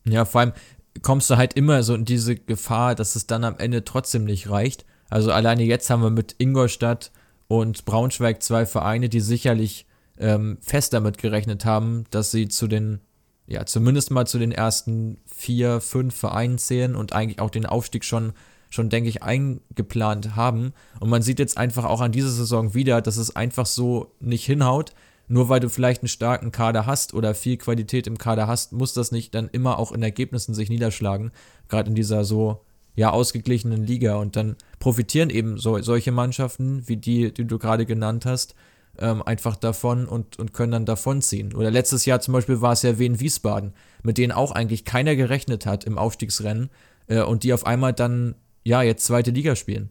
Ja, 0.05 0.25
vor 0.25 0.41
allem, 0.41 0.53
kommst 1.01 1.29
du 1.29 1.37
halt 1.37 1.53
immer 1.53 1.83
so 1.83 1.95
in 1.95 2.05
diese 2.05 2.35
Gefahr, 2.35 2.95
dass 2.95 3.15
es 3.15 3.27
dann 3.27 3.43
am 3.43 3.57
Ende 3.57 3.83
trotzdem 3.83 4.25
nicht 4.25 4.49
reicht. 4.49 4.85
Also 5.09 5.31
alleine 5.31 5.63
jetzt 5.63 5.89
haben 5.89 6.03
wir 6.03 6.09
mit 6.09 6.35
Ingolstadt 6.37 7.11
und 7.47 7.85
Braunschweig 7.85 8.41
zwei 8.41 8.65
Vereine, 8.65 9.09
die 9.09 9.19
sicherlich 9.19 9.85
ähm, 10.17 10.57
fest 10.61 10.93
damit 10.93 11.17
gerechnet 11.17 11.65
haben, 11.65 12.05
dass 12.11 12.31
sie 12.31 12.47
zu 12.47 12.67
den, 12.67 13.01
ja, 13.47 13.65
zumindest 13.65 14.11
mal 14.11 14.27
zu 14.27 14.39
den 14.39 14.51
ersten 14.51 15.17
vier, 15.25 15.81
fünf 15.81 16.15
Vereinen 16.15 16.57
zählen 16.57 16.95
und 16.95 17.13
eigentlich 17.13 17.41
auch 17.41 17.49
den 17.49 17.65
Aufstieg 17.65 18.05
schon, 18.05 18.33
schon 18.69 18.89
denke 18.89 19.09
ich, 19.09 19.23
eingeplant 19.23 20.35
haben. 20.35 20.73
Und 20.99 21.09
man 21.09 21.21
sieht 21.21 21.39
jetzt 21.39 21.57
einfach 21.57 21.85
auch 21.85 22.01
an 22.01 22.11
dieser 22.11 22.29
Saison 22.29 22.73
wieder, 22.73 23.01
dass 23.01 23.17
es 23.17 23.35
einfach 23.35 23.65
so 23.65 24.13
nicht 24.19 24.45
hinhaut. 24.45 24.93
Nur 25.31 25.49
weil 25.49 25.59
du 25.59 25.69
vielleicht 25.69 26.01
einen 26.01 26.09
starken 26.09 26.51
Kader 26.51 26.85
hast 26.85 27.13
oder 27.13 27.33
viel 27.33 27.57
Qualität 27.57 28.05
im 28.05 28.17
Kader 28.17 28.47
hast, 28.47 28.73
muss 28.73 28.93
das 28.93 29.11
nicht 29.11 29.33
dann 29.33 29.49
immer 29.49 29.79
auch 29.79 29.91
in 29.91 30.03
Ergebnissen 30.03 30.53
sich 30.53 30.69
niederschlagen. 30.69 31.31
Gerade 31.69 31.89
in 31.89 31.95
dieser 31.95 32.25
so 32.25 32.61
ja 32.95 33.11
ausgeglichenen 33.11 33.85
Liga. 33.85 34.15
Und 34.15 34.35
dann 34.35 34.57
profitieren 34.79 35.29
eben 35.29 35.57
so, 35.57 35.81
solche 35.81 36.11
Mannschaften 36.11 36.87
wie 36.87 36.97
die, 36.97 37.33
die 37.33 37.45
du 37.45 37.57
gerade 37.57 37.85
genannt 37.85 38.25
hast, 38.25 38.55
ähm, 38.99 39.23
einfach 39.23 39.55
davon 39.55 40.05
und, 40.05 40.37
und 40.37 40.53
können 40.53 40.73
dann 40.73 40.85
davonziehen. 40.85 41.55
Oder 41.55 41.71
letztes 41.71 42.05
Jahr 42.05 42.19
zum 42.19 42.33
Beispiel 42.33 42.61
war 42.61 42.73
es 42.73 42.81
ja 42.81 42.99
Wien 42.99 43.19
Wiesbaden, 43.19 43.73
mit 44.03 44.17
denen 44.17 44.33
auch 44.33 44.51
eigentlich 44.51 44.83
keiner 44.83 45.15
gerechnet 45.15 45.65
hat 45.65 45.85
im 45.85 45.97
Aufstiegsrennen 45.97 46.69
äh, 47.07 47.21
und 47.21 47.43
die 47.43 47.53
auf 47.53 47.65
einmal 47.65 47.93
dann 47.93 48.35
ja 48.63 48.81
jetzt 48.81 49.05
zweite 49.05 49.31
Liga 49.31 49.55
spielen. 49.55 49.89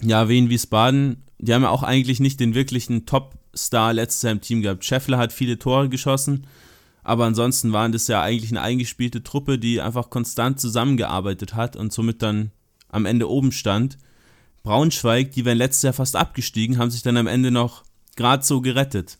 Ja, 0.00 0.28
Wien 0.28 0.48
Wiesbaden, 0.48 1.24
die 1.38 1.54
haben 1.54 1.62
ja 1.62 1.70
auch 1.70 1.82
eigentlich 1.82 2.20
nicht 2.20 2.40
den 2.40 2.54
wirklichen 2.54 3.06
Top-Star 3.06 3.92
letztes 3.92 4.22
Jahr 4.22 4.32
im 4.32 4.40
Team 4.40 4.62
gehabt. 4.62 4.84
Scheffler 4.84 5.18
hat 5.18 5.32
viele 5.32 5.58
Tore 5.58 5.88
geschossen, 5.88 6.46
aber 7.02 7.24
ansonsten 7.24 7.72
waren 7.72 7.92
das 7.92 8.08
ja 8.08 8.22
eigentlich 8.22 8.50
eine 8.50 8.62
eingespielte 8.62 9.22
Truppe, 9.22 9.58
die 9.58 9.80
einfach 9.80 10.10
konstant 10.10 10.60
zusammengearbeitet 10.60 11.54
hat 11.54 11.76
und 11.76 11.92
somit 11.92 12.22
dann 12.22 12.50
am 12.88 13.06
Ende 13.06 13.28
oben 13.28 13.52
stand. 13.52 13.98
Braunschweig, 14.62 15.32
die 15.32 15.44
wären 15.44 15.58
letztes 15.58 15.82
Jahr 15.82 15.92
fast 15.92 16.16
abgestiegen, 16.16 16.78
haben 16.78 16.90
sich 16.90 17.02
dann 17.02 17.16
am 17.16 17.26
Ende 17.26 17.50
noch 17.50 17.84
gerade 18.16 18.44
so 18.44 18.60
gerettet. 18.60 19.18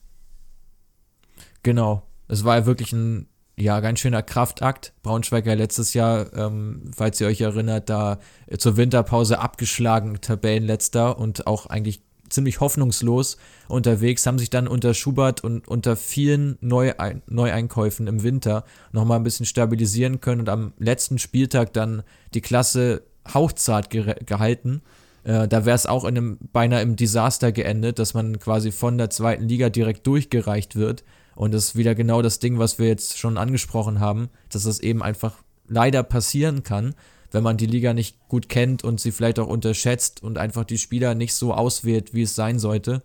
Genau. 1.62 2.02
Es 2.26 2.44
war 2.44 2.56
ja 2.56 2.66
wirklich 2.66 2.92
ein 2.92 3.28
ja, 3.56 3.80
ganz 3.80 4.00
schöner 4.00 4.22
Kraftakt. 4.22 4.92
Braunschweig 5.02 5.46
ja 5.46 5.54
letztes 5.54 5.94
Jahr, 5.94 6.32
ähm, 6.34 6.90
falls 6.94 7.20
ihr 7.20 7.26
euch 7.26 7.40
erinnert, 7.40 7.88
da 7.88 8.18
zur 8.56 8.76
Winterpause 8.76 9.40
abgeschlagen, 9.40 10.20
Tabellenletzter 10.20 11.18
und 11.18 11.46
auch 11.46 11.66
eigentlich 11.66 12.02
ziemlich 12.28 12.60
hoffnungslos 12.60 13.36
unterwegs, 13.68 14.26
haben 14.26 14.38
sich 14.38 14.50
dann 14.50 14.68
unter 14.68 14.94
Schubert 14.94 15.42
und 15.42 15.68
unter 15.68 15.96
vielen 15.96 16.58
Neuein 16.60 17.22
Neueinkäufen 17.26 18.06
im 18.06 18.22
Winter 18.22 18.64
nochmal 18.92 19.18
ein 19.18 19.24
bisschen 19.24 19.46
stabilisieren 19.46 20.20
können 20.20 20.40
und 20.40 20.48
am 20.48 20.72
letzten 20.78 21.18
Spieltag 21.18 21.72
dann 21.72 22.02
die 22.34 22.40
Klasse 22.40 23.02
hauchzart 23.32 23.90
ge 23.90 24.14
gehalten. 24.24 24.82
Äh, 25.24 25.48
da 25.48 25.64
wäre 25.64 25.76
es 25.76 25.86
auch 25.86 26.04
in 26.04 26.16
einem, 26.16 26.38
beinahe 26.52 26.82
im 26.82 26.96
Desaster 26.96 27.52
geendet, 27.52 27.98
dass 27.98 28.14
man 28.14 28.38
quasi 28.38 28.72
von 28.72 28.98
der 28.98 29.10
zweiten 29.10 29.48
Liga 29.48 29.68
direkt 29.68 30.06
durchgereicht 30.06 30.76
wird. 30.76 31.04
Und 31.34 31.52
das 31.54 31.64
ist 31.64 31.76
wieder 31.76 31.94
genau 31.94 32.22
das 32.22 32.38
Ding, 32.40 32.58
was 32.58 32.78
wir 32.78 32.88
jetzt 32.88 33.18
schon 33.18 33.38
angesprochen 33.38 34.00
haben, 34.00 34.28
dass 34.50 34.64
das 34.64 34.80
eben 34.80 35.02
einfach 35.02 35.34
leider 35.68 36.02
passieren 36.02 36.62
kann, 36.62 36.94
wenn 37.30 37.42
man 37.42 37.56
die 37.56 37.66
Liga 37.66 37.94
nicht 37.94 38.16
gut 38.28 38.48
kennt 38.48 38.84
und 38.84 39.00
sie 39.00 39.12
vielleicht 39.12 39.38
auch 39.38 39.46
unterschätzt 39.46 40.22
und 40.22 40.38
einfach 40.38 40.64
die 40.64 40.78
Spieler 40.78 41.14
nicht 41.14 41.34
so 41.34 41.52
auswählt, 41.52 42.14
wie 42.14 42.22
es 42.22 42.34
sein 42.34 42.58
sollte. 42.58 43.02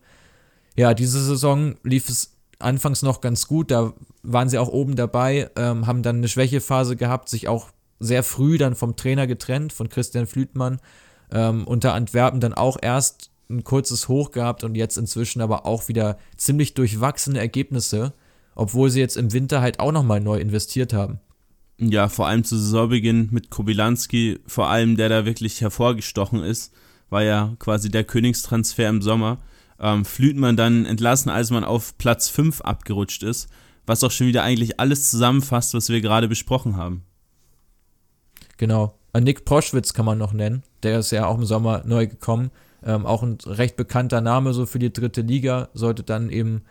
Ja, 0.75 0.93
diese 0.93 1.23
Saison 1.23 1.75
lief 1.83 2.09
es 2.09 2.37
anfangs 2.59 3.01
noch 3.01 3.21
ganz 3.21 3.47
gut, 3.47 3.71
da 3.71 3.93
waren 4.23 4.49
sie 4.49 4.57
auch 4.57 4.69
oben 4.69 4.95
dabei, 4.95 5.49
ähm, 5.55 5.85
haben 5.85 6.03
dann 6.03 6.17
eine 6.17 6.27
Schwächephase 6.27 6.95
gehabt, 6.95 7.29
sich 7.29 7.47
auch 7.47 7.69
sehr 7.99 8.23
früh 8.23 8.57
dann 8.57 8.75
vom 8.75 8.95
Trainer 8.95 9.27
getrennt, 9.27 9.73
von 9.73 9.89
Christian 9.89 10.27
Flütmann, 10.27 10.79
ähm, 11.31 11.67
unter 11.67 11.93
Antwerpen 11.93 12.39
dann 12.39 12.53
auch 12.53 12.77
erst 12.81 13.31
ein 13.49 13.63
kurzes 13.63 14.07
Hoch 14.07 14.31
gehabt 14.31 14.63
und 14.63 14.75
jetzt 14.75 14.97
inzwischen 14.97 15.41
aber 15.41 15.65
auch 15.65 15.87
wieder 15.89 16.17
ziemlich 16.37 16.73
durchwachsene 16.73 17.39
Ergebnisse 17.39 18.13
obwohl 18.55 18.89
sie 18.89 18.99
jetzt 18.99 19.17
im 19.17 19.33
Winter 19.33 19.61
halt 19.61 19.79
auch 19.79 19.91
nochmal 19.91 20.19
neu 20.19 20.37
investiert 20.37 20.93
haben. 20.93 21.19
Ja, 21.89 22.07
vor 22.07 22.27
allem 22.27 22.43
zu 22.43 22.57
Saisonbeginn 22.57 23.29
mit 23.31 23.49
Kobilanski, 23.49 24.39
vor 24.47 24.69
allem 24.69 24.95
der 24.95 25.09
da 25.09 25.25
wirklich 25.25 25.59
hervorgestochen 25.59 26.41
ist, 26.41 26.73
war 27.09 27.23
ja 27.23 27.55
quasi 27.59 27.89
der 27.89 28.03
Königstransfer 28.03 28.87
im 28.87 29.01
Sommer. 29.01 29.39
Ähm, 29.79 30.05
Flütmann 30.05 30.55
dann 30.55 30.85
entlassen, 30.85 31.29
als 31.29 31.49
man 31.49 31.63
auf 31.63 31.97
Platz 31.97 32.29
5 32.29 32.61
abgerutscht 32.61 33.23
ist, 33.23 33.49
was 33.85 34.03
auch 34.03 34.11
schon 34.11 34.27
wieder 34.27 34.43
eigentlich 34.43 34.79
alles 34.79 35.09
zusammenfasst, 35.09 35.73
was 35.73 35.89
wir 35.89 35.99
gerade 35.99 36.27
besprochen 36.27 36.77
haben. 36.77 37.03
Genau. 38.57 38.97
Nick 39.19 39.45
Proschwitz 39.45 39.93
kann 39.93 40.05
man 40.05 40.17
noch 40.17 40.33
nennen, 40.33 40.63
der 40.81 40.99
ist 40.99 41.11
ja 41.11 41.27
auch 41.27 41.37
im 41.37 41.45
Sommer 41.45 41.83
neu 41.85 42.07
gekommen. 42.07 42.49
Ähm, 42.83 43.05
auch 43.05 43.23
ein 43.23 43.37
recht 43.45 43.75
bekannter 43.75 44.21
Name 44.21 44.53
so 44.53 44.65
für 44.65 44.79
die 44.79 44.91
dritte 44.91 45.21
Liga, 45.21 45.69
sollte 45.73 46.03
dann 46.03 46.29
eben 46.29 46.63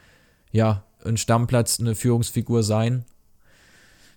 ja 0.50 0.84
ein 1.04 1.16
Stammplatz 1.16 1.80
eine 1.80 1.94
Führungsfigur 1.94 2.62
sein. 2.62 3.04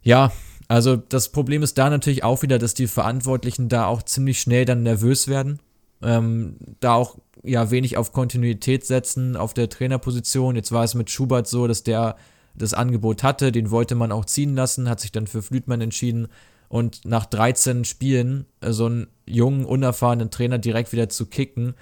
Ja, 0.01 0.31
also 0.67 0.95
das 0.95 1.29
Problem 1.29 1.63
ist 1.63 1.77
da 1.77 1.89
natürlich 1.89 2.23
auch 2.23 2.41
wieder, 2.41 2.57
dass 2.57 2.73
die 2.73 2.87
Verantwortlichen 2.87 3.69
da 3.69 3.85
auch 3.87 4.03
ziemlich 4.03 4.39
schnell 4.39 4.65
dann 4.65 4.83
nervös 4.83 5.27
werden. 5.27 5.59
Ähm, 6.01 6.57
da 6.79 6.93
auch 6.93 7.17
ja 7.43 7.71
wenig 7.71 7.97
auf 7.97 8.11
Kontinuität 8.11 8.85
setzen 8.85 9.37
auf 9.37 9.53
der 9.53 9.69
Trainerposition. 9.69 10.55
Jetzt 10.55 10.71
war 10.71 10.83
es 10.83 10.95
mit 10.95 11.09
Schubert 11.09 11.47
so, 11.47 11.67
dass 11.67 11.83
der 11.83 12.15
das 12.55 12.73
Angebot 12.73 13.23
hatte, 13.23 13.51
den 13.51 13.69
wollte 13.69 13.95
man 13.95 14.11
auch 14.11 14.25
ziehen 14.25 14.55
lassen, 14.55 14.89
hat 14.89 14.99
sich 14.99 15.11
dann 15.11 15.27
für 15.27 15.41
Flütmann 15.41 15.81
entschieden 15.81 16.27
und 16.69 17.05
nach 17.05 17.25
13 17.25 17.85
Spielen 17.85 18.45
äh, 18.61 18.71
so 18.71 18.85
einen 18.85 19.07
jungen, 19.25 19.65
unerfahrenen 19.65 20.31
Trainer 20.31 20.57
direkt 20.57 20.91
wieder 20.91 21.09
zu 21.09 21.25
kicken, 21.25 21.75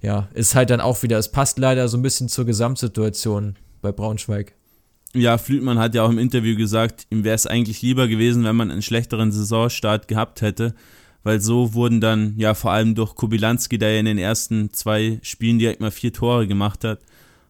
ja, 0.00 0.28
ist 0.34 0.54
halt 0.54 0.70
dann 0.70 0.80
auch 0.80 1.02
wieder, 1.02 1.18
es 1.18 1.30
passt 1.30 1.58
leider 1.58 1.88
so 1.88 1.96
ein 1.96 2.02
bisschen 2.02 2.28
zur 2.28 2.44
Gesamtsituation 2.44 3.56
bei 3.80 3.92
Braunschweig. 3.92 4.54
Ja, 5.14 5.36
Flütmann 5.36 5.78
hat 5.78 5.94
ja 5.94 6.04
auch 6.04 6.10
im 6.10 6.18
Interview 6.18 6.56
gesagt, 6.56 7.06
ihm 7.10 7.22
wäre 7.22 7.34
es 7.34 7.46
eigentlich 7.46 7.82
lieber 7.82 8.08
gewesen, 8.08 8.44
wenn 8.44 8.56
man 8.56 8.70
einen 8.70 8.80
schlechteren 8.80 9.30
Saisonstart 9.30 10.08
gehabt 10.08 10.40
hätte, 10.40 10.74
weil 11.22 11.40
so 11.40 11.74
wurden 11.74 12.00
dann 12.00 12.34
ja 12.38 12.54
vor 12.54 12.72
allem 12.72 12.94
durch 12.94 13.14
Kubilanski, 13.14 13.76
der 13.76 13.92
ja 13.92 14.00
in 14.00 14.06
den 14.06 14.18
ersten 14.18 14.72
zwei 14.72 15.18
Spielen 15.22 15.58
direkt 15.58 15.80
mal 15.80 15.90
vier 15.90 16.14
Tore 16.14 16.46
gemacht 16.46 16.82
hat, 16.84 17.00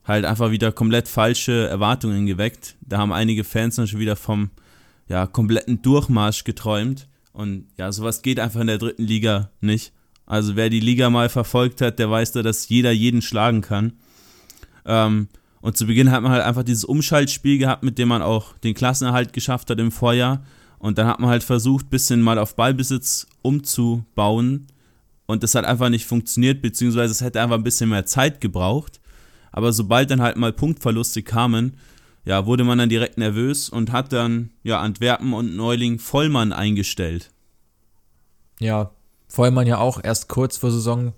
halt 0.05 0.25
einfach 0.25 0.51
wieder 0.51 0.73
komplett 0.73 1.07
falsche 1.07 1.69
Erwartungen 1.69 2.27
geweckt. 2.27 2.75
Da 2.81 2.99
haben 2.99 3.13
einige 3.13 3.45
Fans 3.45 3.77
dann 3.77 3.87
schon 3.87 4.01
wieder 4.01 4.17
vom 4.17 4.51
ja, 5.09 5.27
kompletten 5.27 5.83
Durchmarsch 5.83 6.43
geträumt. 6.43 7.09
Und 7.33 7.67
ja, 7.79 7.93
sowas 7.93 8.23
geht 8.23 8.41
einfach 8.41 8.61
in 8.61 8.67
der 8.67 8.79
dritten 8.79 9.05
Liga 9.05 9.51
nicht. 9.61 9.93
Also 10.27 10.57
wer 10.57 10.69
die 10.69 10.81
Liga 10.81 11.11
mal 11.11 11.29
verfolgt 11.29 11.81
hat, 11.81 11.99
der 11.99 12.11
weiß 12.11 12.33
da, 12.33 12.43
dass 12.43 12.69
jeder 12.69 12.91
jeden 12.91 13.23
schlagen 13.23 13.61
kann. 13.61 13.93
Ähm, 14.85 15.29
und 15.63 15.77
zu 15.77 15.87
Beginn 15.87 16.11
hat 16.11 16.23
man 16.23 16.33
halt 16.33 16.43
einfach 16.43 16.65
dieses 16.65 16.85
Umschaltspiel 16.85 17.57
gehabt, 17.57 17.85
mit 17.85 17.97
dem 17.97 18.09
man 18.09 18.21
auch 18.21 18.59
den 18.59 18.75
Klassenerhalt 18.75 19.33
geschafft 19.33 19.71
hat 19.71 19.79
im 19.79 19.93
Vorjahr. 19.93 20.43
Und 20.81 20.99
dann 20.99 21.07
hat 21.07 21.21
man 21.21 21.31
halt 21.31 21.45
versucht, 21.45 21.89
bisschen 21.89 22.21
mal 22.21 22.37
auf 22.37 22.57
Ballbesitz 22.57 23.29
umzubauen. 23.43 24.67
Und 25.27 25.45
das 25.45 25.55
hat 25.55 25.65
einfach 25.65 25.89
nicht 25.89 26.05
funktioniert, 26.05 26.63
beziehungsweise 26.63 27.13
es 27.13 27.21
hätte 27.21 27.41
einfach 27.41 27.55
ein 27.55 27.63
bisschen 27.63 27.91
mehr 27.91 28.05
Zeit 28.05 28.41
gebraucht. 28.41 29.01
Aber 29.53 29.73
sobald 29.73 30.11
dann 30.11 30.21
halt 30.21 30.37
mal 30.37 30.53
Punktverluste 30.53 31.23
kamen, 31.23 31.77
ja, 32.25 32.45
wurde 32.45 32.65
man 32.65 32.79
dann 32.79 32.89
direkt 32.89 33.17
nervös 33.17 33.69
und 33.69 33.93
hat 33.93 34.13
dann 34.13 34.51
ja 34.65 34.81
Antwerpen 34.81 35.33
und 35.33 35.55
Neuling 35.55 36.01
Vollmann 36.01 36.53
eingestellt. 36.53 37.31
Ja, 38.59 38.91
Vollmann 39.29 39.69
ja 39.69 39.79
auch 39.79 40.03
erst 40.03 40.29
kurz 40.29 40.57
vor 40.57 40.73
Saisonbeginn 40.73 41.15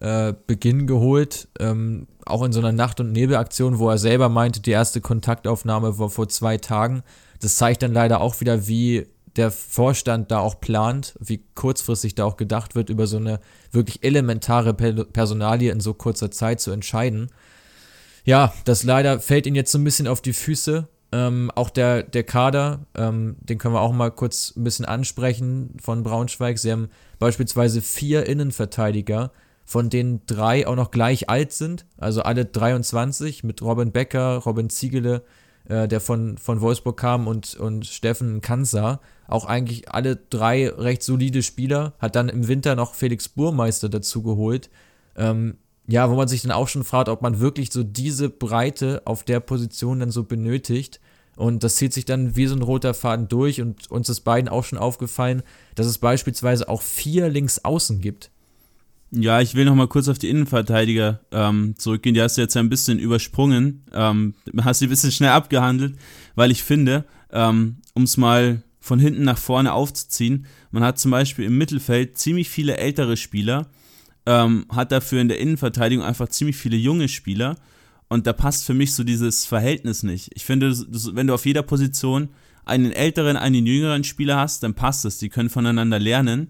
äh, 0.00 0.34
geholt. 0.46 1.48
Ähm, 1.58 2.06
auch 2.26 2.42
in 2.42 2.52
so 2.52 2.60
einer 2.60 2.72
Nacht- 2.72 3.00
und 3.00 3.12
Nebelaktion, 3.12 3.78
wo 3.78 3.88
er 3.90 3.98
selber 3.98 4.28
meinte, 4.28 4.60
die 4.60 4.70
erste 4.70 5.00
Kontaktaufnahme 5.00 5.98
war 5.98 6.10
vor 6.10 6.28
zwei 6.28 6.58
Tagen. 6.58 7.02
Das 7.40 7.56
zeigt 7.56 7.82
dann 7.82 7.92
leider 7.92 8.20
auch 8.20 8.40
wieder, 8.40 8.66
wie 8.66 9.06
der 9.36 9.50
Vorstand 9.50 10.30
da 10.30 10.38
auch 10.38 10.60
plant, 10.60 11.14
wie 11.18 11.44
kurzfristig 11.54 12.14
da 12.14 12.24
auch 12.24 12.36
gedacht 12.36 12.74
wird, 12.74 12.88
über 12.88 13.06
so 13.06 13.16
eine 13.16 13.40
wirklich 13.72 14.04
elementare 14.04 14.74
Personalie 14.74 15.72
in 15.72 15.80
so 15.80 15.92
kurzer 15.92 16.30
Zeit 16.30 16.60
zu 16.60 16.70
entscheiden. 16.70 17.30
Ja, 18.24 18.54
das 18.64 18.84
leider 18.84 19.20
fällt 19.20 19.46
ihnen 19.46 19.56
jetzt 19.56 19.72
so 19.72 19.78
ein 19.78 19.84
bisschen 19.84 20.06
auf 20.06 20.22
die 20.22 20.32
Füße. 20.32 20.88
Ähm, 21.12 21.50
auch 21.54 21.70
der, 21.70 22.02
der 22.02 22.24
Kader, 22.24 22.86
ähm, 22.94 23.36
den 23.40 23.58
können 23.58 23.74
wir 23.74 23.80
auch 23.80 23.92
mal 23.92 24.10
kurz 24.10 24.54
ein 24.56 24.64
bisschen 24.64 24.84
ansprechen 24.84 25.76
von 25.80 26.02
Braunschweig. 26.02 26.58
Sie 26.58 26.72
haben 26.72 26.88
beispielsweise 27.18 27.82
vier 27.82 28.26
Innenverteidiger, 28.26 29.30
von 29.64 29.90
denen 29.90 30.20
drei 30.26 30.66
auch 30.66 30.76
noch 30.76 30.90
gleich 30.90 31.30
alt 31.30 31.52
sind, 31.52 31.86
also 31.96 32.22
alle 32.22 32.44
23 32.44 33.44
mit 33.44 33.62
Robin 33.62 33.92
Becker, 33.92 34.36
Robin 34.38 34.68
Ziegele, 34.70 35.22
äh, 35.68 35.88
der 35.88 36.00
von, 36.00 36.36
von 36.38 36.60
Wolfsburg 36.60 36.96
kam 36.98 37.26
und, 37.26 37.54
und 37.54 37.86
Steffen 37.86 38.40
Kansa. 38.40 39.00
Auch 39.26 39.46
eigentlich 39.46 39.90
alle 39.90 40.16
drei 40.16 40.68
recht 40.68 41.02
solide 41.02 41.42
Spieler. 41.42 41.94
Hat 41.98 42.16
dann 42.16 42.28
im 42.28 42.48
Winter 42.48 42.76
noch 42.76 42.94
Felix 42.94 43.28
Burmeister 43.28 43.88
dazu 43.88 44.22
geholt. 44.22 44.68
Ähm, 45.16 45.56
ja, 45.86 46.10
wo 46.10 46.14
man 46.14 46.28
sich 46.28 46.42
dann 46.42 46.52
auch 46.52 46.68
schon 46.68 46.84
fragt, 46.84 47.08
ob 47.08 47.22
man 47.22 47.40
wirklich 47.40 47.72
so 47.72 47.82
diese 47.82 48.30
Breite 48.30 49.02
auf 49.04 49.22
der 49.22 49.40
Position 49.40 50.00
dann 50.00 50.10
so 50.10 50.24
benötigt. 50.24 51.00
Und 51.36 51.64
das 51.64 51.76
zieht 51.76 51.92
sich 51.92 52.04
dann 52.04 52.36
wie 52.36 52.46
so 52.46 52.54
ein 52.54 52.62
roter 52.62 52.94
Faden 52.94 53.28
durch 53.28 53.60
und 53.60 53.90
uns 53.90 54.08
ist 54.08 54.20
beiden 54.20 54.48
auch 54.48 54.64
schon 54.64 54.78
aufgefallen, 54.78 55.42
dass 55.74 55.86
es 55.86 55.98
beispielsweise 55.98 56.68
auch 56.68 56.80
vier 56.80 57.28
Linksaußen 57.28 58.00
gibt. 58.00 58.30
Ja, 59.10 59.40
ich 59.40 59.54
will 59.54 59.64
noch 59.64 59.74
mal 59.74 59.86
kurz 59.86 60.08
auf 60.08 60.18
die 60.18 60.28
Innenverteidiger 60.28 61.20
ähm, 61.30 61.74
zurückgehen. 61.78 62.14
Die 62.14 62.22
hast 62.22 62.36
du 62.36 62.40
jetzt 62.40 62.56
ein 62.56 62.68
bisschen 62.68 62.98
übersprungen, 62.98 63.84
ähm, 63.92 64.34
hast 64.62 64.80
sie 64.80 64.86
ein 64.86 64.90
bisschen 64.90 65.12
schnell 65.12 65.30
abgehandelt, 65.30 65.96
weil 66.34 66.50
ich 66.50 66.64
finde, 66.64 67.04
ähm, 67.30 67.76
um 67.94 68.02
es 68.02 68.16
mal 68.16 68.62
von 68.80 68.98
hinten 68.98 69.24
nach 69.24 69.38
vorne 69.38 69.72
aufzuziehen, 69.72 70.46
man 70.72 70.82
hat 70.82 70.98
zum 70.98 71.10
Beispiel 71.10 71.44
im 71.46 71.56
Mittelfeld 71.56 72.18
ziemlich 72.18 72.50
viele 72.50 72.76
ältere 72.76 73.16
Spieler, 73.16 73.68
ähm, 74.26 74.66
hat 74.68 74.92
dafür 74.92 75.20
in 75.20 75.28
der 75.28 75.38
Innenverteidigung 75.38 76.04
einfach 76.04 76.28
ziemlich 76.28 76.56
viele 76.56 76.76
junge 76.76 77.08
Spieler. 77.08 77.56
Und 78.08 78.26
da 78.26 78.32
passt 78.32 78.66
für 78.66 78.74
mich 78.74 78.94
so 78.94 79.02
dieses 79.02 79.46
Verhältnis 79.46 80.02
nicht. 80.02 80.30
Ich 80.34 80.44
finde, 80.44 80.76
wenn 81.14 81.26
du 81.26 81.34
auf 81.34 81.46
jeder 81.46 81.62
Position 81.62 82.28
einen 82.64 82.92
älteren, 82.92 83.36
einen 83.36 83.66
jüngeren 83.66 84.04
Spieler 84.04 84.36
hast, 84.36 84.62
dann 84.62 84.74
passt 84.74 85.04
es. 85.04 85.18
Die 85.18 85.28
können 85.28 85.50
voneinander 85.50 85.98
lernen. 85.98 86.48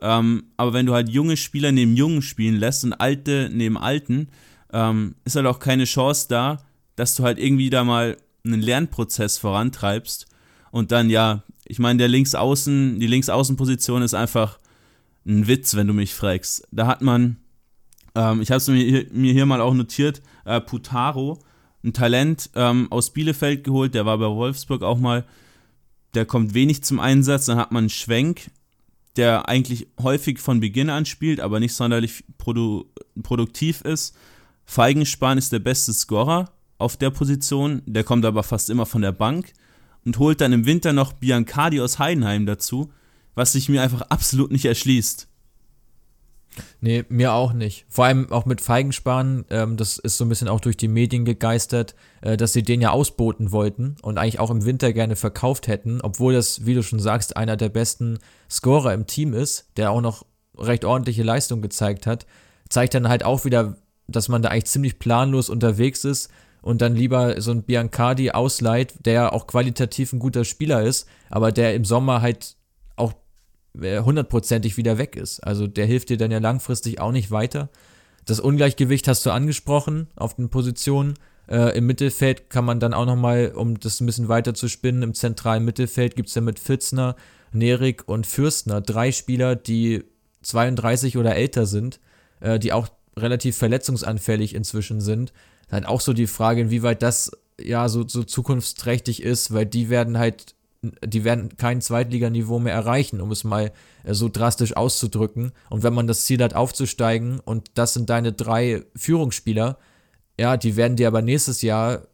Ähm, 0.00 0.44
aber 0.56 0.72
wenn 0.72 0.86
du 0.86 0.94
halt 0.94 1.08
junge 1.08 1.36
Spieler 1.36 1.72
neben 1.72 1.96
Jungen 1.96 2.22
spielen 2.22 2.56
lässt 2.56 2.84
und 2.84 2.92
alte 2.92 3.50
neben 3.52 3.76
Alten, 3.76 4.28
ähm, 4.72 5.16
ist 5.24 5.36
halt 5.36 5.46
auch 5.46 5.58
keine 5.58 5.84
Chance 5.84 6.26
da, 6.28 6.64
dass 6.96 7.14
du 7.14 7.24
halt 7.24 7.38
irgendwie 7.38 7.70
da 7.70 7.84
mal 7.84 8.16
einen 8.44 8.60
Lernprozess 8.60 9.38
vorantreibst 9.38 10.26
und 10.70 10.92
dann 10.92 11.10
ja, 11.10 11.42
ich 11.64 11.78
meine, 11.78 11.98
der 11.98 12.08
Linksaußen, 12.08 12.98
die 12.98 13.06
Linksaußenposition 13.06 14.02
ist 14.02 14.14
einfach 14.14 14.58
ein 15.26 15.46
Witz, 15.46 15.76
wenn 15.76 15.86
du 15.86 15.92
mich 15.92 16.14
fragst. 16.14 16.66
Da 16.70 16.86
hat 16.86 17.02
man, 17.02 17.36
ähm, 18.14 18.40
ich 18.40 18.50
habe 18.50 18.58
es 18.58 18.68
mir, 18.68 19.06
mir, 19.12 19.32
hier 19.32 19.46
mal 19.46 19.60
auch 19.60 19.74
notiert, 19.74 20.22
äh, 20.44 20.60
Putaro, 20.60 21.38
ein 21.84 21.92
Talent 21.92 22.50
ähm, 22.54 22.90
aus 22.90 23.12
Bielefeld 23.12 23.64
geholt, 23.64 23.94
der 23.94 24.06
war 24.06 24.18
bei 24.18 24.26
Wolfsburg 24.26 24.82
auch 24.82 24.98
mal, 24.98 25.24
der 26.14 26.24
kommt 26.24 26.54
wenig 26.54 26.82
zum 26.82 27.00
Einsatz. 27.00 27.46
Dann 27.46 27.58
hat 27.58 27.70
man 27.70 27.90
Schwenk, 27.90 28.50
der 29.18 29.48
eigentlich 29.48 29.88
häufig 30.00 30.38
von 30.38 30.60
Beginn 30.60 30.88
an 30.88 31.04
spielt, 31.04 31.40
aber 31.40 31.60
nicht 31.60 31.74
sonderlich 31.74 32.24
produ 32.38 32.86
produktiv 33.22 33.82
ist. 33.82 34.16
Feigenspan 34.64 35.38
ist 35.38 35.52
der 35.52 35.58
beste 35.58 35.92
Scorer 35.92 36.52
auf 36.78 36.96
der 36.96 37.10
Position, 37.10 37.82
der 37.84 38.04
kommt 38.04 38.24
aber 38.24 38.44
fast 38.44 38.70
immer 38.70 38.86
von 38.86 39.02
der 39.02 39.12
Bank 39.12 39.52
und 40.04 40.18
holt 40.18 40.40
dann 40.40 40.52
im 40.52 40.66
Winter 40.66 40.92
noch 40.92 41.12
Biancardi 41.12 41.80
aus 41.80 41.98
Heidenheim 41.98 42.46
dazu, 42.46 42.92
was 43.34 43.52
sich 43.52 43.68
mir 43.68 43.82
einfach 43.82 44.02
absolut 44.02 44.52
nicht 44.52 44.64
erschließt. 44.64 45.28
Nee, 46.80 47.04
mir 47.08 47.32
auch 47.32 47.52
nicht. 47.52 47.86
Vor 47.88 48.04
allem 48.04 48.30
auch 48.32 48.46
mit 48.46 48.60
Feigensparen, 48.60 49.44
ähm, 49.50 49.76
das 49.76 49.98
ist 49.98 50.16
so 50.16 50.24
ein 50.24 50.28
bisschen 50.28 50.48
auch 50.48 50.60
durch 50.60 50.76
die 50.76 50.88
Medien 50.88 51.24
gegeistert, 51.24 51.94
äh, 52.20 52.36
dass 52.36 52.52
sie 52.52 52.62
den 52.62 52.80
ja 52.80 52.90
ausboten 52.90 53.52
wollten 53.52 53.96
und 54.02 54.18
eigentlich 54.18 54.40
auch 54.40 54.50
im 54.50 54.64
Winter 54.64 54.92
gerne 54.92 55.16
verkauft 55.16 55.68
hätten, 55.68 56.00
obwohl 56.00 56.34
das, 56.34 56.66
wie 56.66 56.74
du 56.74 56.82
schon 56.82 57.00
sagst, 57.00 57.36
einer 57.36 57.56
der 57.56 57.68
besten 57.68 58.18
Scorer 58.50 58.94
im 58.94 59.06
Team 59.06 59.34
ist, 59.34 59.66
der 59.76 59.90
auch 59.90 60.00
noch 60.00 60.24
recht 60.56 60.84
ordentliche 60.84 61.22
Leistung 61.22 61.62
gezeigt 61.62 62.06
hat. 62.06 62.26
Zeigt 62.68 62.94
dann 62.94 63.08
halt 63.08 63.24
auch 63.24 63.44
wieder, 63.44 63.76
dass 64.06 64.28
man 64.28 64.42
da 64.42 64.50
eigentlich 64.50 64.66
ziemlich 64.66 64.98
planlos 64.98 65.48
unterwegs 65.48 66.04
ist 66.04 66.30
und 66.62 66.82
dann 66.82 66.94
lieber 66.94 67.40
so 67.40 67.50
ein 67.52 67.62
Biancardi 67.62 68.30
ausleiht, 68.32 69.06
der 69.06 69.32
auch 69.32 69.46
qualitativ 69.46 70.12
ein 70.12 70.18
guter 70.18 70.44
Spieler 70.44 70.82
ist, 70.82 71.08
aber 71.30 71.52
der 71.52 71.74
im 71.74 71.84
Sommer 71.84 72.20
halt 72.20 72.56
hundertprozentig 73.74 74.76
wieder 74.76 74.98
weg 74.98 75.16
ist. 75.16 75.40
Also 75.40 75.66
der 75.66 75.86
hilft 75.86 76.08
dir 76.08 76.16
dann 76.16 76.30
ja 76.30 76.38
langfristig 76.38 77.00
auch 77.00 77.12
nicht 77.12 77.30
weiter. 77.30 77.68
Das 78.24 78.40
Ungleichgewicht 78.40 79.08
hast 79.08 79.24
du 79.24 79.30
angesprochen 79.30 80.08
auf 80.16 80.34
den 80.34 80.50
Positionen. 80.50 81.14
Äh, 81.48 81.78
Im 81.78 81.86
Mittelfeld 81.86 82.50
kann 82.50 82.64
man 82.64 82.80
dann 82.80 82.92
auch 82.92 83.06
nochmal, 83.06 83.52
um 83.54 83.80
das 83.80 84.00
ein 84.00 84.06
bisschen 84.06 84.28
weiter 84.28 84.52
zu 84.52 84.68
spinnen, 84.68 85.02
im 85.02 85.14
zentralen 85.14 85.64
Mittelfeld 85.64 86.14
gibt 86.14 86.28
es 86.28 86.34
ja 86.34 86.42
mit 86.42 86.58
Fitzner, 86.58 87.16
Nerik 87.52 88.06
und 88.06 88.26
Fürstner 88.26 88.82
drei 88.82 89.12
Spieler, 89.12 89.56
die 89.56 90.04
32 90.42 91.16
oder 91.16 91.36
älter 91.36 91.64
sind, 91.64 92.00
äh, 92.40 92.58
die 92.58 92.72
auch 92.72 92.88
relativ 93.16 93.56
verletzungsanfällig 93.56 94.54
inzwischen 94.54 95.00
sind. 95.00 95.32
Halt 95.70 95.86
auch 95.86 96.00
so 96.00 96.12
die 96.12 96.26
Frage, 96.26 96.60
inwieweit 96.60 97.02
das 97.02 97.30
ja 97.60 97.88
so, 97.88 98.06
so 98.06 98.22
zukunftsträchtig 98.22 99.22
ist, 99.22 99.52
weil 99.52 99.66
die 99.66 99.88
werden 99.88 100.18
halt 100.18 100.54
die 100.82 101.24
werden 101.24 101.56
kein 101.56 101.80
Zweitliganiveau 101.80 102.58
mehr 102.58 102.74
erreichen, 102.74 103.20
um 103.20 103.32
es 103.32 103.44
mal 103.44 103.72
äh, 104.04 104.14
so 104.14 104.28
drastisch 104.28 104.76
auszudrücken. 104.76 105.52
Und 105.70 105.82
wenn 105.82 105.94
man 105.94 106.06
das 106.06 106.24
Ziel 106.24 106.42
hat, 106.42 106.54
aufzusteigen 106.54 107.40
und 107.40 107.70
das 107.74 107.94
sind 107.94 108.10
deine 108.10 108.32
drei 108.32 108.84
Führungsspieler, 108.94 109.78
ja, 110.38 110.56
die 110.56 110.76
werden 110.76 110.96
dir 110.96 111.08
aber 111.08 111.22
nächstes 111.22 111.62
Jahr 111.62 112.06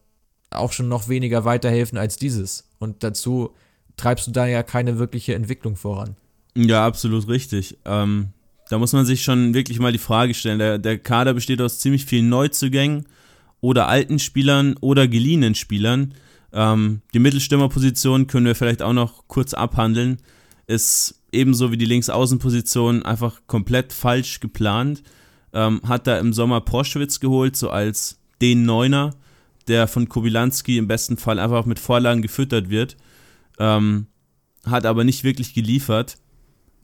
auch 0.51 0.73
schon 0.73 0.89
noch 0.89 1.09
weniger 1.09 1.45
weiterhelfen 1.45 1.99
als 1.99 2.17
dieses. 2.17 2.71
Und 2.79 3.03
dazu 3.03 3.55
treibst 3.97 4.27
du 4.27 4.31
da 4.31 4.47
ja 4.47 4.63
keine 4.63 4.99
wirkliche 4.99 5.35
Entwicklung 5.35 5.77
voran. 5.77 6.17
Ja, 6.57 6.87
absolut 6.87 7.29
richtig. 7.29 7.79
Ähm, 7.85 8.29
da 8.71 8.79
muss 8.79 8.93
man 8.93 9.05
sich 9.05 9.23
schon 9.23 9.53
wirklich 9.53 9.79
mal 9.79 9.93
die 9.93 9.99
Frage 9.99 10.33
stellen. 10.33 10.59
Der, 10.59 10.79
der 10.79 10.99
Kader 10.99 11.35
besteht 11.35 11.61
aus 11.61 11.81
ziemlich 11.81 12.07
vielen 12.07 12.29
Neuzugängen 12.29 13.07
oder 13.61 13.89
alten 13.89 14.19
Spielern 14.19 14.77
oder 14.81 15.09
geliehenen 15.09 15.55
Spielern 15.55 16.15
ähm, 16.55 17.03
die 17.13 17.19
Mittelstürmerposition 17.19 18.29
können 18.29 18.47
wir 18.47 18.55
vielleicht 18.55 18.81
auch 18.81 18.93
noch 18.93 19.27
kurz 19.27 19.55
abhandeln. 19.55 20.19
Ist 20.67 21.21
ebenso 21.33 21.73
wie 21.73 21.77
die 21.77 21.85
Linksaußenposition 21.85 23.03
einfach 23.03 23.41
komplett 23.47 23.93
falsch 23.93 24.39
geplant. 24.39 25.03
Ähm, 25.53 25.81
hat 25.87 26.07
da 26.07 26.19
im 26.19 26.33
Sommer 26.33 26.61
Proschwitz 26.61 27.19
geholt, 27.21 27.57
so 27.57 27.71
als 27.71 28.19
den 28.41 28.65
Neuner, 28.65 29.15
der 29.67 29.89
von 29.89 30.09
Kobilanski 30.09 30.79
im 30.79 30.87
besten 30.87 31.17
Fall 31.17 31.39
einfach 31.39 31.67
mit 31.67 31.81
Vorlagen 31.81 32.23
gefüttert 32.23 32.71
wird. 32.71 32.97
Ähm, 33.59 34.07
hat 34.65 34.87
aber 34.87 35.03
nicht 35.03 35.25
wirklich 35.25 35.55
geliefert. 35.55 36.19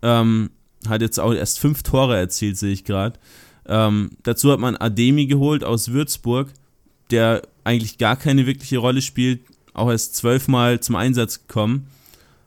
Ähm, 0.02 0.50
hat 0.88 1.00
jetzt 1.00 1.20
auch 1.20 1.32
erst 1.32 1.60
fünf 1.60 1.82
Tore 1.84 2.16
erzielt, 2.16 2.58
sehe 2.58 2.72
ich 2.72 2.84
gerade. 2.84 3.18
Ähm, 3.66 4.10
dazu 4.24 4.50
hat 4.50 4.58
man 4.58 4.76
Ademi 4.76 5.26
geholt 5.26 5.62
aus 5.62 5.92
Würzburg, 5.92 6.52
der 7.10 7.42
eigentlich 7.64 7.98
gar 7.98 8.16
keine 8.16 8.46
wirkliche 8.46 8.78
Rolle 8.78 9.02
spielt, 9.02 9.40
auch 9.74 9.90
erst 9.90 10.16
zwölfmal 10.16 10.80
zum 10.80 10.96
Einsatz 10.96 11.46
gekommen, 11.46 11.86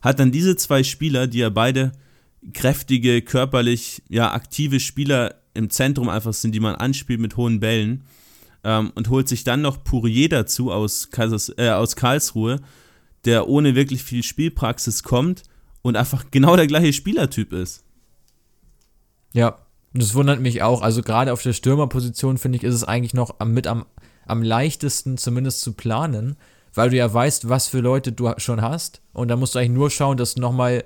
hat 0.01 0.19
dann 0.19 0.31
diese 0.31 0.55
zwei 0.55 0.83
Spieler, 0.83 1.27
die 1.27 1.39
ja 1.39 1.49
beide 1.49 1.93
kräftige, 2.53 3.21
körperlich 3.21 4.03
ja 4.09 4.33
aktive 4.33 4.79
Spieler 4.79 5.35
im 5.53 5.69
Zentrum 5.69 6.09
einfach 6.09 6.33
sind, 6.33 6.53
die 6.53 6.59
man 6.59 6.75
anspielt 6.75 7.19
mit 7.19 7.37
hohen 7.37 7.59
Bällen, 7.59 8.03
ähm, 8.63 8.91
und 8.95 9.09
holt 9.09 9.27
sich 9.27 9.43
dann 9.43 9.61
noch 9.61 9.83
Pourier 9.83 10.29
dazu 10.29 10.71
aus, 10.71 11.09
Kaisers, 11.11 11.53
äh, 11.57 11.69
aus 11.69 11.95
Karlsruhe, 11.95 12.59
der 13.25 13.47
ohne 13.47 13.75
wirklich 13.75 14.03
viel 14.03 14.23
Spielpraxis 14.23 15.03
kommt 15.03 15.43
und 15.81 15.95
einfach 15.95 16.25
genau 16.31 16.55
der 16.55 16.67
gleiche 16.67 16.93
Spielertyp 16.93 17.53
ist. 17.53 17.83
Ja, 19.33 19.59
das 19.93 20.13
wundert 20.13 20.39
mich 20.39 20.61
auch. 20.61 20.81
Also 20.81 21.01
gerade 21.01 21.33
auf 21.33 21.43
der 21.43 21.53
Stürmerposition 21.53 22.37
finde 22.37 22.57
ich, 22.57 22.63
ist 22.63 22.75
es 22.75 22.83
eigentlich 22.83 23.13
noch 23.13 23.39
mit 23.45 23.67
am, 23.67 23.85
am 24.25 24.43
leichtesten 24.43 25.17
zumindest 25.17 25.61
zu 25.61 25.73
planen, 25.73 26.35
weil 26.73 26.89
du 26.89 26.97
ja 26.97 27.11
weißt, 27.11 27.49
was 27.49 27.67
für 27.67 27.79
Leute 27.79 28.11
du 28.11 28.31
schon 28.37 28.61
hast. 28.61 29.01
Und 29.13 29.27
da 29.27 29.35
musst 29.35 29.55
du 29.55 29.59
eigentlich 29.59 29.71
nur 29.71 29.89
schauen, 29.89 30.17
dass 30.17 30.35
du 30.35 30.41
nochmal 30.41 30.83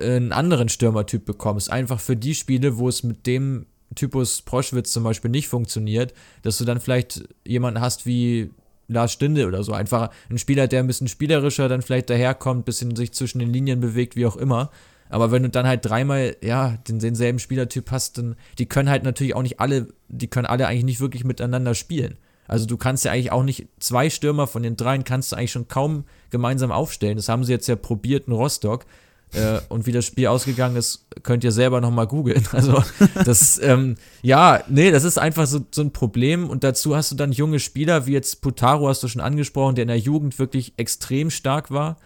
äh, 0.00 0.16
einen 0.16 0.32
anderen 0.32 0.68
Stürmertyp 0.68 1.24
bekommst. 1.24 1.70
Einfach 1.70 2.00
für 2.00 2.16
die 2.16 2.34
Spiele, 2.34 2.78
wo 2.78 2.88
es 2.88 3.02
mit 3.02 3.26
dem 3.26 3.66
Typus 3.94 4.42
Proschwitz 4.42 4.92
zum 4.92 5.04
Beispiel 5.04 5.30
nicht 5.30 5.48
funktioniert, 5.48 6.14
dass 6.42 6.58
du 6.58 6.64
dann 6.64 6.80
vielleicht 6.80 7.24
jemanden 7.46 7.80
hast 7.80 8.06
wie 8.06 8.50
Lars 8.88 9.12
Stinde 9.12 9.46
oder 9.46 9.62
so. 9.62 9.72
Einfach 9.72 10.10
ein 10.30 10.38
Spieler, 10.38 10.66
der 10.66 10.80
ein 10.80 10.86
bisschen 10.86 11.08
spielerischer 11.08 11.68
dann 11.68 11.82
vielleicht 11.82 12.10
daherkommt, 12.10 12.60
ein 12.60 12.64
bisschen 12.64 12.96
sich 12.96 13.12
zwischen 13.12 13.38
den 13.38 13.52
Linien 13.52 13.80
bewegt, 13.80 14.16
wie 14.16 14.26
auch 14.26 14.36
immer. 14.36 14.70
Aber 15.08 15.30
wenn 15.30 15.42
du 15.42 15.48
dann 15.48 15.66
halt 15.66 15.84
dreimal, 15.84 16.36
ja, 16.42 16.76
den, 16.88 16.98
denselben 16.98 17.38
Spielertyp 17.38 17.90
hast, 17.90 18.18
dann, 18.18 18.36
die 18.58 18.66
können 18.66 18.90
halt 18.90 19.04
natürlich 19.04 19.34
auch 19.34 19.42
nicht 19.42 19.60
alle, 19.60 19.88
die 20.08 20.28
können 20.28 20.46
alle 20.46 20.66
eigentlich 20.66 20.84
nicht 20.84 21.00
wirklich 21.00 21.24
miteinander 21.24 21.74
spielen. 21.74 22.18
Also 22.46 22.66
du 22.66 22.76
kannst 22.76 23.04
ja 23.04 23.12
eigentlich 23.12 23.32
auch 23.32 23.42
nicht, 23.42 23.68
zwei 23.80 24.10
Stürmer 24.10 24.46
von 24.46 24.62
den 24.62 24.76
dreien 24.76 25.04
kannst 25.04 25.32
du 25.32 25.36
eigentlich 25.36 25.52
schon 25.52 25.68
kaum 25.68 26.04
gemeinsam 26.30 26.72
aufstellen. 26.72 27.16
Das 27.16 27.28
haben 27.28 27.44
sie 27.44 27.52
jetzt 27.52 27.66
ja 27.68 27.76
probiert 27.76 28.28
in 28.28 28.34
Rostock. 28.34 28.84
Äh, 29.32 29.60
und 29.68 29.86
wie 29.86 29.92
das 29.92 30.04
Spiel 30.04 30.28
ausgegangen 30.28 30.76
ist, 30.76 31.06
könnt 31.22 31.44
ihr 31.44 31.52
selber 31.52 31.80
nochmal 31.80 32.06
googeln. 32.06 32.46
Also 32.52 32.82
das, 33.24 33.60
ähm, 33.62 33.96
ja, 34.22 34.62
nee, 34.68 34.90
das 34.90 35.04
ist 35.04 35.18
einfach 35.18 35.46
so, 35.46 35.60
so 35.70 35.82
ein 35.82 35.92
Problem. 35.92 36.48
Und 36.48 36.64
dazu 36.64 36.94
hast 36.94 37.10
du 37.10 37.16
dann 37.16 37.32
junge 37.32 37.58
Spieler, 37.58 38.06
wie 38.06 38.12
jetzt 38.12 38.42
Putaro 38.42 38.88
hast 38.88 39.02
du 39.02 39.08
schon 39.08 39.20
angesprochen, 39.20 39.74
der 39.74 39.82
in 39.82 39.88
der 39.88 39.98
Jugend 39.98 40.38
wirklich 40.38 40.74
extrem 40.76 41.30
stark 41.30 41.70
war. 41.70 41.98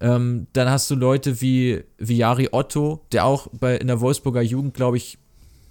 Ähm, 0.00 0.46
dann 0.54 0.70
hast 0.70 0.90
du 0.90 0.94
Leute 0.94 1.42
wie, 1.42 1.84
wie 1.98 2.24
Otto, 2.24 3.04
der 3.12 3.26
auch 3.26 3.48
bei, 3.52 3.76
in 3.76 3.88
der 3.88 4.00
Wolfsburger 4.00 4.40
Jugend, 4.40 4.72
glaube 4.72 4.96
ich, 4.96 5.18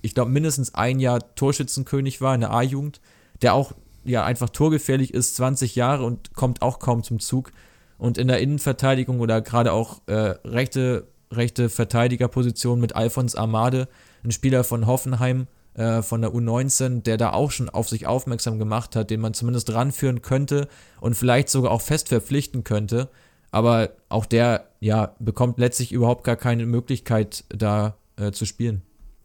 ich 0.01 0.13
glaube 0.13 0.29
mindestens 0.29 0.75
ein 0.75 0.99
Jahr 0.99 1.33
Torschützenkönig 1.35 2.21
war 2.21 2.35
in 2.35 2.41
der 2.41 2.51
A-Jugend, 2.51 3.01
der 3.41 3.55
auch 3.55 3.73
ja 4.09 4.23
einfach 4.23 4.49
torgefährlich 4.49 5.13
ist, 5.13 5.35
20 5.35 5.75
Jahre 5.75 6.05
und 6.05 6.33
kommt 6.33 6.61
auch 6.61 6.79
kaum 6.79 7.03
zum 7.03 7.19
Zug. 7.19 7.51
Und 7.97 8.17
in 8.17 8.27
der 8.27 8.39
Innenverteidigung 8.39 9.19
oder 9.19 9.41
gerade 9.41 9.73
auch 9.73 10.01
äh, 10.07 10.35
rechte, 10.45 11.07
rechte 11.31 11.69
Verteidigerposition 11.69 12.79
mit 12.79 12.95
Alphons 12.95 13.35
Armade, 13.35 13.87
ein 14.23 14.31
Spieler 14.31 14.63
von 14.63 14.87
Hoffenheim, 14.87 15.47
äh, 15.73 16.01
von 16.01 16.21
der 16.21 16.31
U19, 16.31 17.03
der 17.03 17.17
da 17.17 17.31
auch 17.33 17.51
schon 17.51 17.69
auf 17.69 17.89
sich 17.89 18.07
aufmerksam 18.07 18.59
gemacht 18.59 18.95
hat, 18.95 19.09
den 19.09 19.21
man 19.21 19.33
zumindest 19.33 19.73
ranführen 19.73 20.21
könnte 20.21 20.67
und 20.99 21.15
vielleicht 21.15 21.49
sogar 21.49 21.71
auch 21.71 21.81
fest 21.81 22.09
verpflichten 22.09 22.63
könnte. 22.63 23.09
Aber 23.51 23.89
auch 24.09 24.25
der, 24.25 24.67
ja, 24.79 25.15
bekommt 25.19 25.57
letztlich 25.57 25.91
überhaupt 25.91 26.23
gar 26.23 26.35
keine 26.35 26.65
Möglichkeit, 26.65 27.43
da 27.49 27.95
äh, 28.17 28.31
zu 28.31 28.45
spielen. 28.45 28.81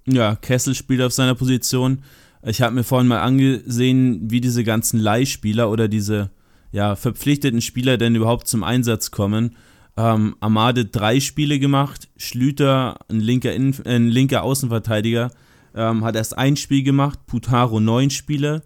Ja, 0.07 0.37
Kessel 0.37 0.75
spielt 0.75 1.03
auf 1.03 1.13
seiner 1.13 1.35
Position 1.35 2.05
ich 2.47 2.63
habe 2.63 2.75
mir 2.75 2.85
vorhin 2.85 3.09
mal 3.09 3.21
angesehen, 3.21 4.31
wie 4.31 4.41
diese 4.41 4.65
ganzen 4.65 4.99
Leihspieler 4.99 5.71
oder 5.71 5.89
diese 5.89 6.31
ja, 6.73 6.97
verpflichteten 6.97 7.61
Spieler 7.61 7.97
denn 7.97 8.15
überhaupt 8.15 8.49
zum 8.49 8.65
Einsatz 8.65 9.11
kommen. 9.11 9.57
Ähm, 9.97 10.35
Amade 10.41 10.87
drei 10.87 11.21
Spiele 11.21 11.59
gemacht, 11.59 12.09
Schlüter, 12.17 12.99
ein 13.09 13.21
linker, 13.21 13.55
Innen 13.55 13.75
ein 13.85 14.09
linker 14.09 14.43
Außenverteidiger, 14.43 15.31
ähm, 15.75 16.05
hat 16.05 16.17
erst 16.17 16.37
ein 16.37 16.57
Spiel 16.57 16.83
gemacht, 16.83 17.27
Putaro 17.27 17.81
neun 17.81 18.11
Spiele, 18.11 18.63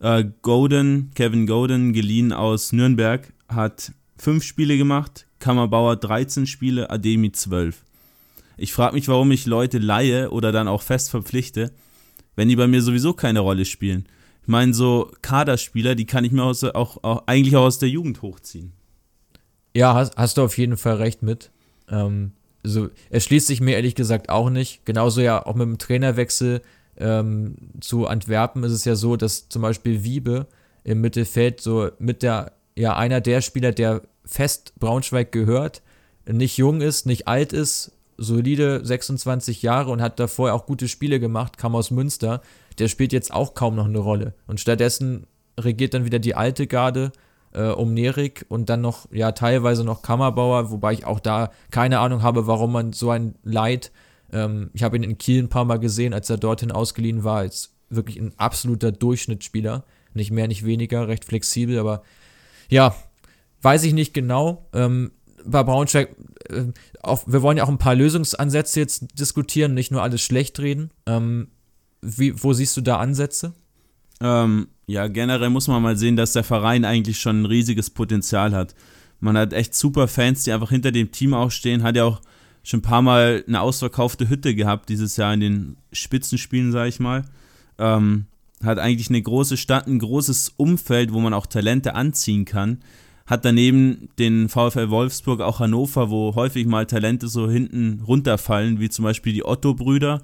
Äh, 0.00 0.24
Golden, 0.42 1.12
Kevin 1.14 1.46
Golden, 1.46 1.92
geliehen 1.92 2.32
aus 2.32 2.72
Nürnberg, 2.72 3.32
hat 3.48 3.92
fünf 4.16 4.42
Spiele 4.42 4.76
gemacht, 4.76 5.26
Kammerbauer 5.38 5.94
13 5.96 6.46
Spiele, 6.46 6.90
Ademi 6.90 7.30
12. 7.30 7.84
Ich 8.56 8.72
frage 8.72 8.94
mich, 8.94 9.06
warum 9.06 9.30
ich 9.30 9.46
Leute 9.46 9.78
leihe 9.78 10.30
oder 10.30 10.50
dann 10.50 10.66
auch 10.66 10.82
fest 10.82 11.10
verpflichte, 11.10 11.70
wenn 12.36 12.48
die 12.48 12.56
bei 12.56 12.66
mir 12.66 12.82
sowieso 12.82 13.12
keine 13.12 13.40
Rolle 13.40 13.64
spielen. 13.64 14.06
Ich 14.42 14.48
meine, 14.48 14.74
so 14.74 15.10
Kaderspieler, 15.22 15.94
die 15.94 16.06
kann 16.06 16.24
ich 16.24 16.32
mir 16.32 16.42
aus, 16.42 16.64
auch, 16.64 17.02
auch, 17.02 17.22
eigentlich 17.26 17.56
auch 17.56 17.64
aus 17.64 17.78
der 17.78 17.88
Jugend 17.88 18.22
hochziehen. 18.22 18.72
Ja, 19.74 19.94
hast, 19.94 20.16
hast 20.16 20.36
du 20.36 20.42
auf 20.42 20.58
jeden 20.58 20.76
Fall 20.76 20.96
recht 20.96 21.22
mit. 21.22 21.50
Ähm, 21.88 22.32
also, 22.64 22.90
es 23.10 23.24
schließt 23.24 23.46
sich 23.46 23.60
mir 23.60 23.76
ehrlich 23.76 23.94
gesagt 23.94 24.28
auch 24.28 24.50
nicht. 24.50 24.84
Genauso 24.84 25.20
ja 25.20 25.44
auch 25.46 25.54
mit 25.54 25.66
dem 25.66 25.78
Trainerwechsel 25.78 26.62
ähm, 26.96 27.56
zu 27.80 28.06
Antwerpen 28.06 28.64
ist 28.64 28.72
es 28.72 28.84
ja 28.84 28.96
so, 28.96 29.16
dass 29.16 29.48
zum 29.48 29.62
Beispiel 29.62 30.04
Wiebe 30.04 30.46
im 30.84 31.00
Mittelfeld 31.00 31.60
so 31.60 31.90
mit 31.98 32.22
der, 32.22 32.52
ja, 32.76 32.96
einer 32.96 33.20
der 33.20 33.40
Spieler, 33.40 33.72
der 33.72 34.02
fest 34.24 34.74
Braunschweig 34.78 35.32
gehört, 35.32 35.82
nicht 36.26 36.56
jung 36.56 36.80
ist, 36.80 37.06
nicht 37.06 37.28
alt 37.28 37.52
ist, 37.52 37.92
solide 38.16 38.84
26 38.84 39.62
Jahre 39.62 39.90
und 39.90 40.02
hat 40.02 40.18
davor 40.20 40.52
auch 40.52 40.66
gute 40.66 40.88
Spiele 40.88 41.20
gemacht, 41.20 41.58
kam 41.58 41.74
aus 41.74 41.90
Münster, 41.90 42.42
der 42.78 42.88
spielt 42.88 43.12
jetzt 43.12 43.32
auch 43.32 43.54
kaum 43.54 43.74
noch 43.74 43.86
eine 43.86 43.98
Rolle. 43.98 44.34
Und 44.46 44.60
stattdessen 44.60 45.26
regiert 45.58 45.94
dann 45.94 46.04
wieder 46.04 46.18
die 46.18 46.34
alte 46.34 46.66
Garde 46.66 47.12
äh, 47.52 47.68
um 47.68 47.94
Nerik 47.94 48.46
und 48.48 48.68
dann 48.68 48.80
noch, 48.80 49.06
ja, 49.12 49.32
teilweise 49.32 49.84
noch 49.84 50.02
Kammerbauer, 50.02 50.70
wobei 50.70 50.92
ich 50.92 51.04
auch 51.04 51.20
da 51.20 51.50
keine 51.70 51.98
Ahnung 51.98 52.22
habe, 52.22 52.46
warum 52.46 52.72
man 52.72 52.92
so 52.92 53.10
ein 53.10 53.34
Leid, 53.42 53.92
ähm, 54.32 54.70
ich 54.72 54.82
habe 54.82 54.96
ihn 54.96 55.02
in 55.02 55.18
Kiel 55.18 55.42
ein 55.42 55.48
paar 55.48 55.64
Mal 55.64 55.78
gesehen, 55.78 56.14
als 56.14 56.30
er 56.30 56.38
dorthin 56.38 56.72
ausgeliehen 56.72 57.24
war, 57.24 57.38
als 57.38 57.74
wirklich 57.90 58.18
ein 58.18 58.32
absoluter 58.38 58.90
Durchschnittsspieler. 58.90 59.84
Nicht 60.14 60.30
mehr, 60.30 60.48
nicht 60.48 60.64
weniger, 60.64 61.08
recht 61.08 61.24
flexibel, 61.24 61.78
aber 61.78 62.02
ja, 62.68 62.94
weiß 63.62 63.84
ich 63.84 63.92
nicht 63.92 64.12
genau. 64.12 64.68
Ähm, 64.72 65.12
bei 65.44 65.62
Braunschweig, 65.62 66.14
äh, 66.48 66.64
auch, 67.02 67.24
wir 67.26 67.42
wollen 67.42 67.56
ja 67.56 67.64
auch 67.64 67.68
ein 67.68 67.78
paar 67.78 67.94
Lösungsansätze 67.94 68.80
jetzt 68.80 69.18
diskutieren, 69.18 69.74
nicht 69.74 69.90
nur 69.90 70.02
alles 70.02 70.22
schlecht 70.22 70.60
reden. 70.60 70.90
Ähm, 71.06 71.48
wie, 72.00 72.42
wo 72.42 72.52
siehst 72.52 72.76
du 72.76 72.80
da 72.80 72.98
Ansätze? 72.98 73.54
Ähm, 74.20 74.68
ja, 74.86 75.08
generell 75.08 75.50
muss 75.50 75.68
man 75.68 75.82
mal 75.82 75.96
sehen, 75.96 76.16
dass 76.16 76.32
der 76.32 76.44
Verein 76.44 76.84
eigentlich 76.84 77.20
schon 77.20 77.42
ein 77.42 77.46
riesiges 77.46 77.90
Potenzial 77.90 78.54
hat. 78.54 78.74
Man 79.20 79.36
hat 79.36 79.52
echt 79.52 79.74
super 79.74 80.08
Fans, 80.08 80.44
die 80.44 80.52
einfach 80.52 80.70
hinter 80.70 80.92
dem 80.92 81.12
Team 81.12 81.34
auch 81.34 81.50
stehen. 81.50 81.82
Hat 81.82 81.96
ja 81.96 82.04
auch 82.04 82.20
schon 82.62 82.80
ein 82.80 82.82
paar 82.82 83.02
Mal 83.02 83.44
eine 83.46 83.60
ausverkaufte 83.60 84.28
Hütte 84.28 84.54
gehabt 84.54 84.88
dieses 84.88 85.16
Jahr 85.16 85.32
in 85.34 85.40
den 85.40 85.76
Spitzenspielen, 85.92 86.72
sage 86.72 86.88
ich 86.88 87.00
mal. 87.00 87.24
Ähm, 87.78 88.26
hat 88.64 88.78
eigentlich 88.78 89.10
eine 89.10 89.22
große 89.22 89.56
Stadt, 89.56 89.86
ein 89.86 89.98
großes 89.98 90.54
Umfeld, 90.56 91.12
wo 91.12 91.20
man 91.20 91.34
auch 91.34 91.46
Talente 91.46 91.94
anziehen 91.94 92.44
kann 92.44 92.78
hat 93.32 93.46
daneben 93.46 94.10
den 94.18 94.50
VfL 94.50 94.90
Wolfsburg 94.90 95.40
auch 95.40 95.58
Hannover, 95.58 96.10
wo 96.10 96.34
häufig 96.34 96.66
mal 96.66 96.84
Talente 96.84 97.28
so 97.28 97.48
hinten 97.48 98.02
runterfallen, 98.06 98.78
wie 98.78 98.90
zum 98.90 99.04
Beispiel 99.04 99.32
die 99.32 99.42
Otto-Brüder. 99.42 100.20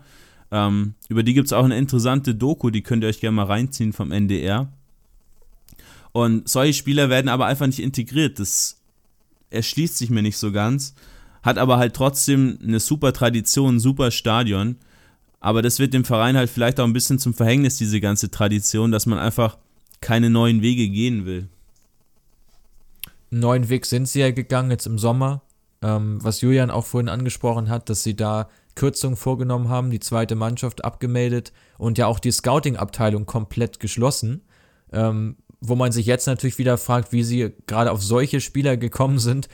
Ähm, 0.51 0.92
über 1.09 1.23
die 1.23 1.33
gibt 1.33 1.47
es 1.47 1.55
auch 1.55 1.64
eine 1.64 1.79
interessante 1.79 2.35
Doku, 2.35 2.68
die 2.68 2.83
könnt 2.83 3.03
ihr 3.03 3.09
euch 3.09 3.21
gerne 3.21 3.37
mal 3.37 3.47
reinziehen 3.47 3.94
vom 3.94 4.12
NDR. 4.12 4.71
Und 6.12 6.51
solche 6.51 6.75
Spieler 6.75 7.09
werden 7.09 7.31
aber 7.31 7.47
einfach 7.47 7.66
nicht 7.66 7.81
integriert. 7.81 8.38
Das 8.38 8.77
erschließt 9.49 9.97
sich 9.97 10.11
mir 10.11 10.21
nicht 10.21 10.37
so 10.37 10.53
ganz. 10.53 10.94
Hat 11.42 11.57
aber 11.57 11.79
halt 11.79 11.94
trotzdem 11.94 12.59
eine 12.62 12.79
super 12.79 13.14
Tradition, 13.14 13.77
ein 13.77 13.81
super 13.81 14.11
Stadion. 14.11 14.77
Aber 15.40 15.62
das 15.62 15.79
wird 15.79 15.94
dem 15.94 16.05
Verein 16.05 16.37
halt 16.37 16.51
vielleicht 16.51 16.79
auch 16.79 16.85
ein 16.85 16.92
bisschen 16.92 17.18
zum 17.18 17.33
Verhängnis, 17.33 17.79
diese 17.79 18.03
ganze 18.03 18.31
Tradition, 18.31 18.92
dass 18.92 19.07
man 19.07 19.18
einfach 19.18 19.57
keine 20.03 20.29
neuen 20.29 20.61
Wege 20.61 20.90
gehen 20.90 21.25
will 21.25 21.49
neuen 23.30 23.68
Weg 23.68 23.86
sind 23.86 24.08
sie 24.08 24.20
ja 24.20 24.30
gegangen 24.30 24.70
jetzt 24.70 24.86
im 24.86 24.98
Sommer, 24.98 25.42
ähm, 25.82 26.18
was 26.22 26.40
Julian 26.40 26.70
auch 26.70 26.86
vorhin 26.86 27.08
angesprochen 27.08 27.68
hat, 27.68 27.88
dass 27.88 28.02
sie 28.02 28.16
da 28.16 28.48
Kürzungen 28.74 29.16
vorgenommen 29.16 29.68
haben, 29.68 29.90
die 29.90 30.00
zweite 30.00 30.36
Mannschaft 30.36 30.84
abgemeldet 30.84 31.52
und 31.78 31.98
ja 31.98 32.06
auch 32.06 32.20
die 32.20 32.30
Scouting-Abteilung 32.30 33.26
komplett 33.26 33.80
geschlossen. 33.80 34.42
Ähm, 34.92 35.36
wo 35.60 35.74
man 35.74 35.90
sich 35.90 36.06
jetzt 36.06 36.26
natürlich 36.26 36.58
wieder 36.58 36.78
fragt, 36.78 37.12
wie 37.12 37.24
sie 37.24 37.52
gerade 37.66 37.90
auf 37.90 38.02
solche 38.02 38.40
Spieler 38.40 38.76
gekommen 38.76 39.18
sind, 39.18 39.48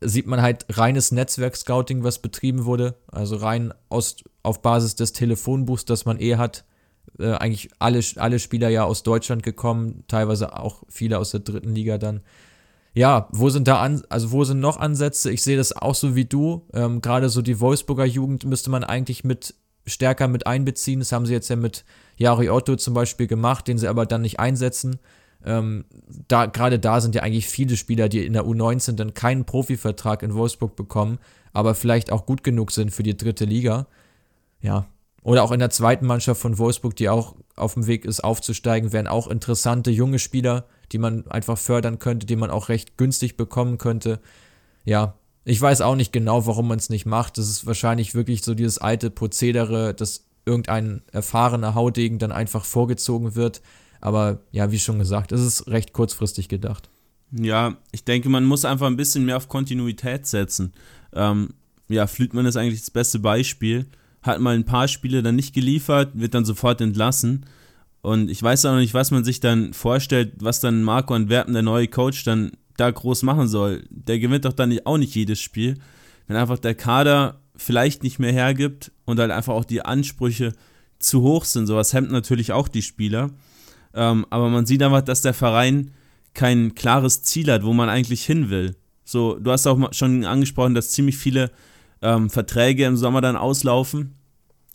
sieht 0.00 0.26
man 0.26 0.40
halt 0.40 0.64
reines 0.70 1.12
Netzwerk-Scouting, 1.12 2.02
was 2.02 2.20
betrieben 2.20 2.64
wurde. 2.64 2.94
Also 3.12 3.36
rein 3.36 3.74
aus, 3.90 4.16
auf 4.42 4.62
Basis 4.62 4.94
des 4.94 5.12
Telefonbuchs, 5.12 5.84
das 5.84 6.06
man 6.06 6.18
eh 6.18 6.36
hat. 6.36 6.64
Äh, 7.18 7.32
eigentlich 7.32 7.68
alle, 7.78 8.00
alle 8.16 8.38
Spieler 8.38 8.70
ja 8.70 8.84
aus 8.84 9.02
Deutschland 9.02 9.42
gekommen, 9.42 10.04
teilweise 10.08 10.56
auch 10.58 10.82
viele 10.88 11.18
aus 11.18 11.32
der 11.32 11.40
dritten 11.40 11.74
Liga 11.74 11.98
dann 11.98 12.22
ja, 12.92 13.28
wo 13.30 13.50
sind 13.50 13.68
da 13.68 13.80
an, 13.80 14.02
also 14.08 14.32
wo 14.32 14.44
sind 14.44 14.60
noch 14.60 14.78
Ansätze? 14.78 15.30
Ich 15.30 15.42
sehe 15.42 15.56
das 15.56 15.76
auch 15.76 15.94
so 15.94 16.16
wie 16.16 16.24
du. 16.24 16.66
Ähm, 16.72 17.00
Gerade 17.00 17.28
so 17.28 17.42
die 17.42 17.60
Wolfsburger 17.60 18.04
Jugend 18.04 18.44
müsste 18.44 18.70
man 18.70 18.82
eigentlich 18.82 19.22
mit 19.24 19.54
stärker 19.86 20.28
mit 20.28 20.46
einbeziehen. 20.46 20.98
Das 20.98 21.12
haben 21.12 21.26
sie 21.26 21.32
jetzt 21.32 21.48
ja 21.48 21.56
mit 21.56 21.84
Jari 22.16 22.50
Otto 22.50 22.76
zum 22.76 22.94
Beispiel 22.94 23.26
gemacht, 23.26 23.68
den 23.68 23.78
sie 23.78 23.88
aber 23.88 24.06
dann 24.06 24.22
nicht 24.22 24.40
einsetzen. 24.40 24.98
Ähm, 25.44 25.84
da, 26.28 26.46
gerade 26.46 26.78
da 26.78 27.00
sind 27.00 27.14
ja 27.14 27.22
eigentlich 27.22 27.48
viele 27.48 27.76
Spieler, 27.76 28.08
die 28.08 28.24
in 28.26 28.34
der 28.34 28.44
U19 28.44 28.92
dann 28.92 29.14
keinen 29.14 29.44
Profivertrag 29.44 30.22
in 30.22 30.34
Wolfsburg 30.34 30.76
bekommen, 30.76 31.18
aber 31.52 31.74
vielleicht 31.74 32.12
auch 32.12 32.26
gut 32.26 32.44
genug 32.44 32.72
sind 32.72 32.90
für 32.90 33.02
die 33.02 33.16
dritte 33.16 33.44
Liga. 33.44 33.86
Ja. 34.60 34.86
Oder 35.22 35.42
auch 35.42 35.52
in 35.52 35.60
der 35.60 35.70
zweiten 35.70 36.06
Mannschaft 36.06 36.40
von 36.40 36.58
Wolfsburg, 36.58 36.96
die 36.96 37.08
auch 37.08 37.36
auf 37.56 37.74
dem 37.74 37.86
Weg 37.86 38.04
ist, 38.04 38.22
aufzusteigen, 38.24 38.92
wären 38.92 39.06
auch 39.06 39.28
interessante 39.28 39.90
junge 39.90 40.18
Spieler, 40.18 40.66
die 40.92 40.98
man 40.98 41.26
einfach 41.28 41.58
fördern 41.58 41.98
könnte, 41.98 42.26
die 42.26 42.36
man 42.36 42.50
auch 42.50 42.68
recht 42.68 42.96
günstig 42.96 43.36
bekommen 43.36 43.78
könnte. 43.78 44.20
Ja, 44.84 45.14
ich 45.44 45.60
weiß 45.60 45.80
auch 45.80 45.96
nicht 45.96 46.12
genau, 46.12 46.46
warum 46.46 46.68
man 46.68 46.78
es 46.78 46.90
nicht 46.90 47.06
macht. 47.06 47.38
Das 47.38 47.48
ist 47.48 47.66
wahrscheinlich 47.66 48.14
wirklich 48.14 48.42
so 48.42 48.54
dieses 48.54 48.78
alte 48.78 49.10
Prozedere, 49.10 49.94
dass 49.94 50.26
irgendein 50.44 51.02
erfahrener 51.12 51.74
Haudegen 51.74 52.18
dann 52.18 52.32
einfach 52.32 52.64
vorgezogen 52.64 53.34
wird. 53.34 53.62
Aber 54.00 54.40
ja, 54.50 54.70
wie 54.70 54.78
schon 54.78 54.98
gesagt, 54.98 55.32
es 55.32 55.40
ist 55.40 55.68
recht 55.68 55.92
kurzfristig 55.92 56.48
gedacht. 56.48 56.88
Ja, 57.32 57.76
ich 57.92 58.04
denke, 58.04 58.28
man 58.28 58.44
muss 58.44 58.64
einfach 58.64 58.86
ein 58.86 58.96
bisschen 58.96 59.24
mehr 59.24 59.36
auf 59.36 59.48
Kontinuität 59.48 60.26
setzen. 60.26 60.72
Ähm, 61.12 61.50
ja, 61.88 62.06
Flütmann 62.06 62.46
ist 62.46 62.56
eigentlich 62.56 62.80
das 62.80 62.90
beste 62.90 63.18
Beispiel. 63.18 63.86
Hat 64.22 64.40
mal 64.40 64.54
ein 64.54 64.64
paar 64.64 64.88
Spiele 64.88 65.22
dann 65.22 65.36
nicht 65.36 65.54
geliefert, 65.54 66.10
wird 66.14 66.34
dann 66.34 66.44
sofort 66.44 66.80
entlassen. 66.80 67.46
Und 68.02 68.30
ich 68.30 68.42
weiß 68.42 68.64
auch 68.64 68.72
noch 68.72 68.80
nicht, 68.80 68.94
was 68.94 69.10
man 69.10 69.24
sich 69.24 69.40
dann 69.40 69.72
vorstellt, 69.72 70.32
was 70.40 70.60
dann 70.60 70.82
Marco 70.82 71.14
Antwerpen, 71.14 71.52
der 71.52 71.62
neue 71.62 71.88
Coach, 71.88 72.24
dann 72.24 72.52
da 72.76 72.90
groß 72.90 73.22
machen 73.24 73.46
soll. 73.46 73.84
Der 73.90 74.18
gewinnt 74.18 74.46
doch 74.46 74.54
dann 74.54 74.78
auch 74.84 74.96
nicht 74.96 75.14
jedes 75.14 75.40
Spiel. 75.40 75.78
Wenn 76.26 76.36
einfach 76.36 76.58
der 76.58 76.74
Kader 76.74 77.40
vielleicht 77.56 78.02
nicht 78.02 78.18
mehr 78.18 78.32
hergibt 78.32 78.90
und 79.04 79.18
halt 79.18 79.30
einfach 79.30 79.52
auch 79.52 79.64
die 79.64 79.84
Ansprüche 79.84 80.54
zu 80.98 81.20
hoch 81.22 81.44
sind. 81.44 81.66
Sowas 81.66 81.92
hemmt 81.92 82.10
natürlich 82.10 82.52
auch 82.52 82.68
die 82.68 82.82
Spieler. 82.82 83.30
Ähm, 83.92 84.26
aber 84.30 84.48
man 84.48 84.64
sieht 84.64 84.82
einfach, 84.82 85.02
dass 85.02 85.20
der 85.20 85.34
Verein 85.34 85.90
kein 86.32 86.74
klares 86.74 87.22
Ziel 87.22 87.50
hat, 87.50 87.64
wo 87.64 87.72
man 87.74 87.88
eigentlich 87.88 88.24
hin 88.24 88.48
will. 88.48 88.76
So, 89.04 89.38
du 89.38 89.50
hast 89.50 89.66
auch 89.66 89.92
schon 89.92 90.24
angesprochen, 90.24 90.74
dass 90.74 90.92
ziemlich 90.92 91.18
viele 91.18 91.50
ähm, 92.00 92.30
Verträge 92.30 92.86
im 92.86 92.96
Sommer 92.96 93.20
dann 93.20 93.36
auslaufen, 93.36 94.14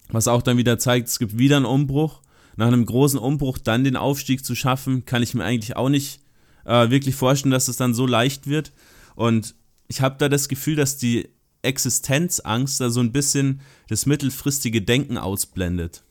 was 0.09 0.27
auch 0.27 0.41
dann 0.41 0.57
wieder 0.57 0.77
zeigt, 0.77 1.07
es 1.07 1.17
gibt 1.17 1.38
wieder 1.38 1.55
einen 1.57 1.65
Umbruch 1.65 2.21
nach 2.57 2.67
einem 2.67 2.85
großen 2.85 3.19
Umbruch 3.19 3.57
dann 3.57 3.83
den 3.83 3.97
Aufstieg 3.97 4.45
zu 4.45 4.55
schaffen, 4.55 5.05
kann 5.05 5.23
ich 5.23 5.33
mir 5.33 5.43
eigentlich 5.43 5.75
auch 5.75 5.89
nicht 5.89 6.21
äh, 6.65 6.89
wirklich 6.89 7.15
vorstellen, 7.15 7.51
dass 7.51 7.67
es 7.67 7.77
dann 7.77 7.93
so 7.93 8.05
leicht 8.05 8.47
wird. 8.47 8.71
Und 9.15 9.55
ich 9.87 10.01
habe 10.01 10.15
da 10.17 10.29
das 10.29 10.49
Gefühl, 10.49 10.75
dass 10.75 10.97
die 10.97 11.29
Existenzangst 11.62 12.79
da 12.79 12.89
so 12.89 12.99
ein 12.99 13.12
bisschen 13.12 13.62
das 13.89 14.06
mittelfristige 14.06 14.81
Denken 14.81 15.17
ausblendet. 15.17 16.03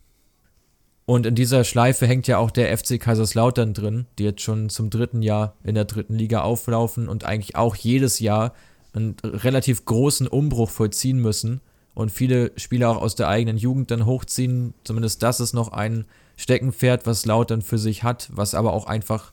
Und 1.06 1.26
in 1.26 1.34
dieser 1.34 1.64
Schleife 1.64 2.06
hängt 2.06 2.26
ja 2.28 2.38
auch 2.38 2.50
der 2.50 2.76
FC 2.76 2.98
Kaiserslautern 2.98 3.74
drin, 3.74 4.06
die 4.18 4.24
jetzt 4.24 4.40
schon 4.40 4.70
zum 4.70 4.88
dritten 4.88 5.20
Jahr 5.20 5.56
in 5.62 5.74
der 5.74 5.84
dritten 5.84 6.14
Liga 6.14 6.40
auflaufen 6.40 7.08
und 7.08 7.24
eigentlich 7.24 7.56
auch 7.56 7.76
jedes 7.76 8.20
Jahr 8.20 8.54
einen 8.94 9.16
relativ 9.22 9.84
großen 9.84 10.26
Umbruch 10.26 10.70
vollziehen 10.70 11.18
müssen 11.18 11.60
und 11.94 12.10
viele 12.10 12.52
Spieler 12.56 12.90
auch 12.90 13.02
aus 13.02 13.16
der 13.16 13.28
eigenen 13.28 13.58
Jugend 13.58 13.90
dann 13.90 14.06
hochziehen. 14.06 14.72
Zumindest 14.84 15.22
das 15.22 15.40
ist 15.40 15.52
noch 15.52 15.72
ein 15.72 16.06
Steckenpferd, 16.36 17.06
was 17.06 17.26
Lautern 17.26 17.62
für 17.62 17.78
sich 17.78 18.02
hat, 18.02 18.28
was 18.32 18.54
aber 18.54 18.72
auch 18.72 18.86
einfach, 18.86 19.32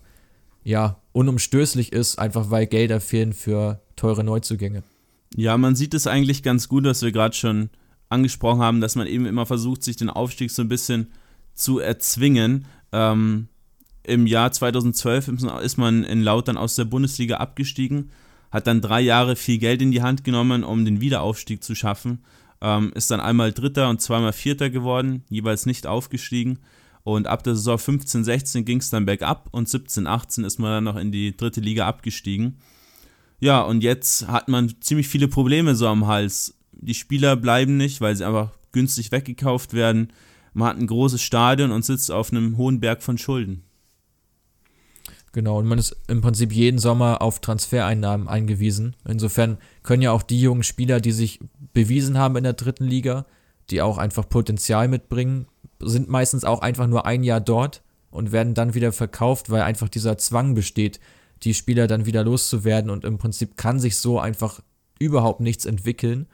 ja, 0.64 0.98
unumstößlich 1.14 1.92
ist, 1.92 2.20
einfach 2.20 2.52
weil 2.52 2.68
Gelder 2.68 3.02
fehlen 3.02 3.34
für 3.34 3.82
teure 3.96 4.24
Neuzugänge. 4.24 4.84
Ja, 5.36 5.58
man 5.58 5.76
sieht 5.76 5.94
es 5.94 6.08
eigentlich 6.08 6.44
ganz 6.44 6.68
gut, 6.68 6.84
was 6.86 7.02
wir 7.02 7.12
gerade 7.12 7.36
schon 7.36 7.70
angesprochen 8.10 8.62
haben, 8.62 8.82
dass 8.82 8.96
man 8.96 9.08
eben 9.08 9.26
immer 9.26 9.46
versucht, 9.46 9.84
sich 9.84 9.96
den 9.96 10.10
Aufstieg 10.10 10.52
so 10.52 10.62
ein 10.62 10.68
bisschen 10.68 11.08
zu 11.54 11.80
erzwingen. 11.80 12.66
Ähm, 12.92 13.48
Im 14.04 14.28
Jahr 14.28 14.52
2012 14.52 15.30
ist 15.64 15.78
man 15.78 16.04
in 16.04 16.22
Lautern 16.22 16.58
aus 16.58 16.76
der 16.76 16.86
Bundesliga 16.86 17.38
abgestiegen, 17.38 18.12
hat 18.52 18.68
dann 18.68 18.82
drei 18.82 19.00
Jahre 19.00 19.36
viel 19.36 19.58
Geld 19.58 19.82
in 19.82 19.92
die 19.92 20.02
Hand 20.02 20.24
genommen, 20.24 20.64
um 20.64 20.84
den 20.84 21.00
Wiederaufstieg 21.00 21.64
zu 21.64 21.74
schaffen. 21.74 22.20
Ähm, 22.60 22.92
ist 22.94 23.10
dann 23.10 23.22
einmal 23.22 23.54
Dritter 23.54 23.90
und 23.90 24.02
zweimal 24.02 24.34
Vierter 24.34 24.70
geworden, 24.70 25.24
jeweils 25.30 25.66
nicht 25.66 25.88
aufgestiegen. 25.88 26.60
Und 27.04 27.28
ab 27.28 27.44
der 27.44 27.56
Saison 27.56 27.78
15, 27.78 28.24
16 28.24 28.66
ging 28.66 28.80
es 28.80 28.90
dann 28.90 29.06
bergab 29.06 29.50
und 29.52 29.68
17, 29.68 30.06
18 30.08 30.44
ist 30.44 30.60
man 30.60 30.72
dann 30.72 30.84
noch 30.84 30.96
in 30.96 31.12
die 31.12 31.36
dritte 31.36 31.62
Liga 31.62 31.88
abgestiegen. 31.88 32.58
Ja, 33.40 33.62
und 33.62 33.82
jetzt 33.84 34.28
hat 34.28 34.50
man 34.50 34.74
ziemlich 34.82 35.08
viele 35.08 35.28
Probleme 35.28 35.76
so 35.76 35.88
am 35.88 36.06
Hals. 36.06 36.56
Die 36.74 36.94
Spieler 36.94 37.36
bleiben 37.36 37.76
nicht, 37.78 38.00
weil 38.00 38.16
sie 38.16 38.26
einfach 38.26 38.52
günstig 38.72 39.12
weggekauft 39.12 39.74
werden. 39.74 40.14
Man 40.54 40.70
hat 40.70 40.78
ein 40.78 40.88
großes 40.88 41.22
Stadion 41.22 41.72
und 41.72 41.84
sitzt 41.84 42.12
auf 42.12 42.32
einem 42.32 42.58
hohen 42.58 42.80
Berg 42.80 43.02
von 43.02 43.18
Schulden. 43.18 43.64
Genau, 45.34 45.60
und 45.60 45.66
man 45.66 45.80
ist 45.80 45.96
im 46.08 46.22
Prinzip 46.22 46.52
jeden 46.52 46.78
Sommer 46.78 47.22
auf 47.22 47.40
Transfereinnahmen 47.40 48.28
eingewiesen. 48.28 48.96
Insofern 49.08 49.58
können 49.82 50.02
ja 50.02 50.12
auch 50.12 50.24
die 50.24 50.42
jungen 50.42 50.64
Spieler, 50.64 51.00
die 51.00 51.14
sich 51.14 51.40
bewiesen 51.74 52.18
haben 52.18 52.36
in 52.36 52.44
der 52.44 52.54
dritten 52.54 52.86
Liga, 52.86 53.26
die 53.70 53.82
auch 53.82 53.98
einfach 53.98 54.28
Potenzial 54.28 54.90
mitbringen, 54.90 55.48
sind 55.84 56.10
meistens 56.10 56.44
auch 56.44 56.62
einfach 56.62 56.88
nur 56.88 57.06
ein 57.06 57.24
Jahr 57.24 57.42
dort 57.42 57.82
und 58.10 58.32
werden 58.32 58.54
dann 58.54 58.74
wieder 58.74 58.92
verkauft, 58.92 59.50
weil 59.50 59.62
einfach 59.62 59.90
dieser 59.90 60.18
Zwang 60.18 60.54
besteht, 60.54 61.00
die 61.44 61.54
Spieler 61.54 61.88
dann 61.88 62.06
wieder 62.06 62.24
loszuwerden 62.24 62.92
und 62.92 63.04
im 63.06 63.18
Prinzip 63.18 63.58
kann 63.58 63.80
sich 63.80 63.98
so 63.98 64.20
einfach 64.20 64.62
überhaupt 65.00 65.40
nichts 65.40 65.66
entwickeln. 65.66 66.28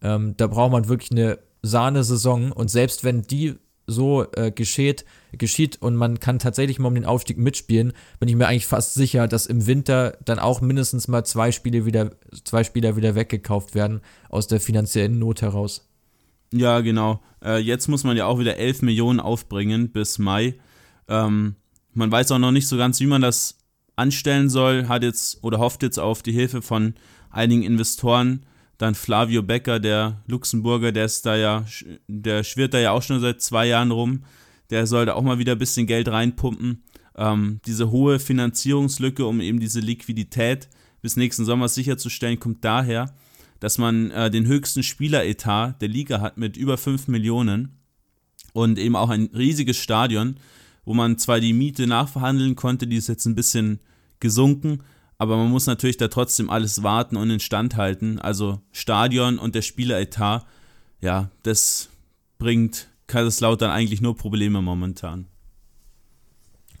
Ähm, 0.00 0.34
da 0.36 0.46
braucht 0.46 0.72
man 0.72 0.88
wirklich 0.88 1.10
eine 1.10 1.38
Sahnesaison 1.62 2.52
und 2.52 2.70
selbst 2.70 3.04
wenn 3.04 3.22
die 3.22 3.56
so 3.86 4.26
äh, 4.34 4.52
geschieht, 4.52 5.04
geschieht 5.32 5.80
und 5.82 5.96
man 5.96 6.20
kann 6.20 6.38
tatsächlich 6.38 6.78
mal 6.78 6.88
um 6.88 6.94
den 6.94 7.04
Aufstieg 7.04 7.38
mitspielen, 7.38 7.92
bin 8.20 8.28
ich 8.28 8.36
mir 8.36 8.46
eigentlich 8.46 8.66
fast 8.66 8.94
sicher, 8.94 9.26
dass 9.26 9.46
im 9.46 9.66
Winter 9.66 10.16
dann 10.24 10.38
auch 10.38 10.60
mindestens 10.60 11.08
mal 11.08 11.24
zwei 11.24 11.50
Spiele 11.50 11.84
wieder, 11.84 12.12
zwei 12.44 12.62
Spieler 12.62 12.96
wieder 12.96 13.14
weggekauft 13.14 13.74
werden 13.74 14.00
aus 14.28 14.46
der 14.46 14.60
finanziellen 14.60 15.18
Not 15.18 15.42
heraus. 15.42 15.88
Ja, 16.52 16.80
genau. 16.80 17.22
Äh, 17.42 17.58
jetzt 17.58 17.88
muss 17.88 18.04
man 18.04 18.16
ja 18.16 18.26
auch 18.26 18.38
wieder 18.38 18.56
11 18.56 18.82
Millionen 18.82 19.20
aufbringen 19.20 19.90
bis 19.90 20.18
Mai. 20.18 20.54
Ähm, 21.08 21.56
man 21.94 22.10
weiß 22.10 22.30
auch 22.32 22.38
noch 22.38 22.52
nicht 22.52 22.68
so 22.68 22.76
ganz, 22.76 23.00
wie 23.00 23.06
man 23.06 23.22
das 23.22 23.58
anstellen 23.96 24.48
soll, 24.48 24.88
hat 24.88 25.02
jetzt 25.02 25.42
oder 25.42 25.58
hofft 25.58 25.82
jetzt 25.82 25.98
auf 25.98 26.22
die 26.22 26.32
Hilfe 26.32 26.62
von 26.62 26.94
einigen 27.30 27.62
Investoren. 27.62 28.44
Dann 28.78 28.94
Flavio 28.94 29.42
Becker, 29.42 29.80
der 29.80 30.22
Luxemburger, 30.26 30.92
der 30.92 31.04
ist 31.04 31.24
da 31.24 31.36
ja, 31.36 31.64
der 32.08 32.44
schwirrt 32.44 32.74
da 32.74 32.78
ja 32.78 32.92
auch 32.92 33.02
schon 33.02 33.20
seit 33.20 33.40
zwei 33.40 33.66
Jahren 33.66 33.90
rum. 33.90 34.24
Der 34.70 34.86
soll 34.86 35.06
da 35.06 35.14
auch 35.14 35.22
mal 35.22 35.38
wieder 35.38 35.52
ein 35.52 35.58
bisschen 35.58 35.86
Geld 35.86 36.08
reinpumpen. 36.08 36.82
Ähm, 37.16 37.60
diese 37.66 37.90
hohe 37.90 38.18
Finanzierungslücke, 38.18 39.24
um 39.26 39.40
eben 39.40 39.60
diese 39.60 39.80
Liquidität 39.80 40.68
bis 41.02 41.16
nächsten 41.16 41.44
Sommer 41.44 41.68
sicherzustellen, 41.68 42.40
kommt 42.40 42.64
daher, 42.64 43.14
dass 43.62 43.78
man 43.78 44.10
äh, 44.10 44.28
den 44.28 44.48
höchsten 44.48 44.82
Spieleretat 44.82 45.80
der 45.80 45.88
Liga 45.88 46.20
hat 46.20 46.36
mit 46.36 46.56
über 46.56 46.76
5 46.76 47.06
Millionen 47.06 47.78
und 48.52 48.76
eben 48.76 48.96
auch 48.96 49.08
ein 49.08 49.30
riesiges 49.32 49.76
Stadion, 49.76 50.36
wo 50.84 50.94
man 50.94 51.16
zwar 51.16 51.38
die 51.38 51.52
Miete 51.52 51.86
nachverhandeln 51.86 52.56
konnte, 52.56 52.88
die 52.88 52.96
ist 52.96 53.06
jetzt 53.06 53.24
ein 53.24 53.36
bisschen 53.36 53.78
gesunken, 54.18 54.82
aber 55.16 55.36
man 55.36 55.48
muss 55.48 55.66
natürlich 55.66 55.96
da 55.96 56.08
trotzdem 56.08 56.50
alles 56.50 56.82
warten 56.82 57.14
und 57.14 57.30
instand 57.30 57.76
halten. 57.76 58.18
Also 58.18 58.60
Stadion 58.72 59.38
und 59.38 59.54
der 59.54 59.62
Spieleretat, 59.62 60.44
ja, 61.00 61.30
das 61.44 61.88
bringt 62.38 62.88
Kaiserslautern 63.06 63.70
eigentlich 63.70 64.00
nur 64.00 64.16
Probleme 64.16 64.60
momentan. 64.60 65.28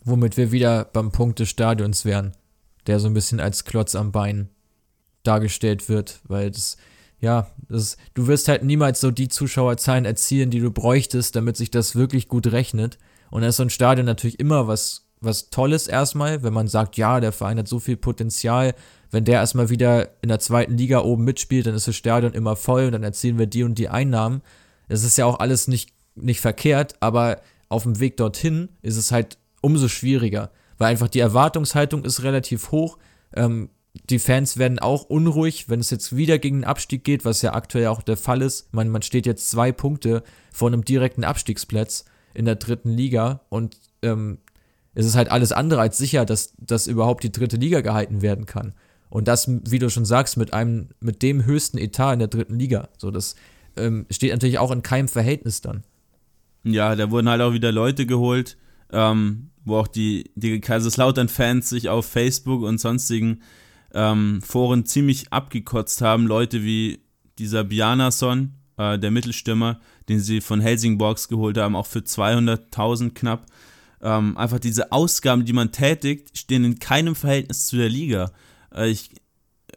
Womit 0.02 0.36
wir 0.36 0.50
wieder 0.50 0.84
beim 0.86 1.12
Punkt 1.12 1.38
des 1.38 1.48
Stadions 1.48 2.04
wären, 2.04 2.32
der 2.88 2.98
so 2.98 3.06
ein 3.06 3.14
bisschen 3.14 3.38
als 3.38 3.62
Klotz 3.62 3.94
am 3.94 4.10
Bein 4.10 4.48
dargestellt 5.22 5.88
wird, 5.88 6.20
weil 6.26 6.50
das, 6.50 6.76
ja, 7.20 7.48
das, 7.68 7.96
du 8.14 8.26
wirst 8.26 8.48
halt 8.48 8.64
niemals 8.64 9.00
so 9.00 9.10
die 9.10 9.28
Zuschauerzahlen 9.28 10.04
erzielen, 10.04 10.50
die 10.50 10.60
du 10.60 10.70
bräuchtest, 10.70 11.36
damit 11.36 11.56
sich 11.56 11.70
das 11.70 11.94
wirklich 11.94 12.28
gut 12.28 12.48
rechnet. 12.48 12.98
Und 13.30 13.42
da 13.42 13.48
ist 13.48 13.56
so 13.56 13.62
ein 13.62 13.70
Stadion 13.70 14.06
natürlich 14.06 14.40
immer 14.40 14.66
was, 14.66 15.06
was 15.20 15.50
Tolles 15.50 15.86
erstmal, 15.86 16.42
wenn 16.42 16.52
man 16.52 16.68
sagt, 16.68 16.96
ja, 16.96 17.20
der 17.20 17.32
Verein 17.32 17.58
hat 17.58 17.68
so 17.68 17.78
viel 17.78 17.96
Potenzial. 17.96 18.74
Wenn 19.10 19.24
der 19.24 19.36
erstmal 19.36 19.68
wieder 19.68 20.10
in 20.22 20.28
der 20.28 20.40
zweiten 20.40 20.76
Liga 20.76 21.00
oben 21.00 21.24
mitspielt, 21.24 21.66
dann 21.66 21.74
ist 21.74 21.86
das 21.86 21.96
Stadion 21.96 22.32
immer 22.32 22.56
voll 22.56 22.86
und 22.86 22.92
dann 22.92 23.02
erzielen 23.02 23.38
wir 23.38 23.46
die 23.46 23.62
und 23.62 23.78
die 23.78 23.88
Einnahmen. 23.88 24.42
Das 24.88 25.04
ist 25.04 25.16
ja 25.16 25.26
auch 25.26 25.38
alles 25.38 25.68
nicht, 25.68 25.90
nicht 26.14 26.40
verkehrt, 26.40 26.96
aber 27.00 27.40
auf 27.68 27.84
dem 27.84 28.00
Weg 28.00 28.16
dorthin 28.16 28.68
ist 28.82 28.96
es 28.96 29.12
halt 29.12 29.38
umso 29.60 29.88
schwieriger, 29.88 30.50
weil 30.76 30.88
einfach 30.88 31.08
die 31.08 31.20
Erwartungshaltung 31.20 32.04
ist 32.04 32.22
relativ 32.22 32.70
hoch. 32.70 32.98
Ähm, 33.34 33.70
die 34.08 34.18
Fans 34.18 34.56
werden 34.56 34.78
auch 34.78 35.04
unruhig, 35.04 35.68
wenn 35.68 35.80
es 35.80 35.90
jetzt 35.90 36.16
wieder 36.16 36.38
gegen 36.38 36.58
den 36.58 36.64
Abstieg 36.64 37.04
geht, 37.04 37.24
was 37.24 37.42
ja 37.42 37.54
aktuell 37.54 37.88
auch 37.88 38.02
der 38.02 38.16
Fall 38.16 38.42
ist. 38.42 38.72
Man, 38.72 38.88
man 38.88 39.02
steht 39.02 39.26
jetzt 39.26 39.50
zwei 39.50 39.70
Punkte 39.70 40.22
vor 40.52 40.68
einem 40.68 40.84
direkten 40.84 41.24
Abstiegsplatz 41.24 42.04
in 42.34 42.46
der 42.46 42.56
dritten 42.56 42.90
Liga 42.90 43.42
und 43.50 43.76
ähm, 44.02 44.38
es 44.94 45.06
ist 45.06 45.16
halt 45.16 45.30
alles 45.30 45.52
andere 45.52 45.80
als 45.80 45.98
sicher, 45.98 46.24
dass, 46.24 46.54
dass 46.58 46.86
überhaupt 46.86 47.24
die 47.24 47.32
dritte 47.32 47.56
Liga 47.56 47.80
gehalten 47.80 48.22
werden 48.22 48.46
kann. 48.46 48.74
Und 49.08 49.28
das, 49.28 49.46
wie 49.48 49.78
du 49.78 49.90
schon 49.90 50.04
sagst, 50.04 50.36
mit 50.36 50.54
einem, 50.54 50.88
mit 51.00 51.22
dem 51.22 51.44
höchsten 51.44 51.78
Etat 51.78 52.14
in 52.14 52.18
der 52.18 52.28
dritten 52.28 52.58
Liga. 52.58 52.88
So, 52.96 53.10
das 53.10 53.34
ähm, 53.76 54.06
steht 54.10 54.32
natürlich 54.32 54.58
auch 54.58 54.70
in 54.70 54.82
keinem 54.82 55.08
Verhältnis 55.08 55.60
dann. 55.60 55.82
Ja, 56.64 56.94
da 56.96 57.10
wurden 57.10 57.28
halt 57.28 57.42
auch 57.42 57.52
wieder 57.52 57.72
Leute 57.72 58.06
geholt, 58.06 58.56
ähm, 58.90 59.50
wo 59.64 59.76
auch 59.76 59.88
die, 59.88 60.30
die 60.34 60.60
Kaiserslautern-Fans 60.60 61.68
sich 61.68 61.88
auf 61.88 62.06
Facebook 62.06 62.62
und 62.62 62.78
sonstigen 62.78 63.42
ähm, 63.94 64.40
Foren 64.42 64.86
ziemlich 64.86 65.32
abgekotzt 65.32 66.00
haben. 66.02 66.26
Leute 66.26 66.62
wie 66.64 67.00
dieser 67.38 67.64
Bjarnason, 67.64 68.54
äh, 68.76 68.98
der 68.98 69.10
Mittelstürmer, 69.10 69.80
den 70.08 70.20
sie 70.20 70.40
von 70.40 70.60
Helsingborgs 70.60 71.28
geholt 71.28 71.58
haben, 71.58 71.76
auch 71.76 71.86
für 71.86 72.00
200.000 72.00 73.10
knapp. 73.14 73.46
Ähm, 74.00 74.36
einfach 74.36 74.58
diese 74.58 74.90
Ausgaben, 74.92 75.44
die 75.44 75.52
man 75.52 75.72
tätigt, 75.72 76.36
stehen 76.36 76.64
in 76.64 76.78
keinem 76.78 77.14
Verhältnis 77.14 77.66
zu 77.66 77.76
der 77.76 77.88
Liga. 77.88 78.32
Äh, 78.74 78.90
ich 78.90 79.10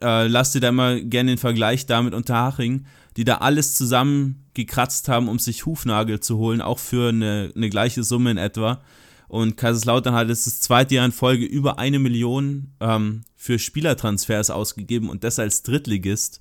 äh, 0.02 0.26
lasse 0.26 0.54
dir 0.54 0.62
da 0.62 0.68
immer 0.70 1.00
gerne 1.00 1.32
den 1.32 1.38
Vergleich 1.38 1.86
damit 1.86 2.14
Unterhaching, 2.14 2.86
die 3.16 3.24
da 3.24 3.36
alles 3.36 3.74
zusammengekratzt 3.74 5.08
haben, 5.08 5.28
um 5.28 5.38
sich 5.38 5.64
Hufnagel 5.64 6.20
zu 6.20 6.36
holen, 6.38 6.60
auch 6.60 6.78
für 6.78 7.08
eine, 7.08 7.52
eine 7.54 7.70
gleiche 7.70 8.04
Summe 8.04 8.30
in 8.30 8.36
etwa. 8.36 8.82
Und 9.28 9.56
Kaiserslautern 9.56 10.14
hat 10.14 10.28
jetzt 10.28 10.46
das 10.46 10.60
zweite 10.60 10.94
Jahr 10.94 11.06
in 11.06 11.12
Folge 11.12 11.44
über 11.44 11.78
eine 11.78 11.98
Million 11.98 12.72
ähm, 12.80 13.22
für 13.34 13.58
Spielertransfers 13.58 14.50
ausgegeben 14.50 15.08
und 15.08 15.24
das 15.24 15.38
als 15.38 15.62
Drittligist. 15.62 16.40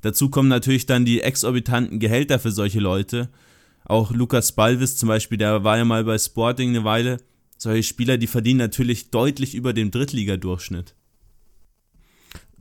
Dazu 0.00 0.30
kommen 0.30 0.48
natürlich 0.48 0.86
dann 0.86 1.04
die 1.04 1.20
exorbitanten 1.20 2.00
Gehälter 2.00 2.38
für 2.38 2.50
solche 2.50 2.80
Leute. 2.80 3.28
Auch 3.84 4.10
Lukas 4.12 4.52
Balvis 4.52 4.96
zum 4.96 5.08
Beispiel, 5.08 5.38
der 5.38 5.64
war 5.64 5.76
ja 5.76 5.84
mal 5.84 6.04
bei 6.04 6.18
Sporting 6.18 6.70
eine 6.70 6.84
Weile. 6.84 7.18
Solche 7.58 7.82
Spieler, 7.82 8.18
die 8.18 8.26
verdienen 8.26 8.58
natürlich 8.58 9.10
deutlich 9.10 9.54
über 9.54 9.72
dem 9.72 9.90
Drittligadurchschnitt. 9.90 10.94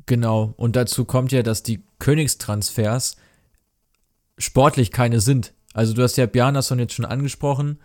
Genau, 0.06 0.54
und 0.58 0.76
dazu 0.76 1.06
kommt 1.06 1.32
ja, 1.32 1.42
dass 1.42 1.64
die 1.64 1.84
Königstransfers 2.00 3.16
sportlich 4.38 4.92
keine 4.92 5.22
sind. 5.22 5.54
Also 5.74 5.94
du 5.94 6.04
hast 6.04 6.18
ja 6.18 6.26
Bjarnason 6.26 6.80
jetzt 6.80 6.94
schon 6.94 7.06
angesprochen. 7.06 7.80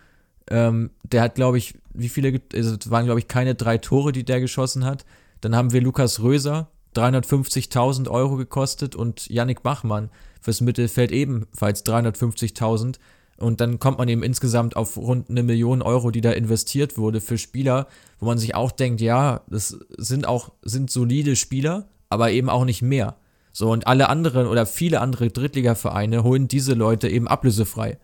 Ähm, 0.49 0.91
der 1.03 1.21
hat, 1.21 1.35
glaube 1.35 1.57
ich, 1.57 1.75
wie 1.93 2.09
viele, 2.09 2.39
also 2.53 2.75
es 2.79 2.89
waren, 2.89 3.05
glaube 3.05 3.19
ich, 3.19 3.27
keine 3.27 3.55
drei 3.55 3.77
Tore, 3.77 4.11
die 4.11 4.23
der 4.23 4.39
geschossen 4.39 4.85
hat. 4.85 5.05
Dann 5.41 5.55
haben 5.55 5.73
wir 5.73 5.81
Lukas 5.81 6.21
Röser, 6.21 6.69
350.000 6.95 8.09
Euro 8.09 8.37
gekostet 8.37 8.95
und 8.95 9.27
Yannick 9.29 9.63
Bachmann 9.63 10.09
fürs 10.41 10.61
Mittelfeld 10.61 11.11
ebenfalls 11.11 11.85
350.000. 11.85 12.95
Und 13.37 13.61
dann 13.61 13.77
kommt 13.77 13.99
man 13.99 14.09
eben 14.09 14.23
insgesamt 14.23 14.75
auf 14.75 14.97
rund 14.97 15.29
eine 15.29 15.43
Million 15.43 15.81
Euro, 15.83 16.09
die 16.09 16.21
da 16.21 16.31
investiert 16.31 16.97
wurde 16.97 17.21
für 17.21 17.37
Spieler, 17.37 17.87
wo 18.19 18.25
man 18.25 18.39
sich 18.39 18.55
auch 18.55 18.71
denkt, 18.71 18.99
ja, 18.99 19.41
das 19.47 19.77
sind 19.97 20.27
auch, 20.27 20.51
sind 20.63 20.89
solide 20.89 21.35
Spieler, 21.35 21.87
aber 22.09 22.31
eben 22.31 22.49
auch 22.49 22.65
nicht 22.65 22.81
mehr. 22.81 23.15
So, 23.53 23.71
und 23.71 23.85
alle 23.87 24.09
anderen 24.09 24.47
oder 24.47 24.65
viele 24.65 25.01
andere 25.01 25.29
Drittligavereine 25.29 26.23
holen 26.23 26.47
diese 26.47 26.73
Leute 26.73 27.09
eben 27.09 27.27
ablösefrei. 27.27 27.97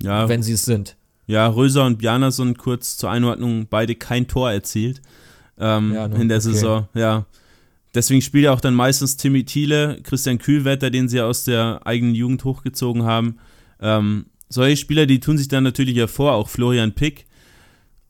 Ja. 0.00 0.28
Wenn 0.28 0.42
sie 0.42 0.52
es 0.52 0.64
sind. 0.64 0.96
Ja, 1.26 1.48
Röser 1.48 1.84
und 1.84 1.98
Bjarnason 1.98 2.56
kurz 2.56 2.96
zur 2.96 3.10
Einordnung, 3.10 3.66
beide 3.68 3.94
kein 3.94 4.28
Tor 4.28 4.52
erzielt 4.52 5.02
ähm, 5.58 5.92
ja, 5.92 6.06
in 6.06 6.28
der 6.28 6.38
okay. 6.38 6.52
Saison. 6.52 6.88
Ja. 6.94 7.26
Deswegen 7.94 8.22
spielt 8.22 8.44
ja 8.44 8.52
auch 8.52 8.60
dann 8.60 8.74
meistens 8.74 9.16
Timmy 9.16 9.44
Thiele, 9.44 9.98
Christian 10.02 10.38
Kühlwetter, 10.38 10.90
den 10.90 11.08
sie 11.08 11.20
aus 11.20 11.44
der 11.44 11.80
eigenen 11.84 12.14
Jugend 12.14 12.44
hochgezogen 12.44 13.04
haben. 13.04 13.38
Ähm, 13.80 14.26
solche 14.48 14.76
Spieler, 14.76 15.06
die 15.06 15.18
tun 15.18 15.38
sich 15.38 15.48
dann 15.48 15.64
natürlich 15.64 15.96
hervor, 15.96 16.32
auch 16.32 16.48
Florian 16.48 16.92
Pick. 16.92 17.26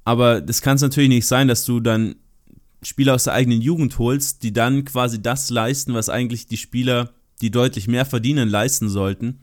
Aber 0.05 0.41
das 0.41 0.61
kann 0.61 0.77
es 0.77 0.83
natürlich 0.83 1.09
nicht 1.09 1.27
sein, 1.27 1.49
dass 1.49 1.65
du 1.65 1.81
dann 1.81 2.17
Spieler 2.83 3.15
aus 3.15 3.25
der 3.25 3.33
eigenen 3.33 3.63
Jugend 3.63 3.99
holst, 3.99 4.43
die 4.43 4.53
dann 4.53 4.85
quasi 4.85 5.23
das 5.23 5.51
leisten, 5.51 5.95
was 5.95 6.09
eigentlich 6.09 6.47
die 6.47 6.57
Spieler, 6.57 7.11
die 7.41 7.51
deutlich 7.51 7.89
mehr 7.89 8.05
verdienen, 8.05 8.49
leisten 8.49 8.89
sollten. 8.89 9.41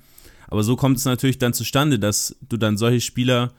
Aber 0.47 0.63
so 0.63 0.76
kommt 0.76 0.97
es 0.97 1.05
natürlich 1.05 1.39
dann 1.39 1.53
zustande, 1.53 1.99
dass 1.99 2.36
du 2.47 2.57
dann 2.57 2.78
solche 2.78 3.01
Spieler 3.01 3.53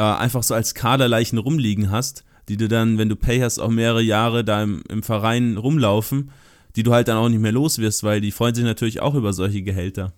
äh, 0.00 0.02
einfach 0.02 0.42
so 0.42 0.54
als 0.54 0.74
Kaderleichen 0.74 1.36
rumliegen 1.36 1.90
hast, 1.90 2.24
die 2.48 2.56
du 2.56 2.68
dann, 2.68 2.96
wenn 2.96 3.10
du 3.10 3.16
Pay 3.16 3.40
hast, 3.40 3.58
auch 3.58 3.68
mehrere 3.68 4.00
Jahre 4.00 4.44
da 4.44 4.62
im, 4.62 4.82
im 4.88 5.02
Verein 5.02 5.58
rumlaufen, 5.58 6.30
die 6.74 6.82
du 6.82 6.94
halt 6.94 7.08
dann 7.08 7.18
auch 7.18 7.28
nicht 7.28 7.40
mehr 7.40 7.52
los 7.52 7.78
wirst, 7.78 8.02
weil 8.02 8.22
die 8.22 8.30
freuen 8.30 8.54
sich 8.54 8.64
natürlich 8.64 9.02
auch 9.02 9.14
über 9.14 9.34
solche 9.34 9.60
Gehälter. 9.60 10.14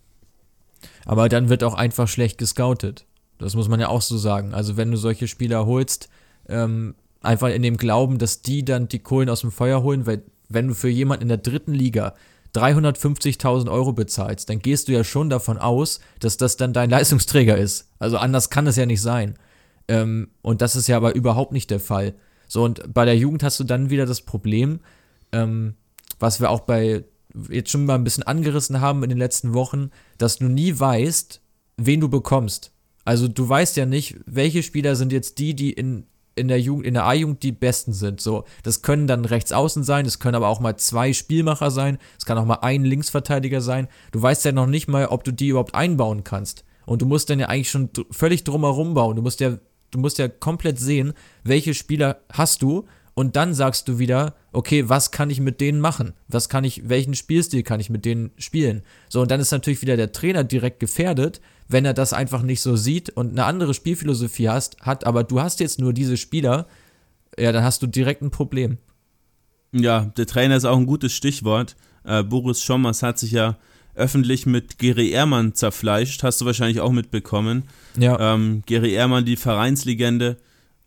Aber 1.04 1.28
dann 1.28 1.48
wird 1.48 1.64
auch 1.64 1.74
einfach 1.74 2.06
schlecht 2.06 2.38
gescoutet. 2.38 3.06
Das 3.38 3.56
muss 3.56 3.68
man 3.68 3.80
ja 3.80 3.88
auch 3.88 4.02
so 4.02 4.16
sagen. 4.18 4.54
Also 4.54 4.76
wenn 4.76 4.92
du 4.92 4.96
solche 4.96 5.26
Spieler 5.26 5.66
holst, 5.66 6.08
ähm, 6.48 6.94
einfach 7.20 7.48
in 7.48 7.62
dem 7.62 7.76
Glauben, 7.76 8.18
dass 8.18 8.40
die 8.40 8.64
dann 8.64 8.86
die 8.86 9.00
Kohlen 9.00 9.28
aus 9.28 9.40
dem 9.40 9.50
Feuer 9.50 9.82
holen, 9.82 10.06
weil 10.06 10.22
wenn 10.48 10.68
du 10.68 10.74
für 10.74 10.90
jemanden 10.90 11.22
in 11.22 11.28
der 11.28 11.38
dritten 11.38 11.74
Liga 11.74 12.14
350.000 12.54 13.68
Euro 13.68 13.92
bezahlst, 13.92 14.48
dann 14.48 14.60
gehst 14.60 14.86
du 14.86 14.92
ja 14.92 15.02
schon 15.02 15.28
davon 15.28 15.58
aus, 15.58 15.98
dass 16.20 16.36
das 16.36 16.56
dann 16.56 16.72
dein 16.72 16.90
Leistungsträger 16.90 17.56
ist. 17.56 17.88
Also 17.98 18.18
anders 18.18 18.48
kann 18.48 18.68
es 18.68 18.76
ja 18.76 18.86
nicht 18.86 19.02
sein. 19.02 19.34
Ähm, 19.88 20.28
und 20.42 20.62
das 20.62 20.76
ist 20.76 20.86
ja 20.86 20.96
aber 20.96 21.14
überhaupt 21.14 21.52
nicht 21.52 21.70
der 21.70 21.80
Fall. 21.80 22.14
So, 22.48 22.64
und 22.64 22.92
bei 22.92 23.04
der 23.04 23.16
Jugend 23.16 23.42
hast 23.42 23.58
du 23.60 23.64
dann 23.64 23.90
wieder 23.90 24.06
das 24.06 24.22
Problem, 24.22 24.80
ähm, 25.32 25.74
was 26.18 26.40
wir 26.40 26.50
auch 26.50 26.60
bei 26.60 27.04
jetzt 27.48 27.70
schon 27.70 27.86
mal 27.86 27.94
ein 27.94 28.04
bisschen 28.04 28.24
angerissen 28.24 28.80
haben 28.80 29.02
in 29.02 29.08
den 29.08 29.18
letzten 29.18 29.54
Wochen, 29.54 29.90
dass 30.18 30.36
du 30.36 30.46
nie 30.46 30.78
weißt, 30.78 31.40
wen 31.78 32.00
du 32.00 32.08
bekommst. 32.08 32.72
Also 33.04 33.28
du 33.28 33.48
weißt 33.48 33.76
ja 33.76 33.86
nicht, 33.86 34.16
welche 34.26 34.62
Spieler 34.62 34.96
sind 34.96 35.12
jetzt 35.12 35.38
die, 35.38 35.54
die 35.54 35.72
in, 35.72 36.06
in 36.34 36.48
der 36.48 36.60
Jugend, 36.60 36.86
in 36.86 36.94
der 36.94 37.06
A-Jugend 37.06 37.42
die 37.42 37.52
besten 37.52 37.92
sind. 37.92 38.20
So, 38.20 38.44
das 38.62 38.82
können 38.82 39.06
dann 39.06 39.24
rechts 39.24 39.52
außen 39.52 39.82
sein, 39.82 40.06
es 40.06 40.18
können 40.18 40.34
aber 40.34 40.48
auch 40.48 40.60
mal 40.60 40.76
zwei 40.76 41.12
Spielmacher 41.12 41.70
sein, 41.70 41.98
es 42.18 42.26
kann 42.26 42.38
auch 42.38 42.44
mal 42.44 42.60
ein 42.60 42.84
Linksverteidiger 42.84 43.60
sein. 43.60 43.88
Du 44.12 44.22
weißt 44.22 44.44
ja 44.44 44.52
noch 44.52 44.66
nicht 44.66 44.88
mal, 44.88 45.06
ob 45.06 45.24
du 45.24 45.32
die 45.32 45.48
überhaupt 45.48 45.74
einbauen 45.74 46.24
kannst. 46.24 46.64
Und 46.84 47.02
du 47.02 47.06
musst 47.06 47.30
dann 47.30 47.40
ja 47.40 47.46
eigentlich 47.46 47.70
schon 47.70 47.90
völlig 48.10 48.44
drumherum 48.44 48.94
bauen. 48.94 49.16
Du 49.16 49.22
musst 49.22 49.40
ja, 49.40 49.58
du 49.92 49.98
musst 50.00 50.18
ja 50.18 50.26
komplett 50.26 50.80
sehen, 50.80 51.12
welche 51.44 51.74
Spieler 51.74 52.22
hast 52.32 52.62
du 52.62 52.86
und 53.14 53.36
dann 53.36 53.54
sagst 53.54 53.88
du 53.88 53.98
wieder, 53.98 54.34
okay, 54.52 54.88
was 54.88 55.10
kann 55.10 55.30
ich 55.30 55.38
mit 55.38 55.60
denen 55.60 55.80
machen? 55.80 56.14
Was 56.28 56.48
kann 56.48 56.64
ich, 56.64 56.88
welchen 56.88 57.14
Spielstil 57.14 57.62
kann 57.62 57.78
ich 57.78 57.90
mit 57.90 58.04
denen 58.04 58.32
spielen? 58.38 58.82
So, 59.08 59.20
und 59.20 59.30
dann 59.30 59.40
ist 59.40 59.52
natürlich 59.52 59.82
wieder 59.82 59.96
der 59.96 60.12
Trainer 60.12 60.44
direkt 60.44 60.80
gefährdet, 60.80 61.40
wenn 61.68 61.84
er 61.84 61.94
das 61.94 62.12
einfach 62.12 62.42
nicht 62.42 62.62
so 62.62 62.74
sieht 62.74 63.10
und 63.10 63.30
eine 63.30 63.44
andere 63.44 63.74
Spielphilosophie 63.74 64.48
hast, 64.48 64.80
hat, 64.80 65.04
aber 65.06 65.24
du 65.24 65.40
hast 65.40 65.60
jetzt 65.60 65.78
nur 65.78 65.92
diese 65.92 66.16
Spieler, 66.16 66.66
ja, 67.38 67.52
dann 67.52 67.64
hast 67.64 67.82
du 67.82 67.86
direkt 67.86 68.22
ein 68.22 68.30
Problem. 68.30 68.78
Ja, 69.72 70.06
der 70.16 70.26
Trainer 70.26 70.56
ist 70.56 70.64
auch 70.64 70.76
ein 70.76 70.86
gutes 70.86 71.12
Stichwort. 71.12 71.76
Äh, 72.04 72.22
Boris 72.22 72.62
Schommers 72.62 73.02
hat 73.02 73.18
sich 73.18 73.32
ja 73.32 73.56
öffentlich 73.94 74.46
mit 74.46 74.78
Gary 74.78 75.10
Ehrmann 75.10 75.54
zerfleischt, 75.54 76.22
hast 76.22 76.40
du 76.40 76.46
wahrscheinlich 76.46 76.80
auch 76.80 76.92
mitbekommen. 76.92 77.64
Ja. 77.98 78.34
Ähm, 78.34 78.62
Gary 78.66 78.92
Ehrmann, 78.92 79.24
die 79.24 79.36
Vereinslegende, 79.36 80.38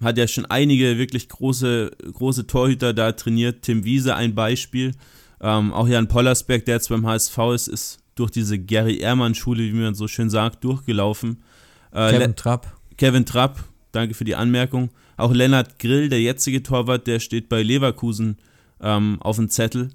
hat 0.04 0.18
ja 0.18 0.28
schon 0.28 0.46
einige 0.46 0.98
wirklich 0.98 1.30
große, 1.30 1.92
große 2.14 2.48
Torhüter 2.48 2.94
da 2.94 3.12
trainiert. 3.12 3.62
Tim 3.62 3.86
Wiese 3.86 4.16
ein 4.16 4.36
Beispiel. 4.36 4.94
Ähm, 5.42 5.74
auch 5.74 5.88
Jan 5.88 6.08
Pollersberg, 6.08 6.66
der 6.66 6.76
jetzt 6.76 6.90
beim 6.90 7.06
HSV 7.06 7.38
ist, 7.54 7.68
ist 7.68 8.00
durch 8.16 8.32
diese 8.32 8.58
Gary 8.58 8.98
Ehrmann-Schule, 8.98 9.62
wie 9.62 9.74
man 9.74 9.96
so 9.96 10.08
schön 10.08 10.30
sagt, 10.30 10.64
durchgelaufen. 10.64 11.44
Äh, 11.92 12.12
Kevin 12.12 12.30
Le 12.30 12.36
Trapp. 12.36 12.78
Kevin 12.98 13.26
Trapp, 13.26 13.64
danke 13.92 14.14
für 14.14 14.24
die 14.24 14.36
Anmerkung. 14.36 14.90
Auch 15.18 15.34
Lennart 15.34 15.80
Grill, 15.80 16.10
der 16.10 16.22
jetzige 16.22 16.64
Torwart, 16.64 17.08
der 17.08 17.20
steht 17.20 17.50
bei 17.50 17.62
Leverkusen 17.62 18.38
ähm, 18.82 19.18
auf 19.22 19.36
dem 19.38 19.50
Zettel. 19.50 19.90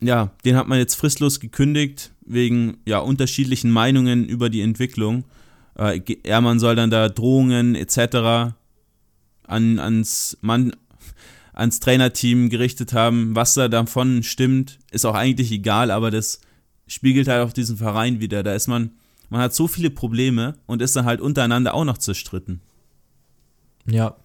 Ja, 0.00 0.30
den 0.44 0.56
hat 0.56 0.68
man 0.68 0.78
jetzt 0.78 0.94
fristlos 0.94 1.40
gekündigt, 1.40 2.12
wegen 2.26 2.78
ja, 2.86 2.98
unterschiedlichen 2.98 3.70
Meinungen 3.70 4.26
über 4.26 4.50
die 4.50 4.60
Entwicklung. 4.60 5.24
Äh, 5.78 6.00
Ehrmann 6.22 6.58
soll 6.58 6.76
dann 6.76 6.90
da 6.90 7.08
Drohungen 7.08 7.74
etc 7.74 8.54
an, 9.46 9.78
ans, 9.78 10.36
Mann, 10.40 10.72
ans 11.52 11.80
Trainerteam 11.80 12.48
gerichtet 12.48 12.92
haben. 12.92 13.34
Was 13.34 13.54
da 13.54 13.68
davon 13.68 14.22
stimmt, 14.22 14.78
ist 14.90 15.06
auch 15.06 15.14
eigentlich 15.14 15.50
egal, 15.52 15.90
aber 15.90 16.10
das 16.10 16.40
spiegelt 16.86 17.28
halt 17.28 17.46
auch 17.46 17.52
diesen 17.52 17.76
Verein 17.76 18.20
wieder. 18.20 18.42
Da 18.42 18.54
ist 18.54 18.66
man, 18.66 18.92
man 19.28 19.40
hat 19.40 19.54
so 19.54 19.66
viele 19.68 19.90
Probleme 19.90 20.56
und 20.66 20.82
ist 20.82 20.96
dann 20.96 21.04
halt 21.04 21.20
untereinander 21.20 21.74
auch 21.74 21.84
noch 21.84 21.98
zerstritten. 21.98 22.60
Ja. 23.86 24.16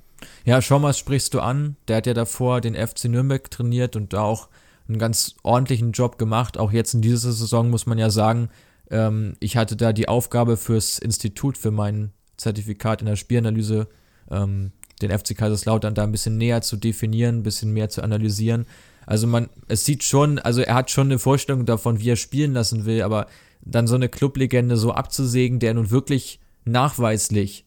Ja, 0.45 0.61
Schommers 0.61 0.99
sprichst 0.99 1.33
du 1.33 1.39
an. 1.39 1.77
Der 1.87 1.97
hat 1.97 2.05
ja 2.05 2.13
davor 2.13 2.61
den 2.61 2.75
FC 2.75 3.05
Nürnberg 3.05 3.49
trainiert 3.49 3.95
und 3.95 4.13
da 4.13 4.21
auch 4.21 4.49
einen 4.87 4.99
ganz 4.99 5.35
ordentlichen 5.43 5.91
Job 5.91 6.17
gemacht. 6.17 6.57
Auch 6.57 6.71
jetzt 6.71 6.93
in 6.93 7.01
dieser 7.01 7.31
Saison 7.31 7.69
muss 7.69 7.85
man 7.85 7.97
ja 7.97 8.09
sagen, 8.09 8.49
ähm, 8.89 9.33
ich 9.39 9.57
hatte 9.57 9.75
da 9.75 9.93
die 9.93 10.07
Aufgabe 10.07 10.57
fürs 10.57 10.99
Institut 10.99 11.57
für 11.57 11.71
mein 11.71 12.11
Zertifikat 12.37 13.01
in 13.01 13.07
der 13.07 13.15
Spielanalyse 13.15 13.87
ähm, 14.29 14.71
den 15.01 15.17
FC 15.17 15.35
Kaiserslautern 15.35 15.95
da 15.95 16.03
ein 16.03 16.11
bisschen 16.11 16.37
näher 16.37 16.61
zu 16.61 16.77
definieren, 16.77 17.39
ein 17.39 17.43
bisschen 17.43 17.71
mehr 17.71 17.89
zu 17.89 18.03
analysieren. 18.03 18.65
Also 19.05 19.27
man, 19.27 19.49
es 19.67 19.85
sieht 19.85 20.03
schon, 20.03 20.39
also 20.39 20.61
er 20.61 20.75
hat 20.75 20.91
schon 20.91 21.07
eine 21.07 21.19
Vorstellung 21.19 21.65
davon, 21.65 21.99
wie 21.99 22.09
er 22.09 22.15
spielen 22.15 22.53
lassen 22.53 22.85
will, 22.85 23.01
aber 23.01 23.27
dann 23.61 23.87
so 23.87 23.95
eine 23.95 24.09
Clublegende 24.09 24.77
so 24.77 24.91
abzusägen, 24.91 25.59
der 25.59 25.73
nun 25.73 25.91
wirklich 25.91 26.39
nachweislich 26.65 27.65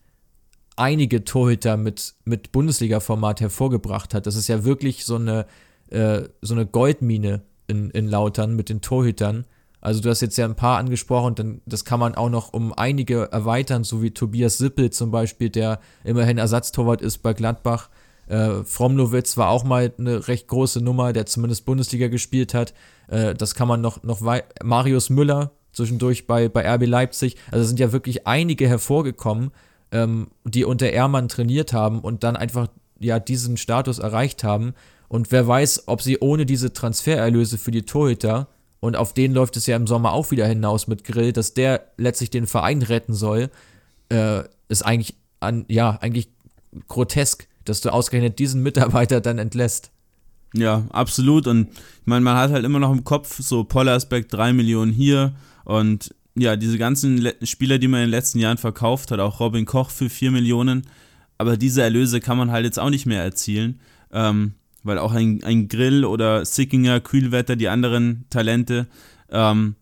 einige 0.77 1.25
Torhüter 1.25 1.77
mit, 1.77 2.15
mit 2.25 2.53
Bundesliga-Format 2.53 3.41
hervorgebracht 3.41 4.15
hat. 4.15 4.27
Das 4.27 4.37
ist 4.37 4.49
ja 4.49 4.65
wirklich 4.65 5.05
so 5.05 5.17
eine, 5.17 5.47
äh, 5.95 6.29
so 6.43 6.55
eine 6.55 6.67
Goldmine 6.67 7.43
in, 7.67 7.91
in 7.91 8.09
Lautern 8.09 8.57
mit 8.57 8.69
den 8.69 8.81
Torhütern. 8.81 9.47
Also 9.81 10.01
du 10.01 10.09
hast 10.09 10.23
jetzt 10.23 10.39
ja 10.39 10.47
ein 10.47 10.57
paar 10.57 10.79
angesprochen, 10.79 11.35
dann 11.35 11.61
das 11.67 11.85
kann 11.85 12.01
man 12.01 12.15
auch 12.15 12.31
noch 12.31 12.53
um 12.53 12.73
einige 12.73 13.31
erweitern, 13.31 13.85
so 13.85 14.03
wie 14.03 14.13
Tobias 14.13 14.57
Sippel 14.57 14.91
zum 14.91 15.11
Beispiel, 15.11 15.51
der 15.51 15.79
immerhin 16.05 16.39
Ersatztorwart 16.39 17.03
ist 17.03 17.19
bei 17.19 17.35
Gladbach. 17.35 17.91
Äh, 18.27 18.65
Fromlowitz 18.65 19.37
war 19.37 19.51
auch 19.51 19.65
mal 19.65 19.93
eine 19.99 20.27
recht 20.27 20.49
große 20.49 20.81
Nummer, 20.81 21.13
der 21.13 21.27
zumindest 21.27 21.67
Bundesliga 21.67 22.09
gespielt 22.09 22.55
hat. 22.55 22.73
Äh, 23.09 23.35
das 23.35 23.55
kann 23.55 23.69
man 23.69 23.83
noch, 23.83 24.03
noch 24.03 24.23
Marius 24.63 25.11
Müller 25.11 25.51
zwischendurch 25.73 26.27
bei, 26.27 26.49
bei 26.49 26.67
RB 26.75 26.87
Leipzig. 26.87 27.37
Also 27.51 27.67
sind 27.67 27.81
ja 27.81 27.93
wirklich 27.93 28.27
einige 28.27 28.67
hervorgekommen, 28.67 29.51
ähm, 29.93 30.29
die 30.45 30.65
unter 30.65 30.91
Ehrmann 30.91 31.29
trainiert 31.29 31.73
haben 31.73 32.01
und 32.01 32.25
dann 32.25 32.37
einfach 32.37 32.69
ja 33.01 33.19
diesen 33.19 33.57
Status 33.57 33.99
erreicht 33.99 34.45
haben. 34.45 34.75
Und 35.15 35.31
wer 35.31 35.47
weiß, 35.47 35.85
ob 35.87 36.03
sie 36.03 36.19
ohne 36.19 36.45
diese 36.45 36.73
Transfererlöse 36.73 37.57
für 37.57 37.71
die 37.71 37.83
Torhüter 37.83 38.49
und 38.81 38.97
auf 38.97 39.15
den 39.15 39.33
läuft 39.33 39.57
es 39.57 39.65
ja 39.69 39.77
im 39.77 39.87
Sommer 39.87 40.11
auch 40.11 40.33
wieder 40.33 40.45
hinaus 40.45 40.89
mit 40.89 41.05
Grill, 41.05 41.33
dass 41.33 41.55
der 41.55 41.87
letztlich 41.97 42.31
den 42.31 42.49
Verein 42.49 42.83
retten 42.83 43.15
soll, 43.15 43.49
äh, 44.09 44.43
ist 44.69 44.85
eigentlich 44.85 45.15
an, 45.39 45.67
ja, 45.69 45.91
eigentlich 46.01 46.31
grotesk, 46.89 47.47
dass 47.65 47.81
du 47.81 47.93
ausgerechnet 47.93 48.41
diesen 48.41 48.61
Mitarbeiter 48.65 49.21
dann 49.21 49.39
entlässt. 49.39 49.93
Ja, 50.53 50.83
absolut. 50.91 51.47
Und 51.47 51.69
ich 51.71 52.07
meine, 52.07 52.23
man 52.23 52.37
hat 52.37 52.51
halt 52.51 52.65
immer 52.65 52.81
noch 52.81 52.91
im 52.91 53.05
Kopf 53.05 53.41
so 53.41 53.63
Pollersbeck 53.63 54.29
3 54.29 54.53
Millionen 54.53 54.91
hier 54.91 55.37
und 55.65 56.13
ja, 56.35 56.57
diese 56.57 56.77
ganzen 56.77 57.19
Le 57.19 57.37
Spieler, 57.45 57.79
die 57.79 57.87
man 57.87 58.01
in 58.01 58.07
den 58.07 58.11
letzten 58.11 58.41
Jahren 58.41 58.59
verkauft 58.59 59.13
hat, 59.13 59.21
auch 59.21 59.39
Robin 59.39 59.65
Koch 59.65 59.91
für 59.91 60.11
4 60.11 60.33
Millionen, 60.33 60.89
aber 61.39 61.57
diese 61.57 61.83
Erlöse 61.83 62.19
kann 62.19 62.37
man 62.37 62.51
halt 62.51 62.65
jetzt 62.65 62.81
auch 62.81 62.91
nicht 62.91 63.07
mehr 63.07 63.23
erzielen. 63.23 63.79
Ähm, 64.13 64.55
weil 64.85 64.99
auch 64.99 65.13
ein, 65.13 65.43
ein 65.43 65.67
Grill 65.67 66.05
oder 66.05 66.45
Sickinger, 66.45 67.01
Kühlwetter, 67.01 67.57
die 67.57 67.69
anderen 67.69 68.27
Talente, 68.31 68.87
ähm, 69.31 69.75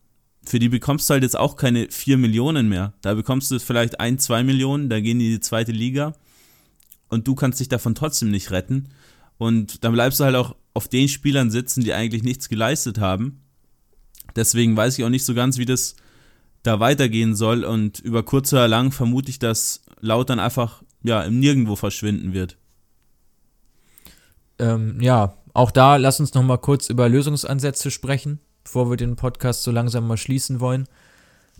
für 0.45 0.59
die 0.59 0.69
bekommst 0.69 1.09
du 1.09 1.13
halt 1.13 1.23
jetzt 1.23 1.37
auch 1.37 1.55
keine 1.55 1.87
4 1.89 2.17
Millionen 2.17 2.67
mehr. 2.67 2.93
Da 3.01 3.13
bekommst 3.13 3.51
du 3.51 3.59
vielleicht 3.59 3.99
1, 3.99 4.23
2 4.23 4.43
Millionen, 4.43 4.89
da 4.89 4.99
gehen 4.99 5.19
die 5.19 5.27
in 5.27 5.31
die 5.33 5.39
zweite 5.39 5.71
Liga 5.71 6.13
und 7.09 7.27
du 7.27 7.35
kannst 7.35 7.59
dich 7.59 7.69
davon 7.69 7.95
trotzdem 7.95 8.31
nicht 8.31 8.51
retten. 8.51 8.89
Und 9.37 9.83
dann 9.83 9.93
bleibst 9.93 10.19
du 10.19 10.23
halt 10.25 10.35
auch 10.35 10.55
auf 10.73 10.87
den 10.87 11.07
Spielern 11.07 11.51
sitzen, 11.51 11.83
die 11.83 11.93
eigentlich 11.93 12.23
nichts 12.23 12.49
geleistet 12.49 12.99
haben. 12.99 13.41
Deswegen 14.35 14.75
weiß 14.75 14.97
ich 14.97 15.05
auch 15.05 15.09
nicht 15.09 15.25
so 15.25 15.33
ganz, 15.33 15.57
wie 15.57 15.65
das 15.65 15.95
da 16.63 16.79
weitergehen 16.79 17.35
soll. 17.35 17.63
Und 17.63 17.99
über 17.99 18.23
kurz 18.23 18.51
oder 18.53 18.67
lang 18.67 18.91
vermute 18.91 19.29
ich, 19.29 19.39
dass 19.39 19.83
Lautern 19.99 20.39
einfach 20.39 20.81
ja, 21.03 21.21
im 21.23 21.39
Nirgendwo 21.39 21.75
verschwinden 21.75 22.33
wird 22.33 22.57
ähm, 24.63 24.97
ja, 25.01 25.33
auch 25.53 25.71
da 25.71 25.97
lass 25.97 26.19
uns 26.19 26.33
noch 26.33 26.43
mal 26.43 26.57
kurz 26.57 26.89
über 26.89 27.09
Lösungsansätze 27.09 27.91
sprechen, 27.91 28.39
bevor 28.63 28.89
wir 28.89 28.97
den 28.97 29.15
Podcast 29.15 29.63
so 29.63 29.71
langsam 29.71 30.07
mal 30.07 30.17
schließen 30.17 30.59
wollen. 30.59 30.87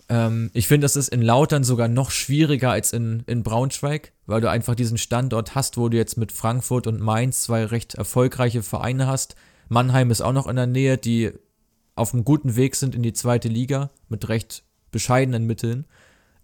Ähm, 0.08 0.50
ich 0.54 0.66
finde, 0.68 0.86
das 0.86 0.96
ist 0.96 1.08
in 1.08 1.22
Lautern 1.22 1.64
sogar 1.64 1.88
noch 1.88 2.10
schwieriger 2.10 2.70
als 2.70 2.92
in, 2.92 3.22
in 3.26 3.42
Braunschweig, 3.42 4.12
weil 4.26 4.40
du 4.40 4.50
einfach 4.50 4.74
diesen 4.74 4.98
Standort 4.98 5.54
hast, 5.54 5.76
wo 5.76 5.88
du 5.88 5.96
jetzt 5.96 6.16
mit 6.16 6.32
Frankfurt 6.32 6.86
und 6.86 7.00
Mainz 7.00 7.42
zwei 7.42 7.64
recht 7.64 7.94
erfolgreiche 7.94 8.62
Vereine 8.62 9.06
hast. 9.06 9.36
Mannheim 9.68 10.10
ist 10.10 10.22
auch 10.22 10.32
noch 10.32 10.46
in 10.46 10.56
der 10.56 10.66
Nähe, 10.66 10.98
die 10.98 11.32
auf 11.94 12.14
einem 12.14 12.24
guten 12.24 12.56
Weg 12.56 12.76
sind 12.76 12.94
in 12.94 13.02
die 13.02 13.12
zweite 13.12 13.48
Liga 13.48 13.90
mit 14.08 14.28
recht 14.28 14.64
bescheidenen 14.90 15.46
Mitteln. 15.46 15.84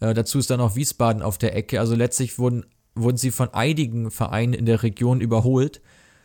Äh, 0.01 0.15
dazu 0.15 0.39
ist 0.39 0.51
dann 0.51 0.61
auch 0.61 0.77
Wiesbaden 0.77 1.23
auf 1.23 1.39
der 1.39 1.57
Ecke. 1.57 1.81
Also 1.81 1.95
letztlich 1.95 2.39
wurden, 2.39 2.67
wurden 2.95 3.17
sie 3.17 3.31
von 3.31 3.53
einigen 3.53 4.11
Vereinen 4.11 4.53
in 4.53 4.67
der 4.67 4.83
Region 4.83 5.21
überholt 5.21 5.81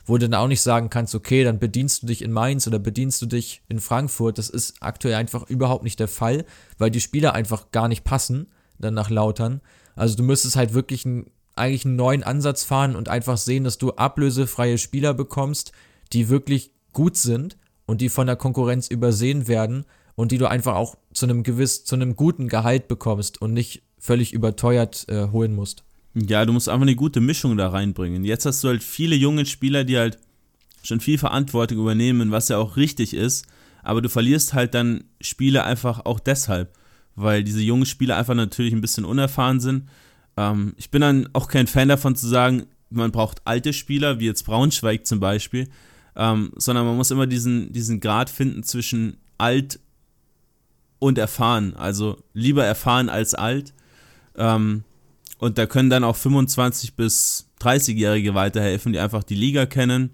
wo 0.06 0.18
du 0.18 0.30
dann 0.30 0.39
auch 0.39 0.47
nicht 0.47 0.62
sagen 0.62 0.89
kannst, 0.89 1.16
okay, 1.16 1.43
dann 1.43 1.60
bedienst 1.60 2.03
du 2.03 2.08
dich 2.08 2.22
in 2.22 2.32
Mainz 2.32 2.68
oder 2.68 2.80
bedienst 2.80 3.22
du 3.22 3.26
dich 3.26 3.64
in 3.68 3.80
Frankfurt. 3.80 4.38
Das 4.38 4.49
ist 4.49 4.76
aktuell 4.82 5.16
einfach 5.16 5.49
überhaupt 5.49 5.84
nicht 5.84 5.99
der 5.99 6.08
Fall, 6.08 6.45
weil 6.78 6.91
die 6.91 7.01
Spieler 7.01 7.34
einfach 7.34 7.72
gar 7.72 7.88
nicht 7.88 8.03
passen, 8.03 8.47
dann 8.78 8.93
nach 8.93 9.10
Lautern. 9.10 9.62
Also 9.95 10.16
du 10.16 10.24
müsstest 10.24 10.56
halt 10.56 10.74
wirklich 10.74 11.06
einen, 11.06 11.32
eigentlich 11.56 11.86
einen 11.86 11.95
neuen 11.95 12.24
Ansatz 12.24 12.64
fahren 12.64 12.95
und 12.95 13.10
einfach 13.10 13.38
sehen, 13.38 13.64
dass 13.64 13.78
du 13.78 13.93
ablösefreie 13.93 14.78
Spieler 14.78 15.14
bekommst, 15.14 15.72
die 16.14 16.30
wirklich 16.30 16.72
gut 16.93 17.18
sind 17.18 17.58
und 17.86 18.01
die 18.01 18.10
von 18.10 18.28
der 18.28 18.36
Konkurrenz 18.36 18.88
übersehen 18.88 19.47
werden 19.47 19.86
und 20.16 20.32
die 20.32 20.38
du 20.38 20.49
einfach 20.49 20.76
auch 20.76 20.95
zu 21.14 21.26
einem 21.26 21.43
gewiss, 21.43 21.84
zu 21.86 21.95
einem 21.95 22.16
guten 22.16 22.47
Gehalt 22.47 22.88
bekommst 22.88 23.41
und 23.41 23.53
nicht 23.53 23.84
völlig 23.97 24.34
überteuert 24.34 25.08
äh, 25.10 25.30
holen 25.30 25.56
musst. 25.56 25.84
Ja, 26.16 26.45
du 26.45 26.53
musst 26.53 26.70
einfach 26.70 26.84
eine 26.84 26.95
gute 26.95 27.20
Mischung 27.20 27.57
da 27.57 27.70
reinbringen. 27.70 28.24
Jetzt 28.24 28.45
hast 28.45 28.63
du 28.63 28.70
halt 28.70 28.84
viele 28.84 29.16
junge 29.16 29.45
Spieler, 29.45 29.84
die 29.84 29.97
halt 29.97 30.18
schon 30.82 31.01
viel 31.01 31.18
Verantwortung 31.18 31.78
übernehmen, 31.80 32.32
was 32.32 32.47
ja 32.47 32.57
auch 32.57 32.78
richtig 32.78 33.13
ist, 33.13 33.45
aber 33.84 34.01
du 34.01 34.07
verlierst 34.07 34.53
halt 34.53 34.74
dann 34.74 35.03
Spiele 35.20 35.66
einfach 35.66 36.05
auch 36.05 36.20
deshalb, 36.20 36.74
weil 37.16 37.43
diese 37.43 37.61
jungen 37.61 37.86
Spieler 37.86 38.18
einfach 38.18 38.34
natürlich 38.34 38.74
ein 38.74 38.82
bisschen 38.82 39.03
unerfahren 39.03 39.59
sind. 39.59 39.89
Ähm, 40.38 40.74
ich 40.78 40.89
bin 40.89 41.01
dann 41.01 41.28
auch 41.34 41.47
kein 41.47 41.68
Fan 41.68 41.89
davon 41.89 42.16
zu 42.16 42.28
sagen, 42.28 42.66
man 42.89 43.11
braucht 43.11 43.41
alte 43.45 43.74
Spieler, 43.74 44.20
wie 44.20 44.26
jetzt 44.26 44.43
Braunschweig 44.43 45.05
zum 45.05 45.20
Beispiel, 45.20 45.68
ähm, 46.16 46.51
sondern 46.55 46.86
man 46.86 46.95
muss 46.95 47.11
immer 47.11 47.28
diesen, 47.28 47.74
diesen 47.74 47.99
Grad 47.99 48.30
finden 48.30 48.63
zwischen 48.63 49.18
alt 49.38 49.80
und 50.99 51.18
erfahren. 51.18 51.76
Also 51.76 52.24
lieber 52.34 52.63
erfahren 52.63 53.09
als 53.09 53.34
alt. 53.34 53.74
Ähm, 54.38 54.84
und 55.45 55.59
da 55.59 55.67
können 55.67 55.91
dann 55.91 56.03
auch 56.03 56.15
25 56.15 56.95
bis 56.95 57.51
30-Jährige 57.61 58.33
weiterhelfen, 58.33 58.93
die 58.93 58.99
einfach 58.99 59.23
die 59.23 59.35
Liga 59.35 59.67
kennen 59.67 60.09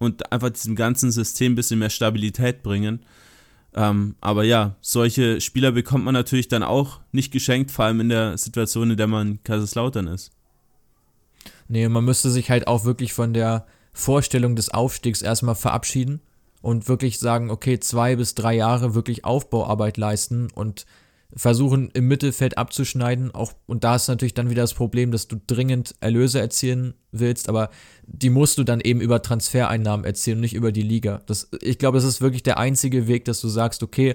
und 0.00 0.32
einfach 0.32 0.50
diesem 0.50 0.74
ganzen 0.74 1.12
System 1.12 1.52
ein 1.52 1.54
bisschen 1.54 1.78
mehr 1.78 1.90
Stabilität 1.90 2.64
bringen. 2.64 2.98
Ähm, 3.72 4.16
aber 4.20 4.42
ja, 4.42 4.74
solche 4.80 5.40
Spieler 5.40 5.70
bekommt 5.70 6.04
man 6.04 6.14
natürlich 6.14 6.48
dann 6.48 6.64
auch 6.64 6.98
nicht 7.12 7.32
geschenkt, 7.32 7.70
vor 7.70 7.84
allem 7.84 8.00
in 8.00 8.08
der 8.08 8.36
Situation, 8.36 8.90
in 8.90 8.96
der 8.96 9.06
man 9.06 9.38
Kaiserslautern 9.44 10.08
ist. 10.08 10.32
Nee, 11.68 11.88
man 11.88 12.04
müsste 12.04 12.32
sich 12.32 12.50
halt 12.50 12.66
auch 12.66 12.84
wirklich 12.84 13.12
von 13.12 13.32
der 13.32 13.66
Vorstellung 13.92 14.56
des 14.56 14.70
Aufstiegs 14.70 15.22
erstmal 15.22 15.54
verabschieden 15.54 16.20
und 16.62 16.88
wirklich 16.88 17.20
sagen, 17.20 17.52
okay, 17.52 17.78
zwei 17.78 18.16
bis 18.16 18.34
drei 18.34 18.56
Jahre 18.56 18.96
wirklich 18.96 19.24
Aufbauarbeit 19.24 19.98
leisten 19.98 20.50
und 20.52 20.84
versuchen 21.36 21.90
im 21.94 22.06
Mittelfeld 22.06 22.58
abzuschneiden. 22.58 23.34
Auch, 23.34 23.52
und 23.66 23.84
da 23.84 23.96
ist 23.96 24.08
natürlich 24.08 24.34
dann 24.34 24.50
wieder 24.50 24.62
das 24.62 24.74
Problem, 24.74 25.10
dass 25.10 25.26
du 25.28 25.36
dringend 25.46 25.94
Erlöse 26.00 26.40
erzielen 26.40 26.94
willst, 27.10 27.48
aber 27.48 27.70
die 28.06 28.30
musst 28.30 28.58
du 28.58 28.64
dann 28.64 28.80
eben 28.80 29.00
über 29.00 29.22
Transfereinnahmen 29.22 30.04
erzielen 30.04 30.40
nicht 30.40 30.54
über 30.54 30.70
die 30.70 30.82
Liga. 30.82 31.22
Das, 31.26 31.48
ich 31.60 31.78
glaube, 31.78 31.98
das 31.98 32.04
ist 32.04 32.20
wirklich 32.20 32.42
der 32.42 32.58
einzige 32.58 33.08
Weg, 33.08 33.24
dass 33.24 33.40
du 33.40 33.48
sagst, 33.48 33.82
okay, 33.82 34.14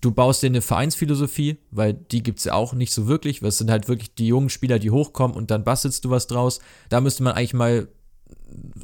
du 0.00 0.10
baust 0.10 0.42
dir 0.42 0.48
eine 0.48 0.60
Vereinsphilosophie, 0.60 1.58
weil 1.70 1.94
die 1.94 2.22
gibt 2.22 2.40
es 2.40 2.44
ja 2.44 2.54
auch 2.54 2.74
nicht 2.74 2.92
so 2.92 3.06
wirklich, 3.06 3.40
es 3.42 3.58
sind 3.58 3.70
halt 3.70 3.88
wirklich 3.88 4.14
die 4.14 4.26
jungen 4.26 4.50
Spieler, 4.50 4.78
die 4.78 4.90
hochkommen 4.90 5.36
und 5.36 5.50
dann 5.50 5.64
bastelst 5.64 6.04
du 6.04 6.10
was 6.10 6.26
draus. 6.26 6.58
Da 6.88 7.00
müsste 7.00 7.22
man 7.22 7.34
eigentlich 7.34 7.54
mal 7.54 7.88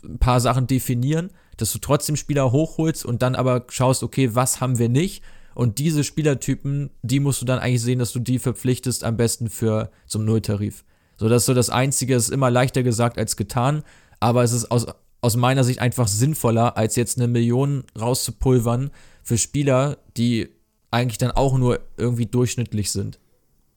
ein 0.05 0.19
paar 0.19 0.41
Sachen 0.41 0.67
definieren, 0.67 1.31
dass 1.57 1.73
du 1.73 1.79
trotzdem 1.79 2.17
Spieler 2.17 2.53
hochholst 2.53 3.05
und 3.05 3.23
dann 3.23 3.35
aber 3.35 3.67
schaust, 3.69 4.03
okay, 4.03 4.35
was 4.35 4.61
haben 4.61 4.79
wir 4.79 4.89
nicht 4.89 5.23
und 5.55 5.79
diese 5.79 6.05
Spielertypen, 6.05 6.91
die 7.03 7.21
musst 7.21 7.41
du 7.41 7.47
dann 7.47 7.59
eigentlich 7.59 7.83
sehen, 7.83 7.99
dass 7.99 8.13
du 8.13 8.19
die 8.19 8.39
verpflichtest, 8.39 9.05
am 9.05 9.17
besten 9.17 9.49
für 9.49 9.91
zum 10.07 10.25
Nulltarif. 10.25 10.85
So, 11.17 11.29
das 11.29 11.43
ist 11.43 11.47
so 11.47 11.55
das 11.55 11.71
Einzige, 11.71 12.15
ist 12.15 12.31
immer 12.31 12.51
leichter 12.51 12.83
gesagt 12.83 13.19
als 13.19 13.37
getan, 13.37 13.83
aber 14.21 14.43
es 14.43 14.53
ist 14.53 14.71
aus, 14.71 14.87
aus 15.21 15.37
meiner 15.37 15.65
Sicht 15.65 15.81
einfach 15.81 16.09
sinnvoller, 16.09 16.77
als 16.77 16.97
jetzt 16.97 17.19
eine 17.19 17.29
Million 17.29 17.85
rauszupulvern 17.99 18.91
für 19.23 19.39
Spieler, 19.39 19.99
die 20.17 20.49
eigentlich 20.91 21.19
dann 21.19 21.31
auch 21.31 21.57
nur 21.57 21.81
irgendwie 21.97 22.27
durchschnittlich 22.27 22.91
sind. 22.91 23.19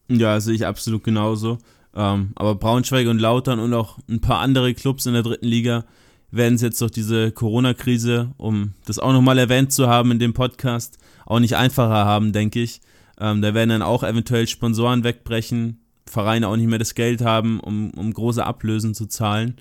Ja, 0.09 0.39
sehe 0.39 0.55
ich 0.55 0.65
absolut 0.65 1.03
genauso. 1.03 1.57
Ähm, 1.95 2.31
aber 2.35 2.55
Braunschweig 2.55 3.07
und 3.07 3.19
Lautern 3.19 3.59
und 3.59 3.73
auch 3.73 3.97
ein 4.07 4.21
paar 4.21 4.39
andere 4.39 4.73
Clubs 4.73 5.05
in 5.05 5.13
der 5.13 5.23
dritten 5.23 5.47
Liga 5.47 5.85
werden 6.31 6.55
es 6.55 6.61
jetzt 6.61 6.81
durch 6.81 6.91
diese 6.91 7.31
Corona-Krise, 7.31 8.33
um 8.37 8.73
das 8.85 8.99
auch 8.99 9.13
nochmal 9.13 9.39
erwähnt 9.39 9.71
zu 9.71 9.87
haben 9.87 10.11
in 10.11 10.19
dem 10.19 10.33
Podcast, 10.33 10.97
auch 11.27 11.39
nicht 11.39 11.57
einfacher 11.57 12.05
haben, 12.05 12.31
denke 12.31 12.61
ich. 12.61 12.81
Ähm, 13.19 13.41
da 13.41 13.53
werden 13.53 13.69
dann 13.69 13.81
auch 13.81 14.03
eventuell 14.03 14.47
Sponsoren 14.47 15.03
wegbrechen, 15.03 15.79
Vereine 16.05 16.47
auch 16.47 16.55
nicht 16.55 16.69
mehr 16.69 16.79
das 16.79 16.95
Geld 16.95 17.21
haben, 17.21 17.59
um, 17.59 17.91
um 17.91 18.13
große 18.13 18.45
Ablösen 18.45 18.93
zu 18.93 19.07
zahlen. 19.07 19.55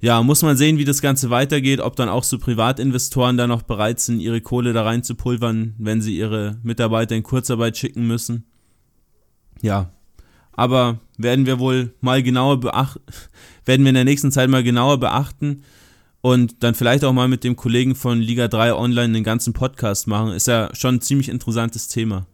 Ja, 0.00 0.22
muss 0.22 0.42
man 0.42 0.56
sehen, 0.56 0.78
wie 0.78 0.84
das 0.84 1.02
Ganze 1.02 1.30
weitergeht, 1.30 1.80
ob 1.80 1.96
dann 1.96 2.08
auch 2.08 2.22
so 2.22 2.38
Privatinvestoren 2.38 3.36
da 3.36 3.48
noch 3.48 3.62
bereit 3.62 3.98
sind, 3.98 4.20
ihre 4.20 4.40
Kohle 4.40 4.72
da 4.72 4.84
rein 4.84 5.02
zu 5.02 5.16
pulvern, 5.16 5.74
wenn 5.78 6.00
sie 6.00 6.16
ihre 6.16 6.58
Mitarbeiter 6.62 7.16
in 7.16 7.24
Kurzarbeit 7.24 7.76
schicken 7.76 8.06
müssen. 8.06 8.44
Ja, 9.60 9.90
aber 10.52 11.00
werden 11.16 11.46
wir 11.46 11.58
wohl 11.58 11.94
mal 12.00 12.22
genauer 12.22 12.60
beachten, 12.60 13.02
werden 13.64 13.82
wir 13.84 13.88
in 13.88 13.96
der 13.96 14.04
nächsten 14.04 14.30
Zeit 14.30 14.48
mal 14.48 14.62
genauer 14.62 15.00
beachten 15.00 15.64
und 16.28 16.62
dann 16.62 16.74
vielleicht 16.74 17.04
auch 17.04 17.14
mal 17.14 17.26
mit 17.26 17.42
dem 17.42 17.56
Kollegen 17.56 17.94
von 17.94 18.20
Liga 18.20 18.48
3 18.48 18.74
Online 18.74 19.14
den 19.14 19.24
ganzen 19.24 19.54
Podcast 19.54 20.06
machen. 20.06 20.32
Ist 20.32 20.46
ja 20.46 20.68
schon 20.74 20.96
ein 20.96 21.00
ziemlich 21.00 21.30
interessantes 21.30 21.88
Thema. 21.88 22.26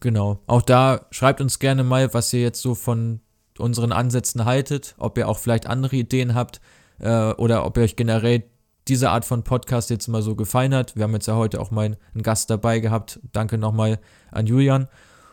Genau. 0.00 0.40
Auch 0.48 0.62
da 0.62 1.06
schreibt 1.12 1.40
uns 1.40 1.60
gerne 1.60 1.84
mal, 1.84 2.12
was 2.14 2.32
ihr 2.32 2.40
jetzt 2.40 2.60
so 2.60 2.74
von 2.74 3.20
unseren 3.58 3.92
Ansätzen 3.92 4.44
haltet, 4.44 4.96
ob 4.98 5.18
ihr 5.18 5.28
auch 5.28 5.38
vielleicht 5.38 5.66
andere 5.66 5.94
Ideen 5.94 6.34
habt 6.34 6.60
äh, 6.98 7.30
oder 7.34 7.64
ob 7.64 7.76
ihr 7.76 7.84
euch 7.84 7.94
generell 7.94 8.42
diese 8.88 9.10
Art 9.10 9.24
von 9.24 9.44
Podcast 9.44 9.90
jetzt 9.90 10.08
mal 10.08 10.22
so 10.22 10.34
gefallen 10.34 10.74
hat. 10.74 10.96
Wir 10.96 11.04
haben 11.04 11.12
jetzt 11.12 11.28
ja 11.28 11.36
heute 11.36 11.60
auch 11.60 11.70
mal 11.70 11.96
einen 12.12 12.22
Gast 12.24 12.50
dabei 12.50 12.80
gehabt. 12.80 13.20
Danke 13.32 13.56
nochmal 13.56 14.00
an 14.32 14.46
Julian. 14.46 14.88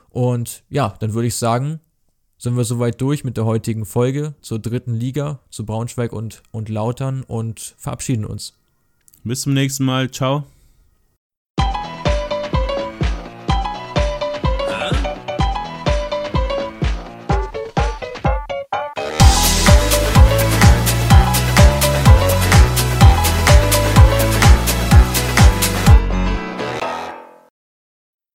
Und 0.10 0.64
ja, 0.70 0.94
dann 1.00 1.16
würde 1.16 1.28
ich 1.28 1.36
sagen, 1.36 1.80
sind 2.38 2.58
wir 2.58 2.64
soweit 2.64 3.00
durch 3.02 3.24
mit 3.24 3.38
der 3.38 3.46
heutigen 3.46 3.86
Folge 3.86 4.34
zur 4.42 4.60
dritten 4.60 4.94
Liga, 4.94 5.40
zu 5.50 5.66
Braunschweig 5.66 6.14
und, 6.14 6.44
und 6.52 6.70
Lautern 6.70 7.24
und 7.24 7.76
verabschieden 7.78 8.26
uns. 8.26 8.54
Bis 9.24 9.42
zum 9.42 9.54
nächsten 9.54 9.86
Mal. 9.86 10.12
Ciao. 10.12 10.46